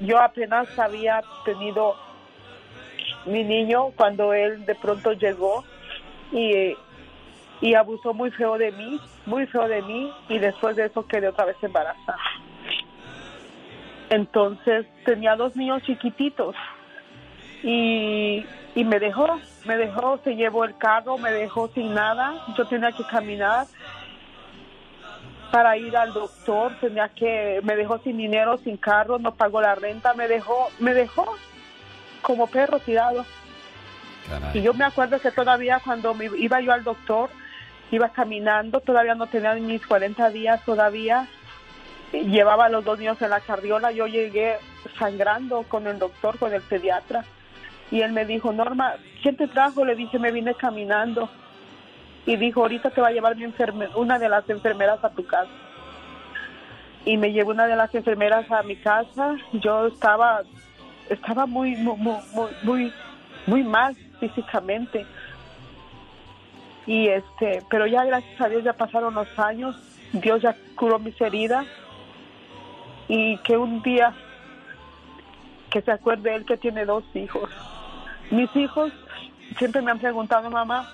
[0.02, 1.96] yo apenas había tenido
[3.26, 5.64] mi niño cuando él de pronto llegó
[6.32, 6.76] y,
[7.62, 11.30] y abusó muy feo de mí, muy feo de mí y después de eso quedé
[11.30, 12.20] otra vez embarazada.
[14.10, 16.56] Entonces tenía dos niños chiquititos
[17.64, 18.46] y,
[18.76, 22.92] y me dejó, me dejó, se llevó el carro, me dejó sin nada, yo tenía
[22.92, 23.66] que caminar
[25.52, 29.76] para ir al doctor, tenía que, me dejó sin dinero, sin carro, no pagó la
[29.76, 31.36] renta, me dejó, me dejó
[32.22, 33.26] como perro tirado.
[34.54, 37.30] Y yo me acuerdo que todavía cuando me iba yo al doctor,
[37.92, 41.28] iba caminando, todavía no tenía mis 40 días todavía,
[42.12, 44.58] llevaba a los dos niños en la cardiola, yo llegué
[44.98, 47.24] sangrando con el doctor, con el pediatra,
[47.92, 49.86] y él me dijo, Norma, ¿quién te trajo?
[49.86, 51.30] Le dije, me vine caminando
[52.26, 53.46] y dijo, ahorita te va a llevar mi
[53.96, 55.52] una de las enfermeras a tu casa.
[57.06, 59.36] Y me llevó una de las enfermeras a mi casa.
[59.54, 60.42] Yo estaba,
[61.10, 62.94] estaba muy, muy, muy, muy,
[63.46, 65.06] muy mal físicamente.
[66.88, 69.76] Y este, pero ya gracias a Dios ya pasaron los años,
[70.14, 71.66] Dios ya curó mis heridas
[73.08, 74.14] y que un día
[75.70, 77.50] que se acuerde él que tiene dos hijos.
[78.32, 78.92] Mis hijos
[79.58, 80.88] siempre me han preguntado, mamá,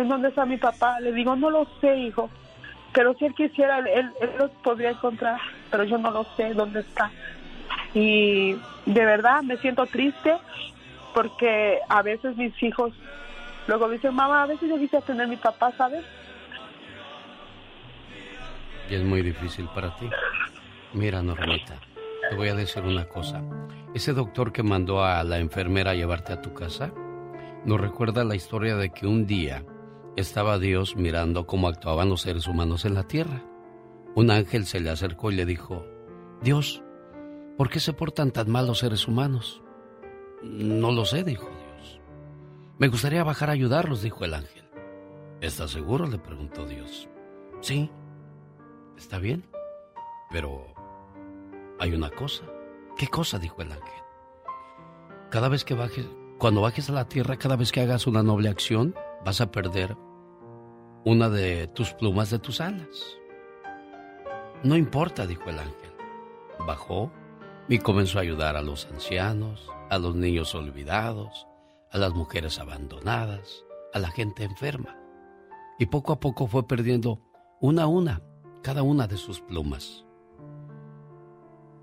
[0.00, 1.00] ¿en dónde está mi papá?
[1.00, 2.30] Le digo, no lo sé, hijo.
[2.92, 5.40] Pero si él quisiera, él, él los podría encontrar,
[5.70, 7.10] pero yo no lo sé dónde está.
[7.94, 8.56] Y
[8.86, 10.34] de verdad me siento triste
[11.14, 12.92] porque a veces mis hijos
[13.66, 16.04] luego dicen, mamá, a veces yo quisiera tener mi papá, ¿sabes?
[18.88, 20.08] Y es muy difícil para ti.
[20.92, 21.74] Mira, Normita,
[22.28, 23.42] te voy a decir una cosa.
[23.94, 26.92] Ese doctor que mandó a la enfermera a llevarte a tu casa,
[27.64, 29.62] nos recuerda la historia de que un día
[30.16, 33.44] estaba Dios mirando cómo actuaban los seres humanos en la tierra.
[34.14, 35.84] Un ángel se le acercó y le dijo,
[36.42, 36.82] Dios,
[37.56, 39.62] ¿por qué se portan tan mal los seres humanos?
[40.42, 42.00] No lo sé, dijo Dios.
[42.78, 44.64] Me gustaría bajar a ayudarlos, dijo el ángel.
[45.40, 46.06] ¿Estás seguro?
[46.06, 47.08] le preguntó Dios.
[47.60, 47.90] Sí,
[48.96, 49.44] está bien,
[50.30, 50.66] pero
[51.78, 52.44] hay una cosa.
[52.96, 53.38] ¿Qué cosa?
[53.38, 54.02] dijo el ángel.
[55.30, 56.06] Cada vez que bajes,
[56.38, 58.94] cuando bajes a la tierra, cada vez que hagas una noble acción,
[59.24, 59.96] vas a perder
[61.04, 63.18] una de tus plumas de tus alas.
[64.62, 65.90] No importa, dijo el ángel.
[66.66, 67.10] Bajó
[67.68, 71.46] y comenzó a ayudar a los ancianos, a los niños olvidados,
[71.90, 73.64] a las mujeres abandonadas,
[73.94, 74.96] a la gente enferma.
[75.78, 77.20] Y poco a poco fue perdiendo
[77.60, 78.22] una a una
[78.62, 80.04] cada una de sus plumas.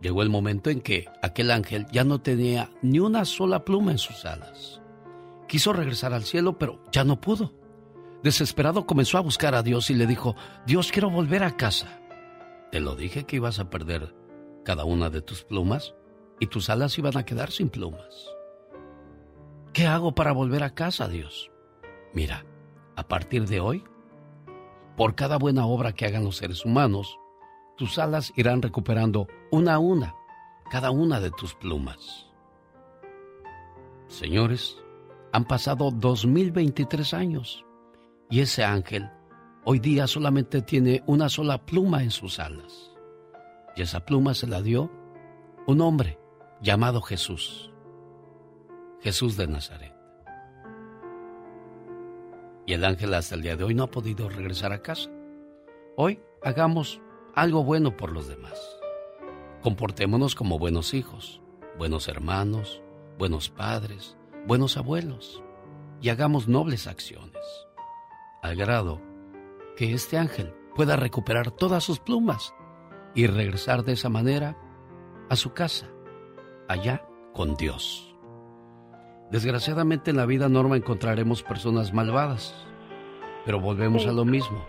[0.02, 3.98] Llegó el momento en que aquel ángel ya no tenía ni una sola pluma en
[3.98, 4.82] sus alas.
[5.48, 7.54] Quiso regresar al cielo, pero ya no pudo.
[8.24, 12.02] Desesperado comenzó a buscar a Dios y le dijo, Dios, quiero volver a casa.
[12.72, 14.14] Te lo dije que ibas a perder
[14.66, 15.94] cada una de tus plumas
[16.40, 18.30] y tus alas iban a quedar sin plumas.
[19.72, 21.52] ¿Qué hago para volver a casa, Dios?
[22.14, 22.46] Mira,
[22.96, 23.84] a partir de hoy,
[24.98, 27.18] por cada buena obra que hagan los seres humanos,
[27.78, 30.16] tus alas irán recuperando una a una
[30.70, 32.28] cada una de tus plumas.
[34.08, 34.78] Señores,
[35.32, 37.66] han pasado 2023 años
[38.30, 39.10] y ese ángel
[39.64, 42.92] hoy día solamente tiene una sola pluma en sus alas.
[43.76, 44.92] Y esa pluma se la dio
[45.68, 46.18] un hombre
[46.62, 47.72] llamado Jesús.
[49.02, 49.94] Jesús de Nazaret.
[52.66, 55.10] Y el ángel hasta el día de hoy no ha podido regresar a casa.
[55.96, 57.02] Hoy hagamos
[57.36, 58.60] algo bueno por los demás.
[59.62, 61.42] Comportémonos como buenos hijos,
[61.78, 62.82] buenos hermanos,
[63.18, 64.17] buenos padres,
[64.48, 65.44] buenos abuelos
[66.00, 67.44] y hagamos nobles acciones,
[68.42, 69.02] al grado
[69.76, 72.54] que este ángel pueda recuperar todas sus plumas
[73.14, 74.58] y regresar de esa manera
[75.30, 75.88] a su casa,
[76.70, 78.16] allá con Dios.
[79.32, 82.56] Desgraciadamente en la vida norma encontraremos personas malvadas,
[83.46, 84.66] pero volvemos a lo mismo.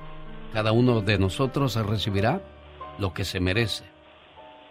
[0.52, 2.42] Cada uno de nosotros recibirá
[2.98, 3.84] lo que se merece.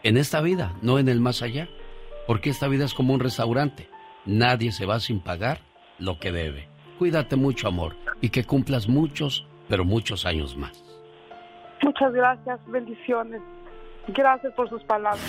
[0.03, 1.69] En esta vida, no en el más allá,
[2.25, 3.89] porque esta vida es como un restaurante.
[4.27, 5.59] Nadie se va sin pagar
[5.99, 6.67] lo que debe.
[6.99, 10.83] Cuídate mucho, amor, y que cumplas muchos, pero muchos años más.
[11.81, 13.41] Muchas gracias, bendiciones.
[14.09, 15.23] Gracias por sus palabras.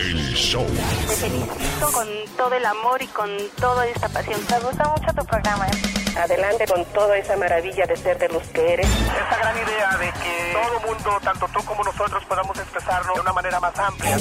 [0.00, 0.64] El show.
[0.64, 2.06] Te felicito con
[2.36, 3.28] todo el amor y con
[3.60, 4.40] toda esta pasión.
[4.50, 5.66] Me gusta mucho tu programa.
[5.66, 6.18] ¿eh?
[6.18, 8.86] Adelante con toda esa maravilla de ser de los que eres.
[8.86, 13.32] Esa gran idea de que todo mundo, tanto tú como nosotros, podamos expresarlo de una
[13.32, 14.16] manera más amplia.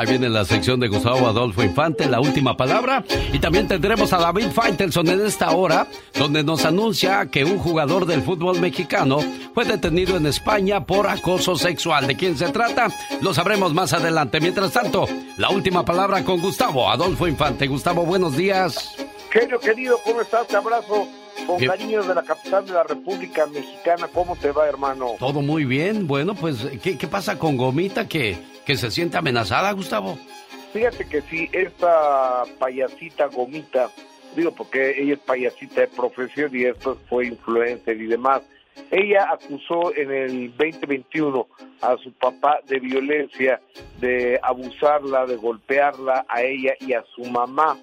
[0.00, 3.04] Ahí viene la sección de Gustavo Adolfo Infante, la última palabra.
[3.34, 8.06] Y también tendremos a David Faitelson en esta hora, donde nos anuncia que un jugador
[8.06, 9.18] del fútbol mexicano
[9.52, 12.06] fue detenido en España por acoso sexual.
[12.06, 12.88] ¿De quién se trata?
[13.20, 14.40] Lo sabremos más adelante.
[14.40, 15.06] Mientras tanto,
[15.36, 17.66] la última palabra con Gustavo Adolfo Infante.
[17.66, 18.96] Gustavo, buenos días.
[19.30, 20.46] Genio querido, ¿cómo estás?
[20.46, 21.08] Te abrazo
[21.46, 21.72] con Bien.
[21.72, 24.08] cariño de la capital de la República Mexicana.
[24.14, 25.16] ¿Cómo te va, hermano?
[25.18, 26.06] Todo muy bien.
[26.06, 28.38] Bueno, pues, ¿qué, qué pasa con Gomita que,
[28.70, 30.16] que se siente amenazada, Gustavo?
[30.72, 33.90] Fíjate que si esta payasita gomita,
[34.36, 38.42] digo porque ella es payasita de profesión y esto fue influencer y demás,
[38.92, 41.48] ella acusó en el 2021
[41.80, 43.60] a su papá de violencia,
[43.98, 47.76] de abusarla, de golpearla a ella y a su mamá.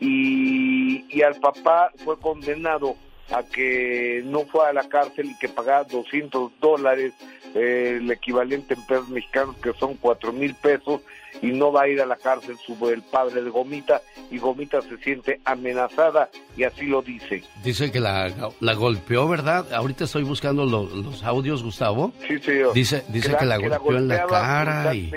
[0.00, 2.96] Y, y al papá fue condenado
[3.32, 7.12] a que no fue a la cárcel y que pagara 200 dólares,
[7.54, 11.00] eh, el equivalente en pesos mexicanos que son 4 mil pesos,
[11.42, 14.82] y no va a ir a la cárcel su, el padre de Gomita, y Gomita
[14.82, 17.42] se siente amenazada y así lo dice.
[17.62, 18.30] Dice que la,
[18.60, 19.72] la golpeó, ¿verdad?
[19.72, 22.12] Ahorita estoy buscando lo- los audios, Gustavo.
[22.26, 22.74] Sí, señor.
[22.74, 25.10] Dice, dice que la, golpeó en la cara y...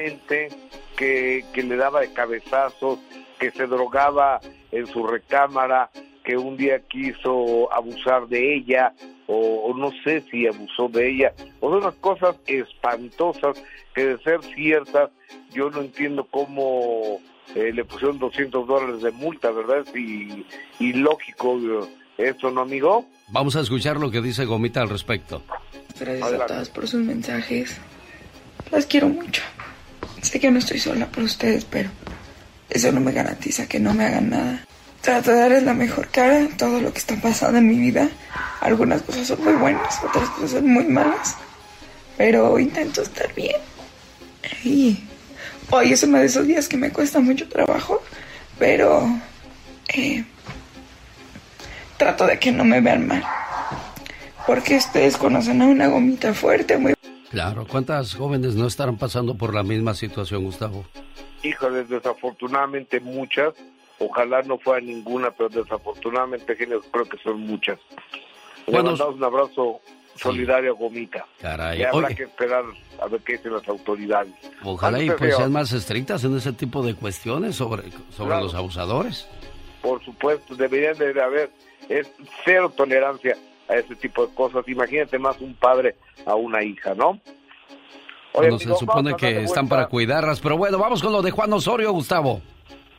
[0.95, 2.99] que, que le daba de cabezazos,
[3.40, 4.40] que se drogaba
[4.72, 5.90] en su recámara,
[6.24, 8.94] que un día quiso abusar de ella,
[9.28, 13.62] o, o no sé si abusó de ella, o de unas cosas espantosas
[13.94, 15.10] que de ser ciertas,
[15.54, 17.20] yo no entiendo cómo
[17.56, 19.86] eh, le pusieron 200 dólares de multa, ¿verdad?
[19.95, 20.45] Y,
[20.80, 21.60] y lógico
[22.18, 23.06] eso, ¿no, amigo?
[23.30, 25.44] Vamos a escuchar lo que dice Gomita al respecto.
[26.00, 27.80] Gracias a todas por sus mensajes.
[28.72, 29.41] Las quiero mucho.
[30.22, 31.90] Sé que no estoy sola por ustedes, pero
[32.70, 34.66] eso no me garantiza que no me hagan nada.
[35.04, 38.10] Trato de darles la mejor cara a todo lo que está pasando en mi vida.
[38.62, 41.36] Algunas cosas son muy buenas, otras cosas son muy malas.
[42.16, 43.58] Pero intento estar bien.
[44.64, 45.04] Y
[45.72, 48.02] hoy es uno de esos días que me cuesta mucho trabajo,
[48.58, 49.06] pero
[49.94, 50.24] eh,
[51.98, 53.26] trato de que no me vean mal.
[54.48, 56.94] Porque ustedes conocen a una gomita fuerte, muy
[57.30, 60.86] Claro, ¿cuántas jóvenes no estarán pasando por la misma situación, Gustavo?
[61.42, 63.54] Híjoles, desafortunadamente muchas.
[64.06, 67.80] Ojalá no fuera ninguna, pero desafortunadamente, creo que son muchas.
[68.66, 69.80] Le Bueno, mandamos un abrazo
[70.16, 71.26] solidario a Gomita.
[71.42, 72.16] Caray, Y habrá oye.
[72.16, 72.64] que esperar
[73.02, 74.34] a ver qué dicen las autoridades.
[74.64, 78.44] Ojalá y pues sean más estrictas en ese tipo de cuestiones sobre, sobre Claro.
[78.44, 79.28] los abusadores.
[79.82, 81.52] Por supuesto, deberían de haber
[81.90, 82.10] es
[82.46, 83.36] cero tolerancia
[83.68, 84.66] a ese tipo de cosas.
[84.68, 87.10] Imagínate más un padre a una hija, ¿no?
[88.36, 91.32] Oye, Bueno, amigo, se supone que están para cuidarlas, pero bueno, vamos con lo de
[91.32, 92.42] Juan Osorio, Gustavo.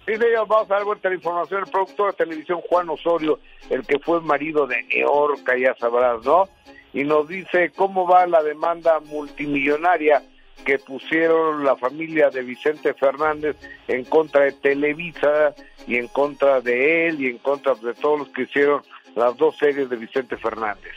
[0.07, 1.63] Sí, señor, vamos a dar vuelta la información.
[1.65, 3.39] El productor de televisión Juan Osorio,
[3.71, 6.49] el que fue marido de Neorca, ya sabrás, ¿no?
[6.93, 10.23] Y nos dice cómo va la demanda multimillonaria
[10.65, 13.57] que pusieron la familia de Vicente Fernández
[13.89, 15.55] en contra de Televisa
[15.87, 18.83] y en contra de él y en contra de todos los que hicieron
[19.15, 20.93] las dos series de Vicente Fernández.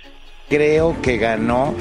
[0.50, 1.76] Creo que ganó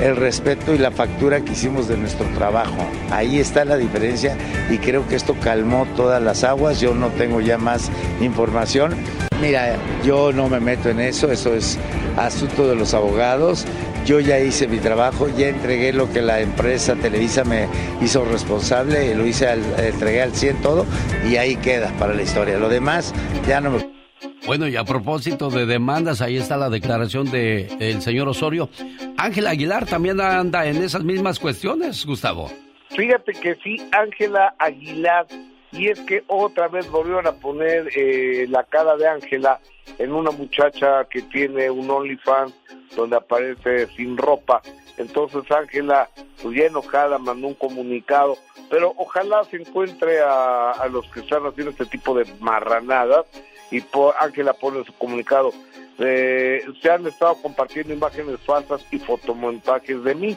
[0.00, 2.76] el respeto y la factura que hicimos de nuestro trabajo.
[3.10, 4.36] Ahí está la diferencia
[4.70, 6.80] y creo que esto calmó todas las aguas.
[6.80, 7.90] Yo no tengo ya más
[8.20, 8.94] información.
[9.40, 11.78] Mira, yo no me meto en eso, eso es
[12.16, 13.66] asunto de los abogados.
[14.04, 17.68] Yo ya hice mi trabajo, ya entregué lo que la empresa Televisa me
[18.00, 20.86] hizo responsable, lo hice, al, entregué al 100 todo
[21.28, 22.58] y ahí queda para la historia.
[22.58, 23.12] Lo demás
[23.46, 24.01] ya no me
[24.44, 28.68] Bueno, y a propósito de demandas, ahí está la declaración de el señor Osorio.
[29.16, 32.50] Ángel Aguilar también anda en esas mismas cuestiones, Gustavo.
[32.90, 35.26] Fíjate que sí, Ángela Aguilar,
[35.70, 39.60] y es que otra vez volvieron a poner eh, la cara de Ángela
[39.98, 42.52] en una muchacha que tiene un OnlyFans
[42.96, 44.60] donde aparece sin ropa.
[44.98, 46.10] Entonces Ángela,
[46.42, 48.36] pues ya enojada, mandó un comunicado,
[48.68, 53.24] pero ojalá se encuentre a, a los que están haciendo este tipo de marranadas
[53.72, 55.52] y por, Ángela pone en su comunicado,
[55.98, 60.36] eh, se han estado compartiendo imágenes falsas y fotomontajes de mí.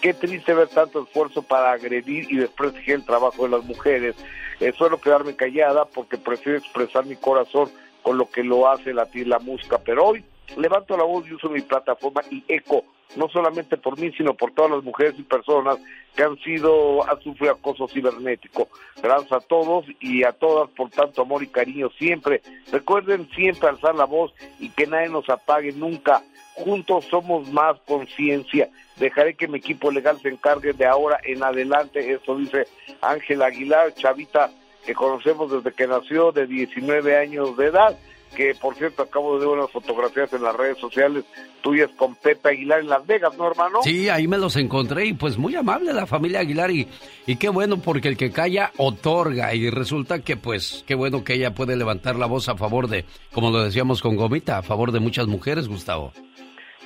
[0.00, 4.16] Qué triste ver tanto esfuerzo para agredir y desprestigiar el trabajo de las mujeres.
[4.58, 7.70] Eh, suelo quedarme callada porque prefiero expresar mi corazón
[8.02, 10.24] con lo que lo hace latir la música, pero hoy
[10.56, 12.84] levanto la voz y uso mi plataforma y eco
[13.16, 15.78] no solamente por mí, sino por todas las mujeres y personas
[16.14, 18.68] que han sido, han sufrido acoso cibernético.
[19.02, 22.42] Gracias a todos y a todas por tanto amor y cariño siempre.
[22.70, 26.22] Recuerden siempre alzar la voz y que nadie nos apague nunca.
[26.54, 28.68] Juntos somos más conciencia.
[28.96, 32.12] Dejaré que mi equipo legal se encargue de ahora en adelante.
[32.12, 32.66] Eso dice
[33.00, 34.50] Ángel Aguilar, chavita
[34.84, 37.96] que conocemos desde que nació, de 19 años de edad
[38.34, 41.24] que por cierto acabo de ver unas fotografías en las redes sociales
[41.62, 43.78] tuyas con Pepe Aguilar en Las Vegas, ¿no, hermano?
[43.82, 46.88] Sí, ahí me los encontré y pues muy amable la familia Aguilar y,
[47.26, 51.34] y qué bueno porque el que calla otorga y resulta que pues qué bueno que
[51.34, 54.92] ella puede levantar la voz a favor de, como lo decíamos con Gomita, a favor
[54.92, 56.12] de muchas mujeres, Gustavo.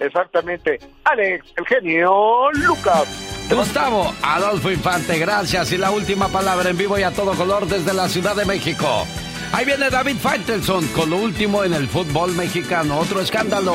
[0.01, 0.79] Exactamente.
[1.05, 3.47] Alex, el genio Lucas.
[3.51, 5.73] Gustavo Adolfo Infante, gracias.
[5.73, 9.07] Y la última palabra en vivo y a todo color desde la Ciudad de México.
[9.53, 12.99] Ahí viene David Faitelson con lo último en el fútbol mexicano.
[12.99, 13.75] Otro escándalo.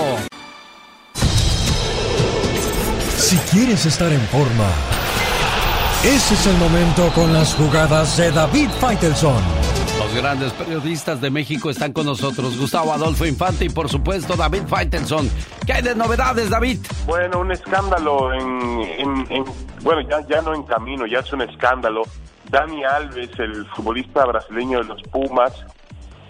[3.18, 4.68] Si quieres estar en forma,
[6.04, 9.71] ese es el momento con las jugadas de David Faitelson.
[10.02, 12.58] Los grandes periodistas de México están con nosotros.
[12.58, 15.30] Gustavo Adolfo Infante y por supuesto David Faitelson.
[15.64, 16.80] ¿Qué hay de novedades, David?
[17.06, 19.46] Bueno, un escándalo en,
[19.84, 22.02] bueno, ya, ya no en camino, ya es un escándalo
[22.50, 25.54] Dani Alves, el futbolista brasileño de los Pumas,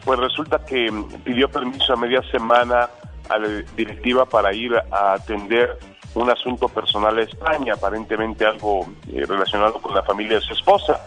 [0.03, 0.91] pues resulta que
[1.23, 2.89] pidió permiso a media semana
[3.29, 5.79] a la directiva para ir a atender
[6.13, 10.99] un asunto personal a España, aparentemente algo eh, relacionado con la familia de su esposa.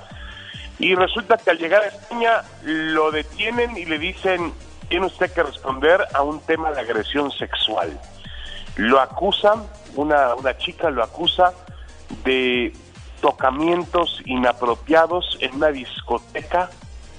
[0.79, 4.53] Y resulta que al llegar a España lo detienen y le dicen,
[4.89, 7.99] tiene usted que responder a un tema de agresión sexual.
[8.77, 11.53] Lo acusan, una, una chica lo acusa
[12.25, 12.73] de
[13.21, 16.71] tocamientos inapropiados en una discoteca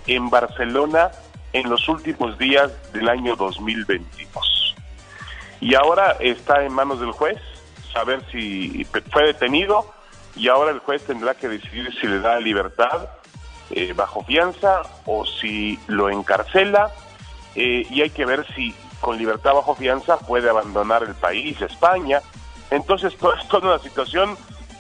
[0.07, 1.11] en Barcelona
[1.53, 4.75] en los últimos días del año 2022.
[5.61, 7.41] Y ahora está en manos del juez
[7.93, 9.91] saber si fue detenido
[10.35, 13.07] y ahora el juez tendrá que decidir si le da libertad
[13.71, 16.91] eh, bajo fianza o si lo encarcela
[17.55, 22.21] eh, y hay que ver si con libertad bajo fianza puede abandonar el país, España.
[22.71, 24.37] Entonces, esto es toda una situación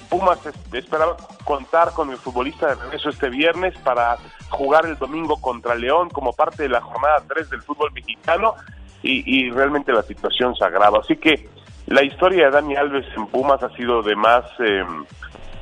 [0.09, 0.39] Pumas
[0.71, 4.17] esperaba contar con el futbolista de regreso este viernes para
[4.49, 8.55] jugar el domingo contra León como parte de la jornada 3 del fútbol mexicano
[9.01, 10.99] y, realmente la situación se agrava.
[10.99, 11.47] Así que
[11.85, 14.45] la historia de Dani Alves en Pumas ha sido de más...
[14.59, 15.05] Em,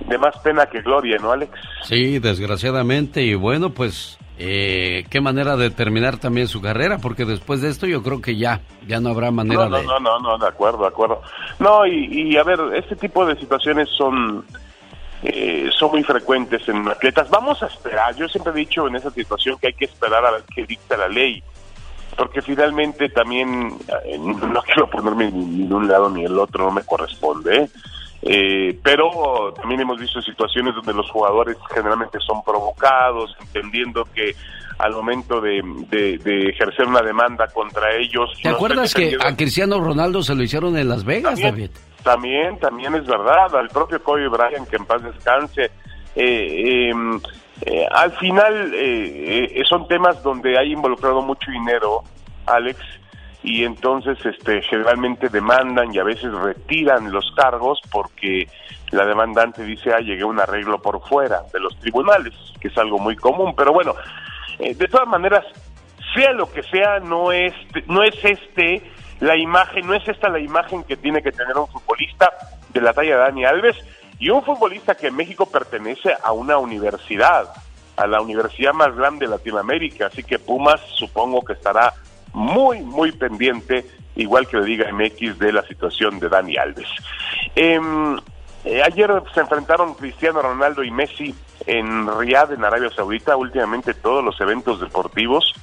[0.01, 1.51] de más pena que gloria, ¿no, Alex?
[1.83, 3.21] Sí, desgraciadamente.
[3.21, 7.85] Y bueno, pues eh, qué manera de terminar también su carrera, porque después de esto
[7.85, 9.85] yo creo que ya, ya no habrá manera no, de...
[9.85, 11.21] No, no, no, de acuerdo, de acuerdo.
[11.59, 14.43] No, y, a ver, este tipo de situaciones son,
[15.21, 17.29] eh, son muy frecuentes en atletas.
[17.29, 20.31] Vamos a esperar, yo siempre he dicho en esa situación que hay que esperar a
[20.31, 21.43] ver qué dicta la ley,
[22.17, 26.71] porque finalmente también, eh, no quiero ponerme ni de un lado ni el otro, no
[26.71, 27.69] me corresponde,
[28.25, 28.69] ¿eh?
[28.69, 34.35] Eh, pero también hemos visto situaciones donde los jugadores generalmente son provocados, entendiendo que
[34.79, 35.59] al momento de,
[36.49, 38.31] ejercer una demanda contra ellos...
[38.41, 41.71] ¿Te acuerdas que a Cristiano Ronaldo se lo hicieron en Las Vegas, también, David?
[42.03, 45.71] También, también es verdad, al propio Kobe Bryant, que en paz descanse.
[46.15, 47.19] Eh, em,
[47.65, 48.73] eh, al final
[49.69, 52.03] son temas donde hay involucrado mucho dinero,
[52.45, 52.79] Alex,
[53.43, 58.47] y entonces este generalmente demandan y a veces retiran los cargos porque
[58.91, 62.77] la demandante dice ah llegué a un arreglo por fuera de los tribunales que es
[62.77, 63.53] algo muy común.
[63.55, 63.95] Pero bueno
[64.59, 65.45] eh, de todas maneras
[66.15, 67.53] sea lo que sea no es
[67.87, 68.81] no es este
[69.19, 72.31] la imagen no es esta la imagen que tiene que tener un futbolista
[72.69, 73.75] de la talla de Dani Alves
[74.19, 77.49] y un futbolista que en México pertenece a una universidad
[77.97, 80.07] a la universidad más grande de Latinoamérica.
[80.07, 81.93] Así que Pumas supongo que estará
[82.33, 83.85] muy, muy pendiente,
[84.15, 86.89] igual que le diga MX, de la situación de Dani Alves.
[87.55, 88.17] Em,
[88.65, 91.35] eh, ayer se enfrentaron Cristiano Ronaldo y Messi
[91.65, 93.35] en Riyadh, en Arabia Saudita.
[93.35, 95.53] Últimamente todos los eventos deportivos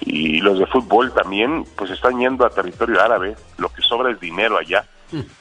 [0.00, 3.36] y los de fútbol también, pues están yendo a territorio árabe.
[3.58, 4.84] Lo que sobra es dinero allá.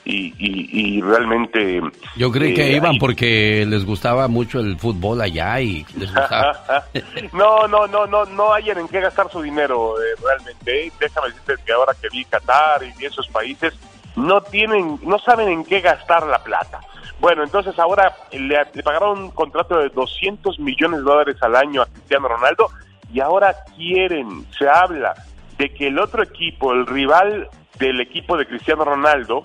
[0.06, 1.82] Y, y, realmente...
[2.16, 6.86] Yo creí que eh, iban porque les gustaba mucho el fútbol allá y les gustaba...
[7.34, 10.92] no, no, no, no, no hayan en qué gastar su dinero eh, realmente.
[11.00, 13.74] Déjame decirte que ahora que vi Qatar y esos países,
[14.16, 16.80] no tienen, no saben en qué gastar la plata.
[17.20, 21.82] Bueno, entonces ahora le, le pagaron un contrato de 200 millones de dólares al año
[21.82, 22.70] a Cristiano Ronaldo
[23.12, 25.14] y ahora quieren, se habla
[25.58, 27.50] de que el otro equipo, el rival
[27.80, 29.44] del equipo de Cristiano Ronaldo,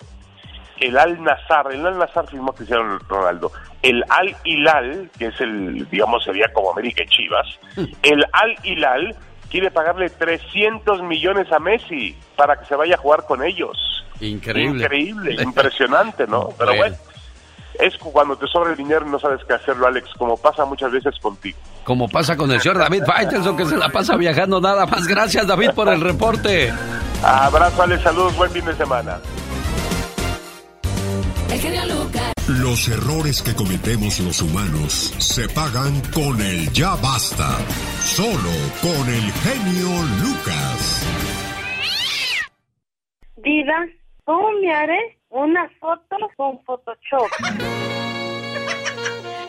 [0.80, 5.88] el Al Nazar, el Al Nazar firmó Cristiano Ronaldo, el Al Hilal, que es el,
[5.90, 7.46] digamos, sería como América y Chivas,
[8.02, 9.16] el Al Hilal
[9.50, 13.76] quiere pagarle 300 millones a Messi para que se vaya a jugar con ellos.
[14.20, 14.84] Increíble.
[14.84, 16.48] Increíble, impresionante, ¿no?
[16.56, 16.96] Pero bueno,
[17.78, 20.90] es cuando te sobra el dinero y no sabes qué hacerlo, Alex, como pasa muchas
[20.92, 21.58] veces contigo.
[21.84, 25.06] Como pasa con el señor David Faitelson, que se la pasa viajando nada más.
[25.06, 26.72] Gracias, David, por el reporte.
[27.22, 29.20] Abrazo, Alex, saludos, buen fin de semana.
[31.64, 32.32] El genio Lucas.
[32.48, 37.56] Los errores que cometemos los humanos se pagan con el ya basta.
[38.00, 39.88] Solo con el genio
[40.22, 41.06] Lucas.
[43.36, 43.86] Diva,
[44.24, 47.30] ¿cómo me haré una foto con Photoshop?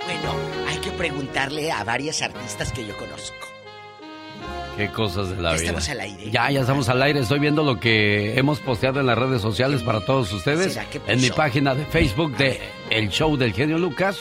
[0.06, 0.32] Bueno,
[0.68, 3.53] hay que preguntarle a varias artistas que yo conozco.
[4.76, 5.64] Qué cosas de la Ya vida.
[5.66, 6.32] estamos al aire.
[6.32, 7.20] Ya, ya estamos al aire.
[7.20, 10.74] Estoy viendo lo que hemos posteado en las redes sociales para todos ustedes.
[10.74, 12.60] ¿Será que En mi página de Facebook de
[12.90, 14.18] El Show del Genio Lucas.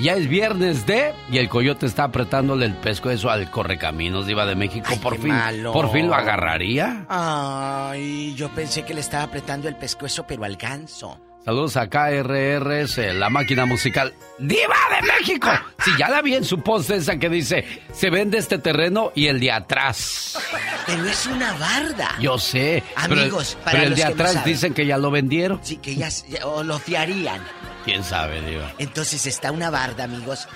[0.00, 1.12] Ya es viernes de...
[1.30, 4.92] Y el coyote está apretándole el pescuezo al Correcaminos Diva de México.
[5.00, 5.72] por qué fin, malo.
[5.72, 7.06] por fin lo agarraría.
[7.08, 11.16] Ay, yo pensé que le estaba apretando el pescuezo, pero al ganso.
[11.44, 14.14] Saludos a KRRS, la máquina musical.
[14.38, 15.50] ¡Diva de México!
[15.84, 19.26] Si ya la vi en su post esa que dice, se vende este terreno y
[19.26, 20.38] el de atrás.
[20.86, 22.16] Pero es una barda.
[22.20, 22.84] Yo sé.
[23.08, 24.52] pero- Amigos, pero, para el los de que no atrás saben.
[24.52, 25.58] dicen que ya lo vendieron.
[25.64, 27.42] Sí, que ya, ya- o lo fiarían.
[27.84, 28.72] ¿Quién sabe, Diva?
[28.78, 30.46] Entonces está una barda, amigos.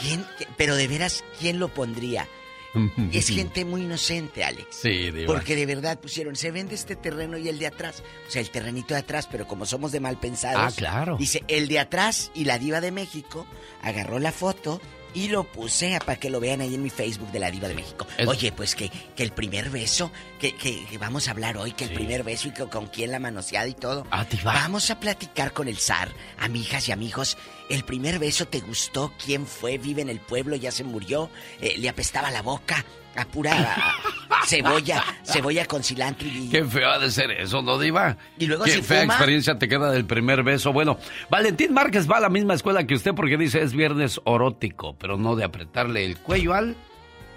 [0.00, 0.24] ¿Quién?
[0.56, 2.28] Pero de veras, ¿quién lo pondría?
[3.12, 4.76] Es gente muy inocente, Alex.
[4.82, 5.26] Sí, Diva.
[5.32, 8.02] Porque de verdad pusieron, se vende este terreno y el de atrás.
[8.28, 10.72] O sea, el terrenito de atrás, pero como somos de mal pensados.
[10.74, 11.16] Ah, claro.
[11.18, 13.46] Dice, el de atrás y la diva de México
[13.82, 14.80] agarró la foto
[15.14, 17.74] y lo puse para que lo vean ahí en mi Facebook de la diva de
[17.74, 18.06] México.
[18.18, 21.72] Es- Oye, pues que, que el primer beso, que, que- que vamos a hablar hoy,
[21.72, 24.06] que el primer beso y que, con quién la manoseada y todo.
[24.10, 24.52] Ah, diva.
[24.52, 27.38] Vamos a platicar con el zar, amigas y amigos.
[27.68, 29.12] ¿El primer beso te gustó?
[29.24, 29.78] ¿Quién fue?
[29.78, 30.54] ¿Vive en el pueblo?
[30.56, 31.30] ¿Ya se murió?
[31.60, 32.84] Eh, ¿Le apestaba la boca?
[33.18, 33.94] A pura
[34.44, 36.50] cebolla, cebolla con cilantro y...
[36.50, 38.18] Qué feo ha de ser eso, ¿no, Diva?
[38.38, 40.70] Y luego Qué si fea fuma- experiencia te queda del primer beso.
[40.72, 40.98] Bueno,
[41.30, 45.16] Valentín Márquez va a la misma escuela que usted porque dice es viernes orótico, pero
[45.16, 46.76] no de apretarle el cuello al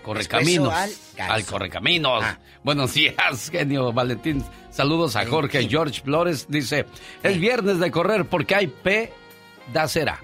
[0.03, 0.73] correcaminos.
[0.73, 0.91] Al.
[1.17, 2.23] Al correcaminos.
[2.25, 2.39] Ah.
[2.63, 4.43] Buenos días, genio Valentín.
[4.71, 6.45] Saludos a Jorge George Flores.
[6.49, 6.85] Dice,
[7.23, 8.67] es viernes de correr porque hay
[9.71, 10.19] pedacera.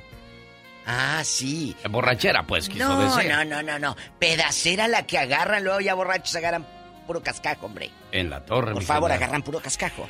[0.85, 1.76] Ah, sí.
[1.89, 3.31] Borrachera, pues, quiso No, decir.
[3.31, 3.95] no, no, no, no.
[4.19, 6.65] Pedacera la que agarran, luego ya borrachos agarran
[7.07, 7.89] puro cascajo, hombre.
[8.11, 8.72] En la torre.
[8.73, 10.07] Por mi favor, agarran puro cascajo.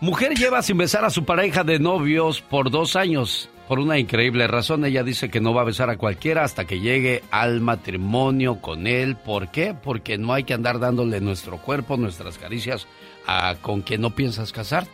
[0.00, 3.48] Mujer lleva sin besar a su pareja de novios por dos años.
[3.66, 6.78] Por una increíble razón, ella dice que no va a besar a cualquiera hasta que
[6.78, 9.16] llegue al matrimonio con él.
[9.16, 9.74] ¿Por qué?
[9.74, 12.86] Porque no hay que andar dándole nuestro cuerpo, nuestras caricias
[13.26, 14.92] a con quien no piensas casarte.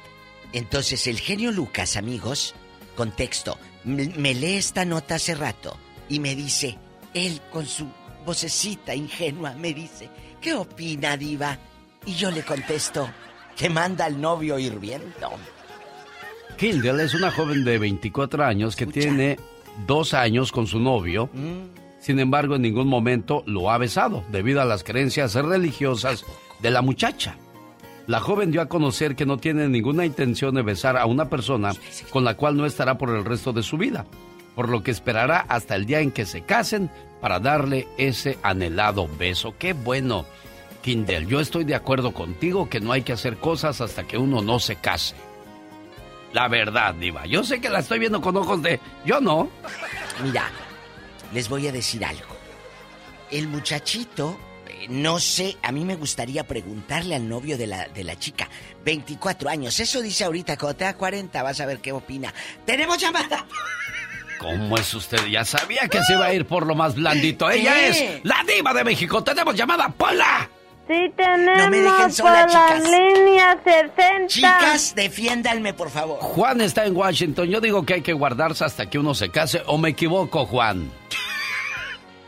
[0.55, 2.55] Entonces, el genio Lucas, amigos,
[2.95, 5.77] contexto, me, lee esta nota hace rato
[6.09, 6.79] y me dice,
[7.15, 7.87] él con su
[8.25, 10.09] vocecita ingenua me dice,
[10.41, 11.59] ¿qué opina, diva?
[12.07, 13.09] Y yo le contesto,
[13.57, 15.31] que manda al novio hirviendo.
[16.57, 19.39] Kindle es una joven de 24 años que tiene
[19.87, 21.31] dos años con su novio.
[22.01, 26.25] Sin embargo, en ningún momento lo ha besado debido a las creencias religiosas
[26.61, 27.37] de la muchacha.
[28.07, 31.73] La joven dio a conocer que no tiene ninguna intención de besar a una persona
[32.11, 34.07] con la cual no estará por el resto de su vida,
[34.55, 39.09] por lo que esperará hasta el día en que se casen para darle ese anhelado
[39.19, 39.55] beso.
[39.59, 40.27] Qué bueno,
[40.83, 41.27] Kindle.
[41.27, 44.59] Yo estoy de acuerdo contigo que no hay que hacer cosas hasta que uno no
[44.59, 45.15] se case.
[46.33, 47.27] La verdad, Diva.
[47.27, 48.81] Yo sé que la estoy viendo con ojos de.
[49.05, 49.49] Yo no.
[50.23, 50.51] Mira,
[51.33, 52.37] les voy a decir algo.
[53.31, 54.37] El muchachito,
[54.89, 58.49] no sé, a mí me gustaría preguntarle al novio de la, de la chica.
[58.85, 62.33] 24 años, eso dice ahorita, cuando te da 40 vas a ver qué opina.
[62.65, 63.47] ¡Tenemos llamada!
[64.39, 65.25] ¿Cómo es usted?
[65.29, 67.49] Ya sabía que se iba a ir por lo más blandito.
[67.49, 67.89] Ella ¿Qué?
[67.89, 69.23] es la Diva de México.
[69.23, 70.51] Tenemos llamada, Pola.
[70.89, 72.91] Sí, tenemos No me dejen sola, por la chicas.
[72.91, 74.27] línea 60.
[74.27, 76.19] Chicas, defiéndanme, por favor.
[76.21, 77.49] Juan está en Washington.
[77.49, 79.63] Yo digo que hay que guardarse hasta que uno se case.
[79.67, 80.91] ¿O me equivoco, Juan?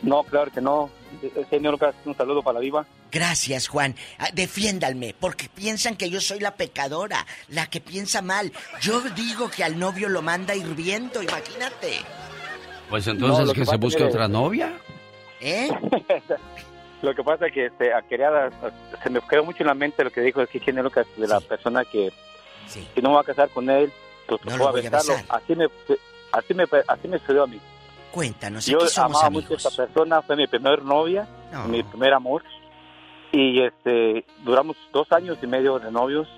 [0.02, 0.88] No, claro que no.
[1.22, 2.86] Eh, Señor Lucas, un saludo para la diva.
[3.10, 3.94] Gracias, Juan.
[4.18, 8.52] Ah, Defiéndanme, porque piensan que yo soy la pecadora, la que piensa mal.
[8.80, 12.00] Yo digo que al novio lo manda hirviendo, imagínate.
[12.90, 14.72] Pues entonces No, que, que se busque que- otra novia.
[15.40, 15.68] ¿Eh?
[17.02, 18.52] Lo que pasa es que este, a- quería, dar-
[19.02, 21.38] se me quedó mucho en la mente lo que dijo el Genio Lucas de la
[21.40, 22.10] persona que,
[22.94, 23.92] que no va a casar con él,
[24.26, 25.12] pues No a besarlo.
[25.14, 25.24] besar.
[25.28, 25.66] Así me,
[26.32, 27.60] así me, así me sucedió a mí.
[28.14, 29.50] Cuéntanos, Yo aquí somos amaba amigos.
[29.50, 31.64] mucho a esta persona, fue mi primer novia, No.
[31.66, 32.44] mi primer amor.
[33.32, 36.28] Y este, duramos dos años y medio de novios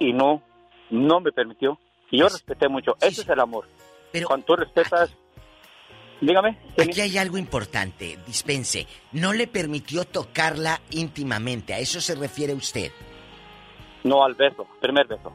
[0.00, 0.42] y no,
[0.90, 1.78] no me permitió.
[2.10, 2.96] Y yo respeté mucho.
[3.00, 3.68] Ese es el amor.
[4.10, 5.14] Pero Cuando tú respetas,
[6.20, 6.58] dígame.
[6.76, 8.88] Aquí hay algo importante, dispense.
[9.12, 12.90] No le permitió tocarla íntimamente, ¿a eso se refiere usted?
[14.02, 15.32] No al beso, primer beso.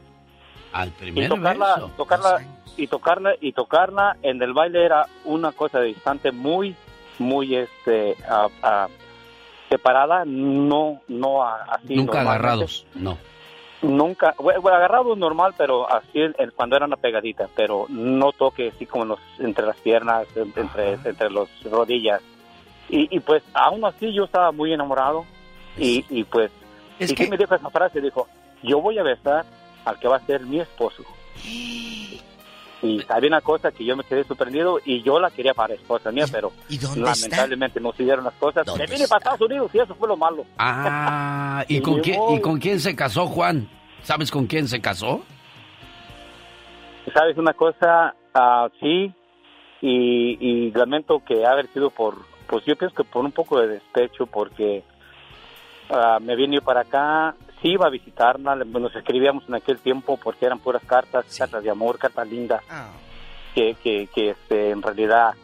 [0.72, 1.90] Al y primer tocarla, beso.
[1.96, 2.42] tocarla
[2.76, 6.74] y tocarla y tocarla en el baile era una cosa distante muy,
[7.18, 8.16] muy este
[9.68, 11.94] separada, no, no a- así.
[11.94, 13.16] Nunca agarrados, no.
[13.82, 18.30] Nunca, bueno, bueno, agarrado normal, pero así en- en- cuando era una pegadita, pero no
[18.32, 22.20] toque así como los, entre las piernas, en- entre, entre las rodillas.
[22.88, 25.24] Y, y pues aún así yo estaba muy enamorado
[25.76, 26.52] y, y pues,
[27.00, 28.28] Es y que- me dijo esa frase, dijo,
[28.62, 29.44] yo voy a besar
[29.84, 31.04] al que va a ser mi esposo.
[31.44, 32.20] Y
[33.08, 36.24] había una cosa que yo me quedé sorprendido y yo la quería para esposa mía,
[36.30, 36.98] pero dónde está?
[37.00, 38.66] lamentablemente no se dieron las cosas.
[38.76, 40.44] Me vine para Estados Unidos y eso fue lo malo.
[40.58, 42.36] Ah, ¿y Y con, quién, voy.
[42.36, 43.68] ¿y con quién se casó Juan?
[44.02, 45.22] ¿Sabes con quién se casó?
[47.14, 48.14] ¿Sabes una cosa?
[48.34, 49.12] Ah, sí,
[49.80, 53.68] y, y lamento que haber sido por, pues yo pienso que por un poco de
[53.68, 54.82] despecho, porque
[55.90, 60.46] ah, me vine para acá, sí iba a visitarla, nos escribíamos en aquel tiempo porque
[60.46, 62.62] eran puras cartas, cartas de amor, cartas lindas,
[63.54, 65.34] que, que, que este, en realidad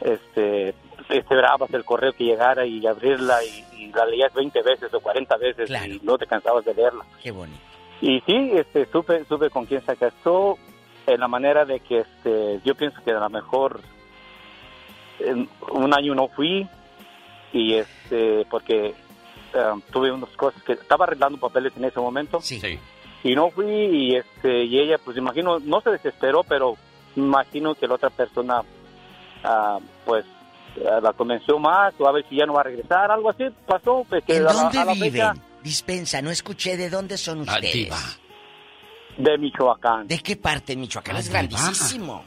[0.00, 0.74] este,
[1.10, 5.36] esperabas el correo que llegara y abrirla y, y la leías 20 veces o 40
[5.36, 7.04] veces y no te cansabas de leerla.
[7.22, 7.60] Qué bonito.
[8.00, 10.56] Y sí, este, supe, supe con quién se casó,
[11.06, 13.80] en la manera de que este, yo pienso que a lo mejor
[15.20, 16.68] en un año no fui
[17.52, 18.94] y este, porque
[19.54, 22.40] um, tuve unas cosas que estaba arreglando papeles en ese momento
[23.24, 26.76] y no fui y este y ella pues imagino no se desesperó pero
[27.16, 28.62] imagino que la otra persona
[29.44, 30.24] ah, pues
[30.88, 33.44] ah, la convenció más o a ver si ya no va a regresar algo así
[33.66, 35.12] pasó pues, que ¿En a la- dónde la viven?
[35.12, 37.90] fecha- Dispensa, no escuché de dónde son ustedes.
[39.16, 41.16] de Michoacán ¿De qué parte de Michoacán?
[41.16, 42.22] es grandísimo.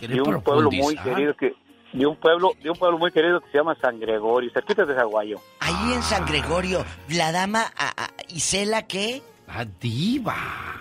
[0.00, 1.54] de un pueblo muy querido que
[1.92, 4.94] de un pueblo de un pueblo muy querido que se llama San Gregorio cerquita de
[4.94, 9.22] Zaguayo Ahí en San Gregorio, la dama a, a- Isela, ¿qué?
[9.46, 10.34] La diva.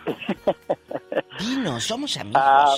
[1.39, 2.41] Dinos, somos amigos.
[2.43, 2.73] Ah,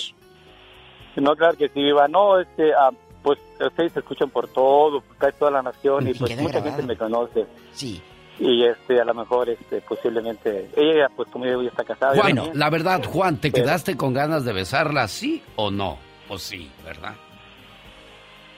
[1.18, 2.90] no claro que sí viva no este ah,
[3.22, 6.64] pues ustedes se escuchan por todo por casi toda la nación y pues mucha grabado.
[6.76, 8.02] gente me conoce sí
[8.40, 12.50] y este a lo mejor este posiblemente ella pues como digo ya está casada ya-
[12.54, 16.00] la verdad, Juan, ¿te Pero- quedaste con ganas de besarla, sí o no?
[16.30, 17.14] O sí, ¿verdad?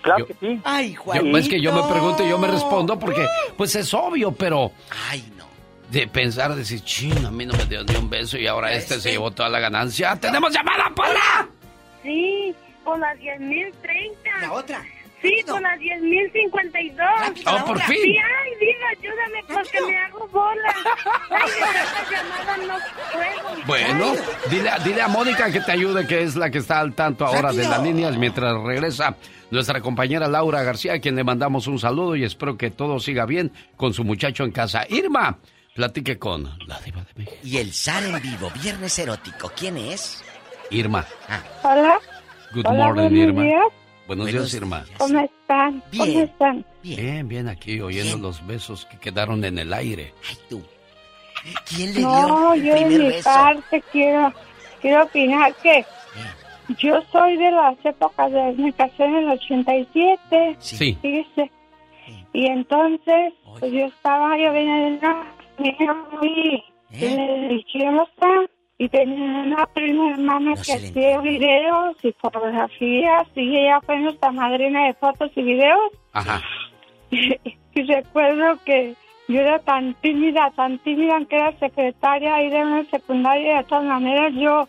[0.06, 1.36] Claro Yo- que sí Ay, Yo- Juan.
[1.36, 3.27] es que yo me pregunto y yo me respondo porque,
[3.57, 4.72] pues es obvio, pero.
[5.10, 5.45] Ay, no.
[5.90, 8.99] De pensar, decir, ching, a mí no me dio ni un beso y ahora este
[8.99, 10.15] se llevó toda la ganancia.
[10.15, 11.48] ¡Tenemos llamada, Pola!
[12.02, 12.53] Sí,
[12.84, 14.41] con las 10.030.
[14.41, 14.84] La otra.
[15.22, 17.44] Sí, con las 10.052.
[17.48, 17.98] Oh, por fin.
[18.03, 20.76] Sí, ay, diva, ayúdame porque me hago bola.
[21.32, 22.76] Ay, de esta llamada no
[23.14, 23.65] puedo.
[23.65, 24.14] Bueno,
[24.52, 27.26] dile, a- dile a Mónica que te ayude, que es la que está al tanto
[27.26, 29.15] ahora de las líneas mientras regresa
[29.51, 33.26] nuestra compañera Laura García, a quien le mandamos un saludo y espero que todo siga
[33.26, 34.85] bien con su muchacho en casa.
[34.89, 35.38] Irma,
[35.73, 37.38] platique con la diva de México.
[37.43, 40.23] Y el zar en vivo, viernes erótico, ¿quién es?
[40.72, 41.05] Irma.
[41.63, 41.99] Hola.
[42.53, 43.43] Good Hola, morning, buenos Irma.
[43.43, 43.63] días.
[44.07, 44.85] Buenos, días, Irma.
[44.99, 45.84] ¿Cómo están?
[45.91, 46.19] ¿Cómo Bien.
[46.22, 46.65] están?
[46.84, 50.13] Bien, bien, aquí oyendo los besos que quedaron en el aire.
[50.30, 50.63] Ay, tú.
[51.67, 53.23] ¿Quién le dio No, el yo de primer mi beso?
[53.30, 54.34] parte quiero,
[54.81, 55.84] quiero opinar que
[56.78, 60.56] yo soy de las épocas de me casé en el 87.
[60.60, 60.98] Sí.
[61.02, 61.52] Fíjese.
[62.34, 65.24] Y entonces, pues yo estaba, yo venía de una
[65.58, 67.48] niña muy ¿Eh?
[67.50, 68.28] religiosa
[68.78, 74.88] y tenía una prima hermana que hacía videos y fotografías y ella fue nuestra madrina
[74.88, 75.92] de fotos y videos.
[76.12, 76.42] Ajá.
[77.12, 78.96] y recuerdo que
[79.28, 83.64] yo era tan tímida, tan tímida que era secretaria ahí de una secundaria y de
[83.64, 84.68] todas maneras yo,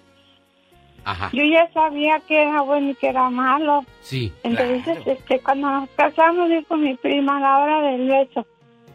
[1.08, 1.30] Ajá.
[1.32, 3.84] yo ya sabía que era bueno y que era malo.
[4.02, 4.32] Sí.
[4.42, 8.46] Entonces, este, cuando nos casamos, dijo mi prima a la hora del beso,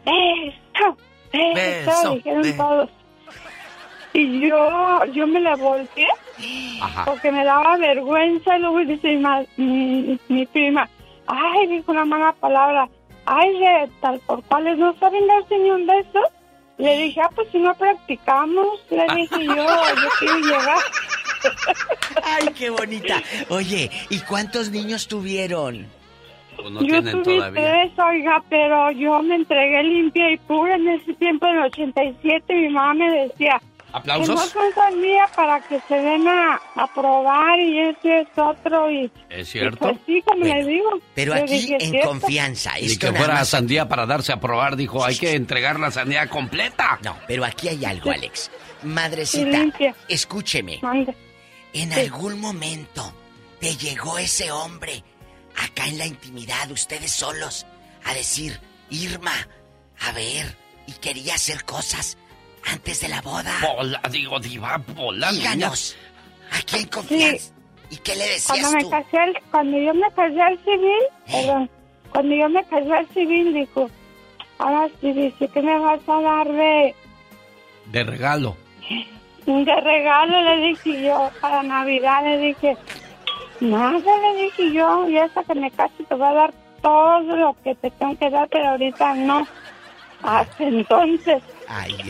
[0.04, 0.96] beso,
[1.32, 2.90] beso, Beso, dijeron be- todos.
[4.14, 6.06] Y yo, yo me la volteé
[6.82, 7.06] Ajá.
[7.06, 9.18] porque me daba vergüenza y luego dice
[9.56, 10.86] mi, mi prima,
[11.26, 12.88] ay, dijo una mala palabra,
[13.24, 16.20] ay, de tal por cuales no saben darse ni un beso.
[16.78, 20.78] Le dije, ah, pues si no practicamos, le dije yo, yo quiero llegar.
[22.24, 23.22] Ay, qué bonita.
[23.48, 25.86] Oye, ¿y cuántos niños tuvieron?
[26.56, 27.62] Pues no yo tuve todavía.
[27.72, 32.54] tres, oiga, pero yo me entregué limpia y pura en ese tiempo, en el 87,
[32.54, 33.60] mi mamá me decía,
[33.90, 34.28] ¿Aplausos?
[34.52, 38.90] que no son sandía para que se den a, a probar y ese es otro
[38.90, 39.10] y...
[39.30, 39.78] ¿Es y cierto?
[39.78, 40.90] pues sí, como le digo.
[41.14, 42.08] Pero aquí dije, en "Cierto".
[42.08, 42.78] confianza.
[42.78, 46.28] Esto que fuera más- sandía para darse a probar, dijo, hay que entregar la sandía
[46.28, 46.98] completa.
[47.02, 48.50] No, pero aquí hay algo, Alex.
[48.82, 49.64] Y Madrecita,
[50.08, 50.78] escúcheme.
[50.82, 51.14] Mande.
[51.72, 53.12] En algún momento
[53.60, 55.02] te llegó ese hombre
[55.56, 57.66] acá en la intimidad, ustedes solos,
[58.04, 59.32] a decir, Irma,
[60.00, 62.18] a ver, y quería hacer cosas
[62.64, 63.52] Antes de la boda.
[63.60, 65.30] Pola, digo, diva, niña.
[65.32, 65.96] Díganos.
[66.52, 67.52] Aquí en confianza.
[67.90, 68.90] ¿Y qué le decías Cuando me tú?
[68.90, 71.70] casé, al- cuando yo me casé al civil, perdón,
[72.10, 73.90] cuando yo me casé al civil, dijo,
[74.58, 76.94] ahora sí, dice, ¿qué me vas a dar de,
[77.86, 78.56] De regalo.
[79.46, 80.40] de regalo?
[80.42, 82.76] Le dije yo, para Navidad, le dije,
[83.60, 87.56] nada, le dije yo, y hasta que me case te voy a dar todo lo
[87.62, 89.46] que te tengo que dar, pero ahorita no.
[90.22, 91.42] Hasta entonces.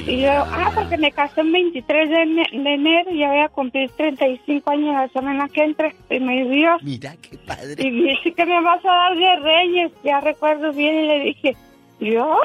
[0.07, 3.39] y yo, ah, porque me casé el 23 de, ene- de enero y ya voy
[3.41, 5.91] a cumplir 35 años la semana que entra.
[6.11, 6.77] Y me dio.
[6.83, 7.75] Mira qué padre.
[7.79, 9.93] Y me dice que me vas a dar de reyes.
[10.05, 11.57] Ya recuerdo bien y le dije,
[12.01, 12.39] ¿yo?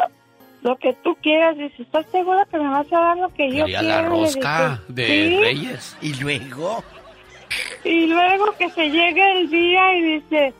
[0.63, 1.57] Lo que tú quieras.
[1.57, 3.81] Dice, ¿estás segura que me vas a dar lo que yo quiero?
[3.83, 5.37] la Le rosca de "Sí".
[5.41, 5.97] Reyes.
[6.01, 6.83] Y luego.
[7.83, 10.53] Y luego que se llegue el día y dice,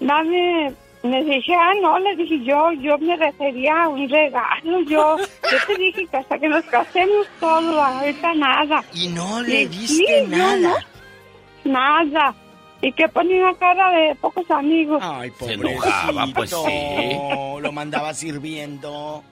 [0.00, 0.72] dame,
[1.02, 5.16] me dije, ah, no, le dije yo, yo me refería a un regalo, yo,
[5.50, 8.84] yo te dije que hasta que nos casemos todo, ahorita nada.
[8.92, 10.56] Y no le Y diste sí, nada.
[11.64, 12.34] no, nada.
[12.82, 15.00] Y que ponía una cara de pocos amigos.
[15.02, 17.16] Ay, Se enojaba, pues sí.
[17.62, 19.24] Lo mandaba sirviendo.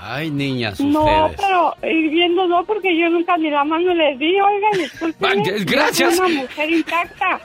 [0.00, 1.40] Ay, niñas, No, ustedes.
[1.40, 5.26] pero hirviendo no, porque yo nunca ni la mano le di, oiga, disculpe.
[5.26, 5.34] Ah,
[5.66, 6.18] gracias.
[6.18, 7.40] Una mujer intacta.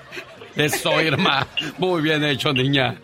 [0.55, 1.47] Eso, Irma.
[1.79, 2.95] Muy bien hecho, niña.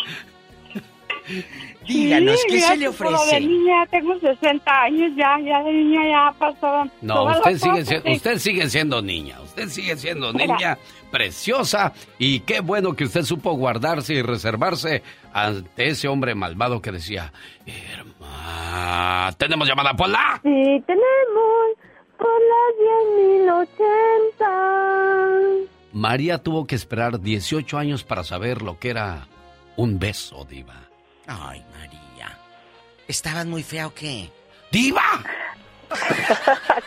[1.87, 3.35] Díganos, Sí, ¿qué se le ofrece?
[3.35, 6.87] de niña tengo 60 años ya, ya de niña ya pasó.
[7.01, 8.15] No, usted sigue, cosas, siendo, sí.
[8.15, 9.41] usted sigue siendo niña.
[9.41, 10.45] Usted sigue siendo Mira.
[10.55, 10.77] niña
[11.11, 11.93] preciosa.
[12.19, 15.01] Y qué bueno que usted supo guardarse y reservarse
[15.33, 17.33] ante ese hombre malvado que decía,
[18.29, 19.31] Irma.
[19.37, 20.39] ¿Tenemos llamada, Pola?
[20.43, 21.75] Sí, tenemos
[22.17, 23.67] por las
[24.39, 25.67] 10.080.
[25.93, 29.27] María tuvo que esperar 18 años para saber lo que era
[29.75, 30.75] un beso, diva.
[31.27, 32.37] Ay, María.
[33.07, 34.29] ¿Estabas muy fea o qué?
[34.71, 35.01] ¡Diva!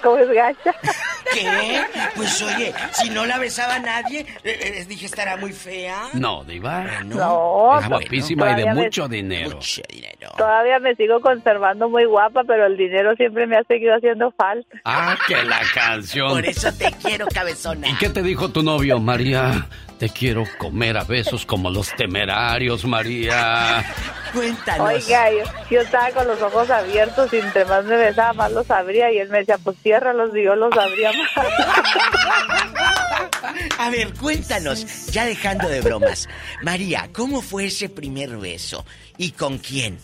[0.03, 0.75] ¿Cómo es gacha?
[1.33, 1.81] ¿Qué?
[2.17, 6.09] Pues oye, si no la besaba nadie, eh, les dije estará muy fea.
[6.15, 6.85] No, diva.
[7.05, 9.59] No, Es guapísima y de todavía me- mucho dinero.
[10.37, 14.77] Todavía me sigo conservando muy guapa, pero el dinero siempre me ha seguido haciendo falta.
[14.85, 16.31] Ah, que la canción.
[16.31, 17.89] Por eso te quiero, cabezona.
[17.89, 19.67] ¿Y qué te dijo tu novio, María?
[20.03, 23.85] Te quiero comer a besos como los temerarios, María.
[24.35, 24.95] Cuéntanos.
[24.95, 28.69] Oiga, yo, yo estaba con los ojos abiertos y entre más me besaba, más los
[28.69, 29.13] abría.
[29.13, 31.31] Y él me decía, pues ciérralos y yo los abría más.
[33.79, 36.29] A ver, cuéntanos, ya dejando de bromas.
[36.65, 38.85] María, ¿cómo fue ese primer beso?
[39.19, 40.01] ¿Y con quién?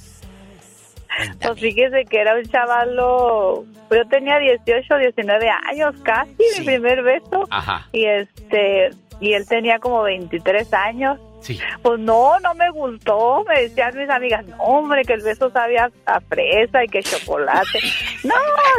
[1.41, 7.49] Pues fíjese que era un chavalo, yo tenía 18, 19 años casi, mi primer beso.
[7.51, 7.89] Ajá.
[7.91, 11.19] Y este, y él tenía como 23 años.
[11.41, 11.59] Sí.
[11.83, 13.45] Pues no, no me gustó.
[13.49, 17.81] Me decían mis amigas, no, hombre, que el beso sabía a fresa y que chocolate.
[18.25, 18.35] No,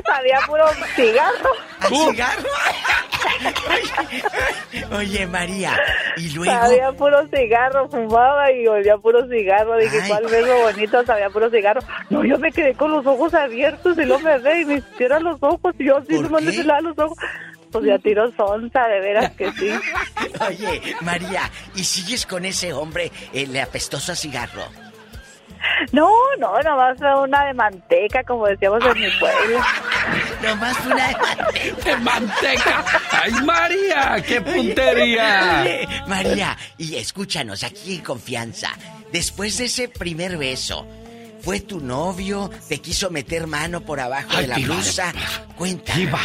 [0.06, 1.52] sabía puro cigarro.
[1.80, 2.49] ¿A cigarro?
[4.98, 5.78] Oye, María,
[6.18, 6.52] y luego...
[6.52, 9.78] Sabía puro cigarro, fumaba y olía puro cigarro.
[9.78, 11.06] Dije, ¿cuál beso bonito?
[11.06, 11.80] Sabía puro cigarro.
[12.10, 15.24] No, yo me quedé con los ojos abiertos y no me ve y me cierran
[15.24, 17.18] los ojos y yo así nomás le los ojos.
[17.72, 19.70] Pues ya tiro sonza, de veras que sí.
[20.48, 24.64] Oye, María, ¿y sigues con ese hombre, el apestoso a cigarro?
[25.91, 26.10] No,
[26.40, 29.60] no, nomás fue una de manteca, como decíamos en mi pueblo.
[30.44, 31.84] Nomás fue una de manteca.
[31.84, 32.86] ¡De manteca!
[33.12, 34.24] ¡Ay, María!
[34.26, 35.62] ¡Qué puntería!
[35.62, 38.70] Oye, María, y escúchanos aquí en confianza.
[39.12, 40.86] Después de ese primer beso,
[41.41, 42.49] ¿fue tu novio?
[42.68, 44.76] ¿Te quiso meter mano por abajo Ay, de la diva.
[44.76, 45.14] blusa?
[45.57, 46.20] Cuéntanos.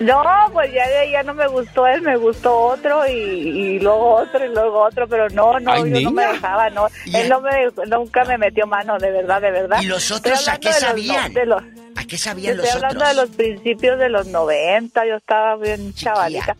[0.00, 0.22] No,
[0.52, 4.44] pues ya de ya no me gustó él, me gustó otro y, y luego otro
[4.44, 6.88] y luego otro, pero no, no, Ay, yo no me dejaba, no.
[7.06, 7.50] Él no me,
[7.86, 9.80] nunca me metió mano, de verdad, de verdad.
[9.80, 11.32] ¿Y los otros a qué de los no- sabían?
[11.32, 11.62] de los-
[12.04, 13.16] ¿A qué sabían Estoy los hablando otros?
[13.16, 16.54] de los principios de los 90, yo estaba bien chavalita.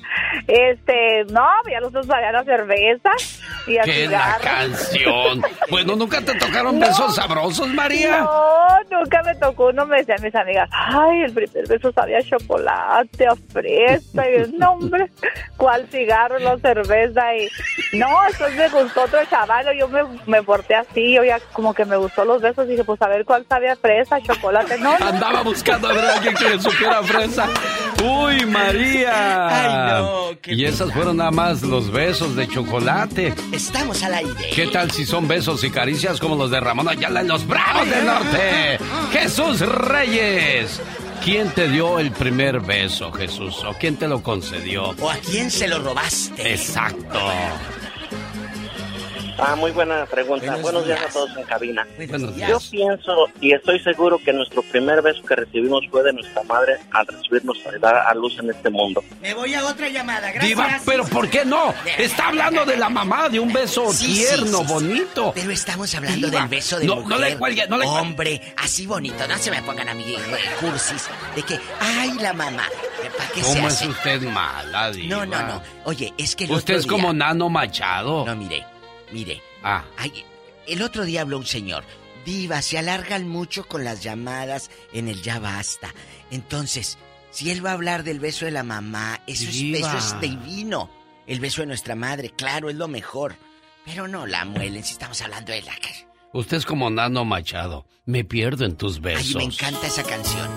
[0.49, 3.11] Este, no, ya los otros sabían a cerveza
[3.66, 5.43] y a ¡Qué la canción!
[5.71, 6.87] Bueno, ¿nunca te tocaron No.
[6.87, 8.21] besos sabrosos, María?
[8.21, 12.23] No, nunca me tocó uno, me decían mis amigas, ay, el primer beso sabía a
[12.23, 15.11] chocolate, a fresa, y yo, no, hombre,
[15.57, 17.35] ¿cuál cigarro, no cerveza?
[17.37, 17.49] Y
[17.99, 21.85] no, después me gustó otro chaval, yo me, me porté así, yo ya como que
[21.85, 25.34] me gustó los besos, dije, pues a ver cuál sabía a fresa, chocolate, no, no.
[25.35, 27.48] Andaba buscando a ver a alguien que le supiera fresa.
[28.05, 29.48] ¡Uy, María!
[29.48, 33.35] Ay, no, Y esas fueron nada más los besos de chocolate.
[33.51, 34.51] Estamos al aire.
[34.55, 37.90] ¿Qué tal si son besos y caricias como los de Ramón Ayala en Los Bravos
[37.90, 38.78] del Norte?
[39.12, 40.81] Jesús Reyes.
[41.24, 43.65] ¿Quién te dio el primer beso, Jesús?
[43.65, 44.94] ¿O quién te lo concedió?
[45.01, 46.52] ¿O a quién se lo robaste?
[46.52, 47.19] Exacto.
[49.39, 50.56] Ah, muy buena pregunta.
[50.56, 51.01] Buenos, días.
[51.02, 51.86] a todos en cabina.
[52.09, 56.43] Buenos Yo pienso y estoy seguro que nuestro primer beso que recibimos fue de nuestra
[56.44, 59.02] madre al recibirnos a dar a luz en este mundo.
[59.20, 60.44] Me voy a otra llamada, gracias.
[60.48, 61.74] Diva, pero ¿por qué no?
[61.98, 64.73] Está hablando de la mamá, de un beso Sí, tierno, sí, sí.
[64.73, 65.32] bonito.
[65.35, 67.09] Pero estamos hablando Diva, del beso de no, mujer.
[67.09, 68.01] No le cuelgue, no le cuelgue.
[68.02, 69.27] Hombre, así bonito.
[69.27, 70.05] No se me pongan a mí
[70.61, 71.09] cursis.
[71.35, 72.65] De que, ay, la mamá.
[73.19, 75.16] ¿Para qué se ¿Cómo es usted mala, Diva?
[75.16, 75.62] No, no, no.
[75.85, 78.24] Oye, es que el Usted otro es como Nano Machado.
[78.24, 78.65] No, mire,
[79.15, 79.41] mire.
[79.62, 79.85] Ah.
[79.97, 80.24] Ay,
[80.66, 81.85] el otro día habló un señor.
[82.27, 85.95] Diva, se alargan mucho con las llamadas en el ya basta.
[86.31, 86.99] Entonces,
[87.31, 90.91] si él va a hablar del beso de la mamá, eso, es, eso es divino.
[91.27, 93.36] El beso de nuestra madre, claro, es lo mejor.
[93.85, 95.73] Pero no la muelen si estamos hablando de la...
[96.32, 97.86] Usted es como Nano Machado.
[98.07, 99.36] Me pierdo en tus Ay, besos.
[99.36, 100.49] me encanta esa canción.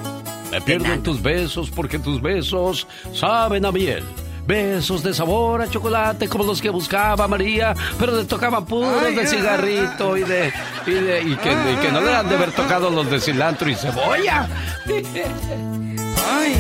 [0.52, 4.04] Me pierdo en tus besos porque tus besos saben a miel.
[4.48, 9.14] Besos de sabor a chocolate como los que buscaba María, pero le tocaban puros Ay,
[9.14, 10.54] de cigarrito y de
[10.86, 13.70] y de y que, y que no le han de haber tocado los de cilantro
[13.70, 14.48] y cebolla.
[14.88, 16.56] Ay,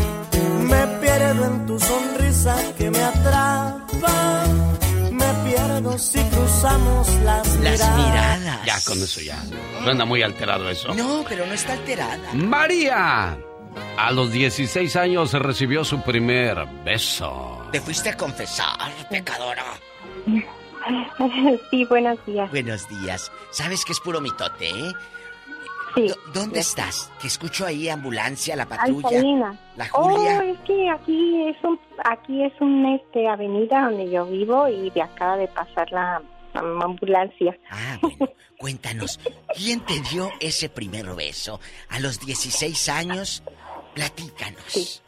[0.63, 4.43] me pierdo en tu sonrisa que me atrapa.
[5.11, 8.65] Me pierdo si cruzamos las, miradas.
[8.65, 9.41] Ya con eso ya.
[9.81, 10.93] Suena muy alterado eso.
[10.93, 12.33] No, pero no está alterada.
[12.33, 13.37] María.
[13.97, 17.67] A los 16 años recibió su primer beso.
[17.71, 19.63] Te fuiste a confesar, pecadora.
[21.69, 22.49] Sí, buenos días.
[22.49, 23.29] Buenos días.
[23.51, 24.91] Sabes que es puro mitote, ¿eh?
[25.95, 26.07] Sí.
[26.33, 27.11] ¿Dónde estás?
[27.19, 29.09] Que escucho ahí ambulancia, la Ay, patrulla.
[29.09, 29.59] Salina.
[29.75, 30.43] La Oh, Julia.
[30.45, 35.01] es que aquí es un, aquí es una este, avenida donde yo vivo y de
[35.01, 36.21] acaba de pasar la
[36.53, 37.57] am- ambulancia.
[37.69, 39.19] Ah, bueno, cuéntanos,
[39.57, 41.59] ¿quién te dio ese primer beso?
[41.89, 43.43] A los 16 años,
[43.97, 45.01] platícanos.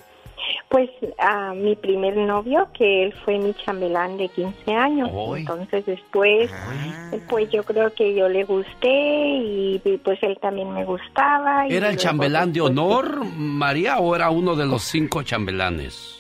[0.70, 5.10] Pues a mi primer novio, que él fue mi chambelán de 15 años.
[5.11, 5.41] Ay.
[5.41, 7.11] Entonces después, Ah.
[7.28, 11.68] pues yo creo que yo le gusté y, y, pues él también me gustaba.
[11.68, 16.20] y ¿Era el chambelán de honor, María, o era uno de los cinco chambelanes?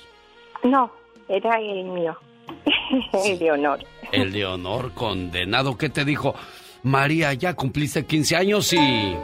[0.63, 0.91] No,
[1.27, 2.17] era el mío,
[3.25, 3.79] el de honor.
[4.11, 5.77] El de honor condenado.
[5.77, 6.33] ¿Qué te dijo?
[6.81, 9.15] María, ya cumpliste 15 años y...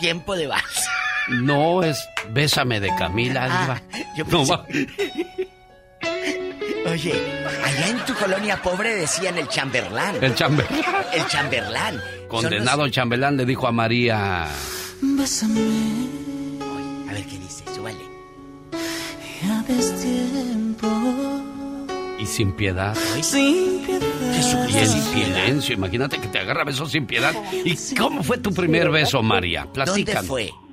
[0.00, 0.88] Tiempo de vals.
[1.30, 3.82] No, es Bésame de Camila, Ah, Diva.
[4.16, 4.66] yo No pensé- va-
[6.90, 7.12] Oye,
[7.64, 10.16] allá en tu colonia pobre decían el chamberlán.
[10.22, 10.84] El chamberlán.
[11.12, 12.00] El chamberlán.
[12.28, 14.46] Condenado chambelán le dijo a María...
[15.02, 15.60] Bésame,
[17.08, 17.98] A ver qué dice, súbale.
[19.42, 19.64] ya
[20.00, 20.88] tiempo.
[22.18, 22.96] Y sin piedad.
[23.20, 24.06] Sin piedad.
[24.68, 25.74] Y en silencio.
[25.74, 27.34] Imagínate que te agarra besos sin piedad.
[27.64, 29.66] ¿Y cómo fue tu primer beso, María?
[29.72, 30.26] Platícanos.
[30.26, 30.67] ¿Dónde fue?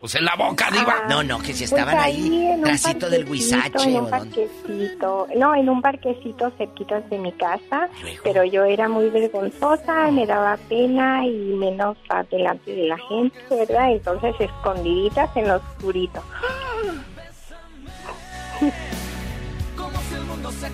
[0.00, 1.04] Pues en la boca, Diva.
[1.10, 5.26] No, no, que si Pues estaban ahí, en un tracito del huizache En un parquecito,
[5.36, 7.86] no, en un parquecito cerquita de mi casa,
[8.24, 13.38] pero yo era muy vergonzosa, me daba pena y menos ah, delante de la gente,
[13.50, 13.92] ¿verdad?
[13.92, 16.22] Entonces escondiditas en lo oscurito.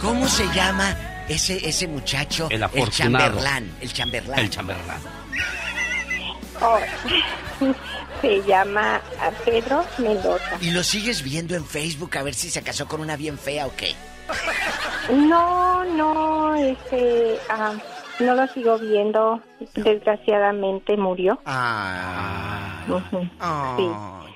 [0.01, 0.97] ¿Cómo se llama
[1.29, 2.47] ese, ese muchacho?
[2.49, 3.27] El El afortunado.
[3.29, 3.71] chamberlán.
[3.81, 4.39] El chamberlán.
[4.39, 5.01] El chamberlán.
[6.63, 6.79] Oh,
[8.21, 9.01] se llama
[9.45, 10.59] Pedro Mendoza.
[10.61, 13.67] ¿Y lo sigues viendo en Facebook a ver si se casó con una bien fea
[13.67, 13.95] o qué?
[15.11, 17.75] No, no, este, ah,
[18.19, 19.41] no lo sigo viendo,
[19.75, 21.39] desgraciadamente murió.
[21.45, 22.85] Ah.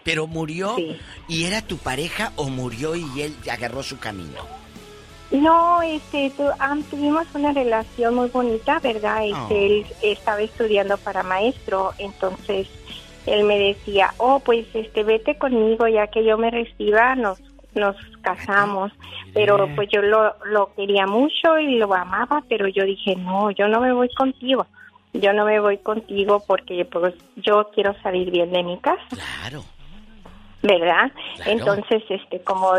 [0.05, 0.77] ¿Pero murió
[1.29, 4.61] y era tu pareja o murió y él agarró su camino?
[5.31, 9.25] No, este, tu- ah, tuvimos una relación muy bonita, ¿verdad?
[9.25, 9.49] Este, Oh.
[9.51, 12.69] Él estaba estudiando para maestro, entonces
[13.27, 17.41] él me decía, oh, pues, este, vete conmigo, ya que yo me reciba, nos,
[17.75, 18.93] nos casamos.
[19.33, 23.69] Pero pues yo lo, lo quería mucho y lo amaba, pero yo dije, no, yo
[23.69, 24.67] no me voy contigo.
[25.13, 29.03] Yo no me voy contigo porque pues yo quiero salir bien de mi casa.
[29.11, 29.63] Claro.
[30.63, 31.11] ¿Verdad?
[31.47, 32.73] Entonces, este, como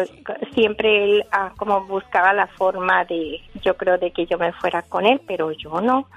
[0.54, 4.82] siempre él, ah, como buscaba la forma de, yo creo de que yo me fuera
[4.84, 6.08] con él, pero yo no.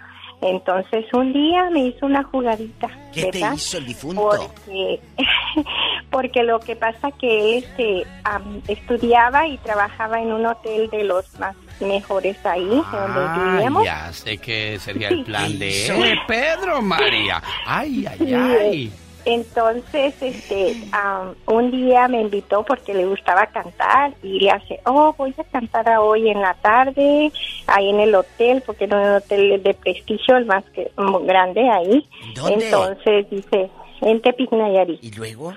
[0.43, 3.55] Entonces un día me hizo una jugadita, ¿Qué te ¿verdad?
[3.55, 4.20] hizo el difunto?
[4.23, 5.01] Porque,
[6.11, 11.05] porque lo que pasa que él, este, am, estudiaba y trabajaba en un hotel de
[11.05, 13.85] los más mejores ahí, donde Ah, vivíamos.
[13.85, 16.19] ya sé que sería el plan de él.
[16.27, 17.41] Pedro, María.
[17.66, 18.93] Ay, ay, Sí, ay.
[19.25, 25.15] Entonces, este, am, un día me invitó porque le gustaba cantar y le hace, oh,
[25.17, 27.33] voy a cantar a hoy en la tarde,
[27.67, 30.91] ahí en el hotel, porque era un hotel de prestigio, el más que,
[31.23, 32.07] grande ahí.
[32.35, 32.67] ¿Dónde?
[32.67, 33.71] Entonces dice,
[34.03, 35.03] en Tepic Nayarit.
[35.03, 35.55] ¿Y luego?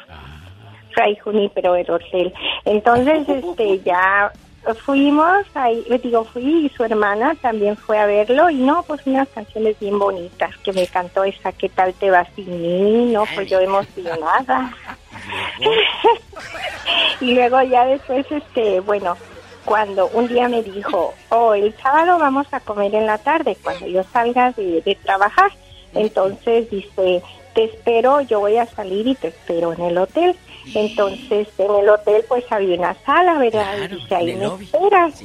[0.94, 2.34] Fray Junípero el hotel.
[2.66, 4.32] Entonces, este, ya
[4.76, 9.28] fuimos, ahí, digo, fui y su hermana también fue a verlo y no, pues unas
[9.30, 13.12] canciones bien bonitas que me cantó esa, ¿qué tal te va sin mí?
[13.12, 14.74] No, pues yo emocionada.
[17.22, 19.18] y luego ya después, este, bueno,
[19.66, 23.88] cuando un día me dijo, oh, el sábado vamos a comer en la tarde, cuando
[23.88, 25.52] yo salga de trabajar.
[25.94, 27.24] Entonces dice,
[27.54, 30.36] te espero, yo voy a salir y te espero en el hotel.
[30.74, 33.78] Entonces en el hotel pues había una sala, ¿verdad?
[33.78, 35.24] y dice, ahí me esperas.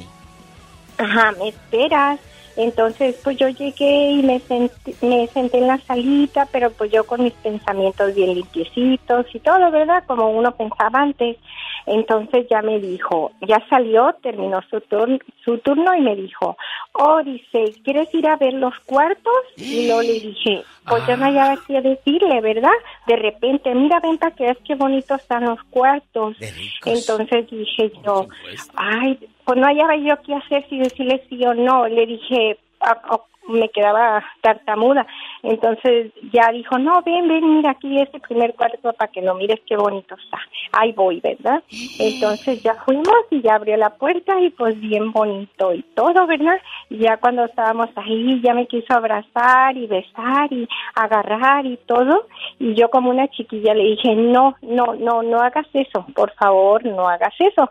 [0.97, 2.19] Ajá, me esperas.
[2.55, 7.03] Entonces, pues yo llegué y me senté, me senté en la salita, pero pues yo
[7.05, 10.03] con mis pensamientos bien limpiecitos y todo, ¿verdad?
[10.05, 11.37] Como uno pensaba antes.
[11.85, 16.55] Entonces ya me dijo, ya salió, terminó su, turno su turno y me dijo,
[16.93, 19.33] oh, dice, ¿quieres ir a ver los cuartos?
[19.57, 22.71] Y luego le dije, pues yo no hallaba qué decirle, ¿verdad?
[23.07, 26.37] De repente, mira, ven para que veas qué bonitos están los cuartos.
[26.85, 28.27] Entonces dije yo,
[28.75, 31.87] ay, pues no hallaba yo qué hacer si decirle sí o no.
[31.87, 35.05] Le dije, ah, ah, me quedaba tartamuda.
[35.41, 39.59] Entonces ya dijo, no, ven, ven, mira aquí este primer cuarto para que lo mires
[39.67, 40.39] qué bonito está.
[40.71, 41.61] Ahí voy, ¿verdad?
[41.99, 46.59] Entonces ya fuimos y ya abrió la puerta y pues bien bonito y todo, ¿verdad?
[46.89, 52.27] Y ya cuando estábamos ahí ya me quiso abrazar y besar y agarrar y todo.
[52.59, 56.85] Y yo como una chiquilla le dije, no, no, no, no hagas eso, por favor,
[56.85, 57.69] no hagas eso.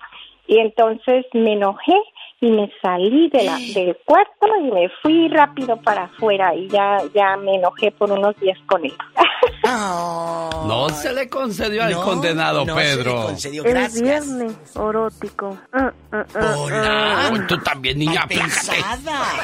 [0.53, 1.95] Y entonces me enojé
[2.43, 6.99] y me salí de la, del cuarto y me fui rápido para afuera y ya,
[7.15, 8.93] ya me enojé por unos días con él.
[9.65, 13.31] No se le concedió al condenado Pedro.
[13.31, 15.57] El viernes orótico.
[15.73, 17.27] Ah, ah, ah, Hola.
[17.27, 17.31] ah.
[17.33, 18.77] Uy, tú también, niña, aplácate.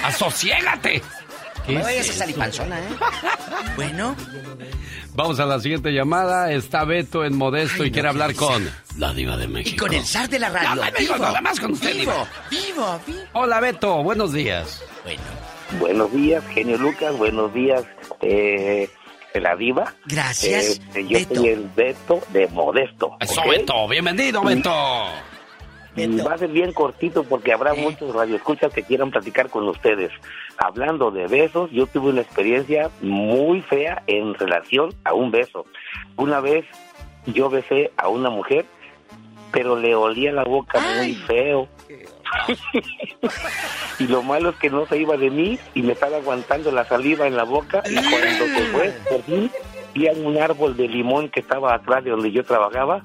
[0.04, 1.02] Asosiégate.
[1.68, 2.82] No me vayas a salir panzona, ¿eh?
[3.76, 4.16] Bueno.
[5.14, 6.52] Vamos a la siguiente llamada.
[6.52, 9.74] Está Beto en Modesto y quiere hablar con la diva de México.
[9.74, 10.74] Y con el zar de la radio.
[10.76, 13.18] No, Vivo, nada más con usted, vivo, vivo, vivo.
[13.32, 14.02] Hola, Beto.
[14.02, 14.82] Buenos días.
[15.04, 15.22] Bueno.
[15.78, 17.16] Buenos días, genio Lucas.
[17.18, 17.84] Buenos días,
[18.22, 18.88] eh,
[19.34, 19.94] la diva.
[20.06, 21.34] Gracias, Eh, yo Beto.
[21.34, 23.16] soy el Beto de Modesto.
[23.20, 23.42] Eso.
[23.48, 23.86] Beto.
[23.88, 24.72] Bienvenido, Beto.
[25.98, 30.12] Y va a ser bien cortito porque habrá muchos radioescuchas que quieran platicar con ustedes.
[30.56, 35.66] Hablando de besos, yo tuve una experiencia muy fea en relación a un beso.
[36.16, 36.64] Una vez
[37.26, 38.64] yo besé a una mujer,
[39.52, 41.68] pero le olía la boca muy feo.
[43.98, 46.84] y lo malo es que no se iba de mí y me estaba aguantando la
[46.84, 49.50] saliva en la boca y cuando se fue, por fin,
[50.06, 53.02] a un árbol de limón que estaba atrás de donde yo trabajaba,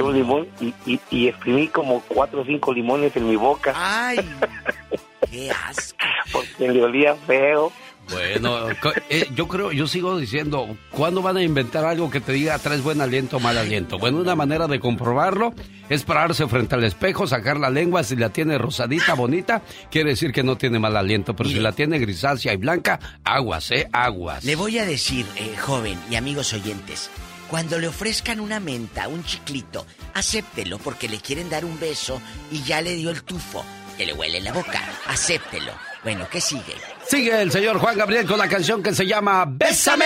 [0.00, 3.72] un limón y, y, y exprimí como cuatro o cinco limones en mi boca.
[3.74, 4.18] ¡Ay!
[5.30, 5.98] ¡Qué asco!
[6.32, 7.72] Porque le olía feo.
[8.10, 8.68] Bueno,
[9.10, 12.82] eh, yo creo, yo sigo diciendo, ¿cuándo van a inventar algo que te diga traes
[12.82, 13.98] buen aliento o mal aliento?
[13.98, 15.52] Bueno, una manera de comprobarlo
[15.88, 20.32] es pararse frente al espejo, sacar la lengua, si la tiene rosadita, bonita, quiere decir
[20.32, 23.88] que no tiene mal aliento, pero si la tiene grisácea y blanca, aguas, ¿eh?
[23.92, 24.44] Aguas.
[24.44, 27.10] Le voy a decir, eh, joven y amigos oyentes,
[27.50, 32.20] cuando le ofrezcan una menta, un chiclito, acéptelo porque le quieren dar un beso
[32.50, 33.64] y ya le dio el tufo,
[33.96, 34.80] que le huele en la boca.
[35.06, 35.72] Acéptelo.
[36.04, 36.74] Bueno, ¿qué sigue?
[37.08, 40.04] Sigue el señor Juan Gabriel con la canción que se llama Bésame.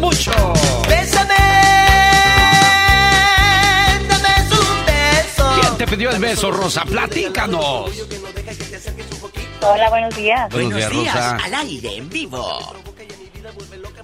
[0.00, 0.32] Mucho.
[0.88, 1.34] Bésame,
[4.08, 5.60] dame un beso.
[5.60, 6.84] ¿Quién te pidió el beso, Rosa?
[6.84, 7.90] Platícanos.
[9.62, 10.50] Hola, buenos días.
[10.52, 11.36] Buenos días, Rosa.
[11.36, 12.58] al aire, en vivo.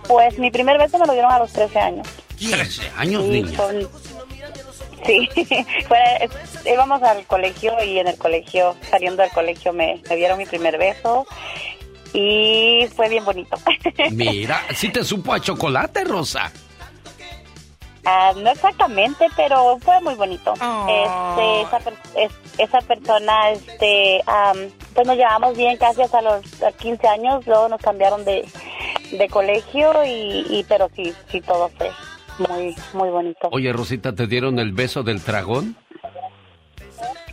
[0.08, 2.08] Pues mi primer beso me lo dieron a los 13 años.
[2.38, 3.56] 13 años, Sí, niña.
[3.58, 3.88] con-
[5.06, 5.28] Sí,
[5.88, 6.28] fue-
[6.64, 10.78] íbamos al colegio y en el colegio, saliendo del colegio, me, me dieron mi primer
[10.78, 11.26] beso
[12.12, 13.56] y fue bien bonito.
[14.12, 16.52] Mira, sí te supo a chocolate, Rosa.
[18.04, 20.54] Ah, no exactamente, pero fue muy bonito.
[20.54, 24.56] Este, esa, per- es- esa persona, este, am,
[24.94, 28.48] pues nos llevamos bien casi hasta los a 15 años, luego nos cambiaron de,
[29.12, 31.90] de colegio y, y pero sí, sí todo fue
[32.48, 33.48] muy, muy bonito.
[33.52, 35.76] Oye, Rosita, ¿te dieron el beso del dragón?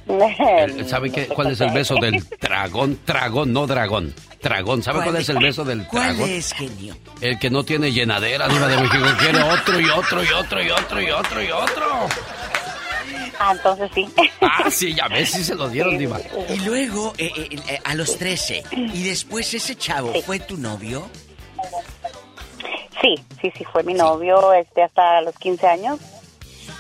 [0.09, 2.99] El- ¿Sabe qué, cuál es el beso del dragón?
[3.05, 4.13] Dragón, no dragón.
[4.41, 4.81] Dragón.
[4.83, 6.29] ¿Sabe cuál es el beso del ¿Cuál dragón?
[6.29, 6.95] es, genio?
[7.21, 10.69] El que no tiene llenadera, Diva de México, quiere otro y otro y otro y
[10.69, 11.85] otro y otro y otro.
[13.39, 14.07] Ah, entonces sí.
[14.41, 16.19] Ah, sí, ya ves, sí se lo dieron, Diva.
[16.49, 21.07] Y luego, eh, eh, eh, a los 13, y después ese chavo, ¿fue tu novio?
[23.01, 25.99] Sí, sí, sí, fue mi novio este, hasta los 15 años.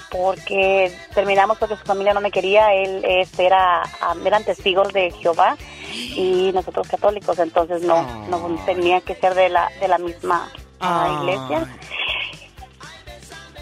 [0.09, 2.73] Porque terminamos porque su familia no me quería.
[2.73, 3.83] Él este, era,
[4.25, 5.57] eran testigos de Jehová
[5.93, 11.19] y nosotros católicos, entonces no, no tenía que ser de la, de la misma ah,
[11.21, 11.67] iglesia.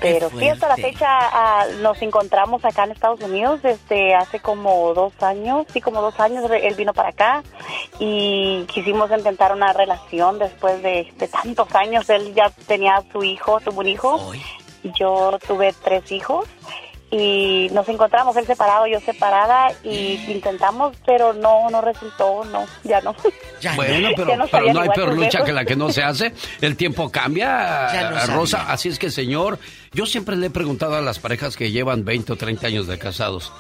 [0.02, 4.94] Pero sí, hasta la fecha ah, nos encontramos acá en Estados Unidos desde hace como
[4.94, 7.44] dos años, sí, como dos años él vino para acá
[7.98, 12.10] y quisimos intentar una relación después de, de tantos años.
[12.10, 14.32] Él ya tenía su hijo, tuvo un hijo,
[14.98, 16.46] yo tuve tres hijos
[17.12, 23.00] y nos encontramos, él separado, yo separada y intentamos, pero no, no resultó, no, ya
[23.02, 23.16] no.
[23.76, 26.34] Bueno, Ya pero, no pero no hay peor lucha que la que no se hace.
[26.62, 28.58] El tiempo cambia, Ya Rosa.
[28.58, 28.74] sabía.
[28.74, 29.60] Así es que, señor,
[29.94, 33.00] yo siempre le he preguntado a las parejas que llevan 20 o 30 años de
[33.00, 33.54] casados,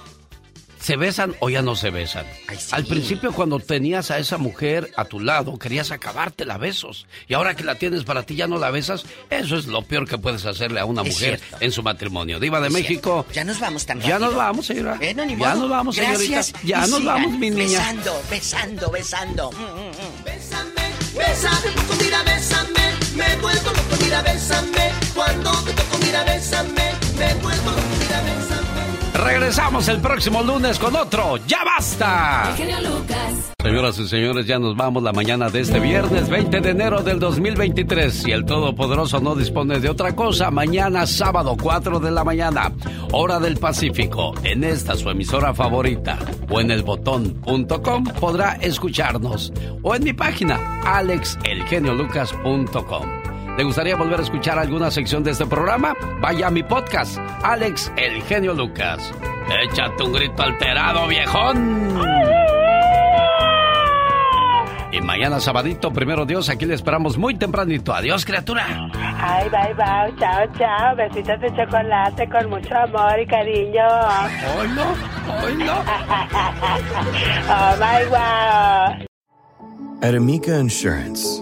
[0.85, 2.25] ¿se besan o ya no se besan?
[2.71, 7.07] Al principio, cuando tenías a esa mujer a tu lado, querías acabártela a besos.
[7.27, 9.03] Y ahora que la tienes para ti, ya no la besas.
[9.31, 11.57] Eso es lo peor que puedes hacerle a una Es mujer cierto.
[11.59, 12.39] en su matrimonio.
[12.39, 13.25] Diva de Es México.
[13.33, 14.95] Ya nos vamos tan Ya nos vamos, señora.
[14.95, 15.61] Bueno, ni ya modo.
[15.61, 16.19] nos vamos, señorita.
[16.35, 16.63] Gracias.
[16.63, 17.79] Ya Y nos sigan vamos, mi niña.
[17.79, 19.51] Besando, besando, besando.
[19.51, 20.23] Mm, mm, mm.
[21.17, 27.33] Bésame, loco, mira, bésame, me vuelvo loco, mira, bésame, cuando te toco, mira, bésame, me
[27.35, 28.54] vuelvo loco, mira, bésame.
[29.15, 31.37] Regresamos el próximo lunes con otro.
[31.47, 32.49] ¡Ya basta!
[32.49, 33.53] El genio Lucas.
[33.61, 37.17] Señoras y señores, ya nos vamos la mañana de este viernes 20 de enero del
[37.19, 38.13] 2023.
[38.13, 42.73] Si el Todopoderoso no dispone de otra cosa, mañana sábado 4 de la mañana,
[43.11, 46.19] hora del Pacífico, en esta su emisora favorita
[46.49, 53.24] o en elbotón.com podrá escucharnos o en mi página alexelgeniolucas.com.
[53.57, 55.93] ¿Le gustaría volver a escuchar alguna sección de este programa?
[56.19, 59.13] Vaya a mi podcast, Alex El Genio Lucas.
[59.63, 61.97] Échate un grito alterado, viejón.
[64.91, 67.93] Y mañana sabadito, primero Dios, aquí le esperamos muy tempranito.
[67.93, 68.65] Adiós, criatura.
[68.93, 70.95] Ay, bye, bye, chao, chao.
[70.95, 73.83] Besitos de chocolate con mucho amor y cariño.
[74.57, 74.83] Oilo,
[75.45, 75.73] oilo.
[77.49, 79.05] oh, my wow.
[80.01, 81.41] At Amica Insurance,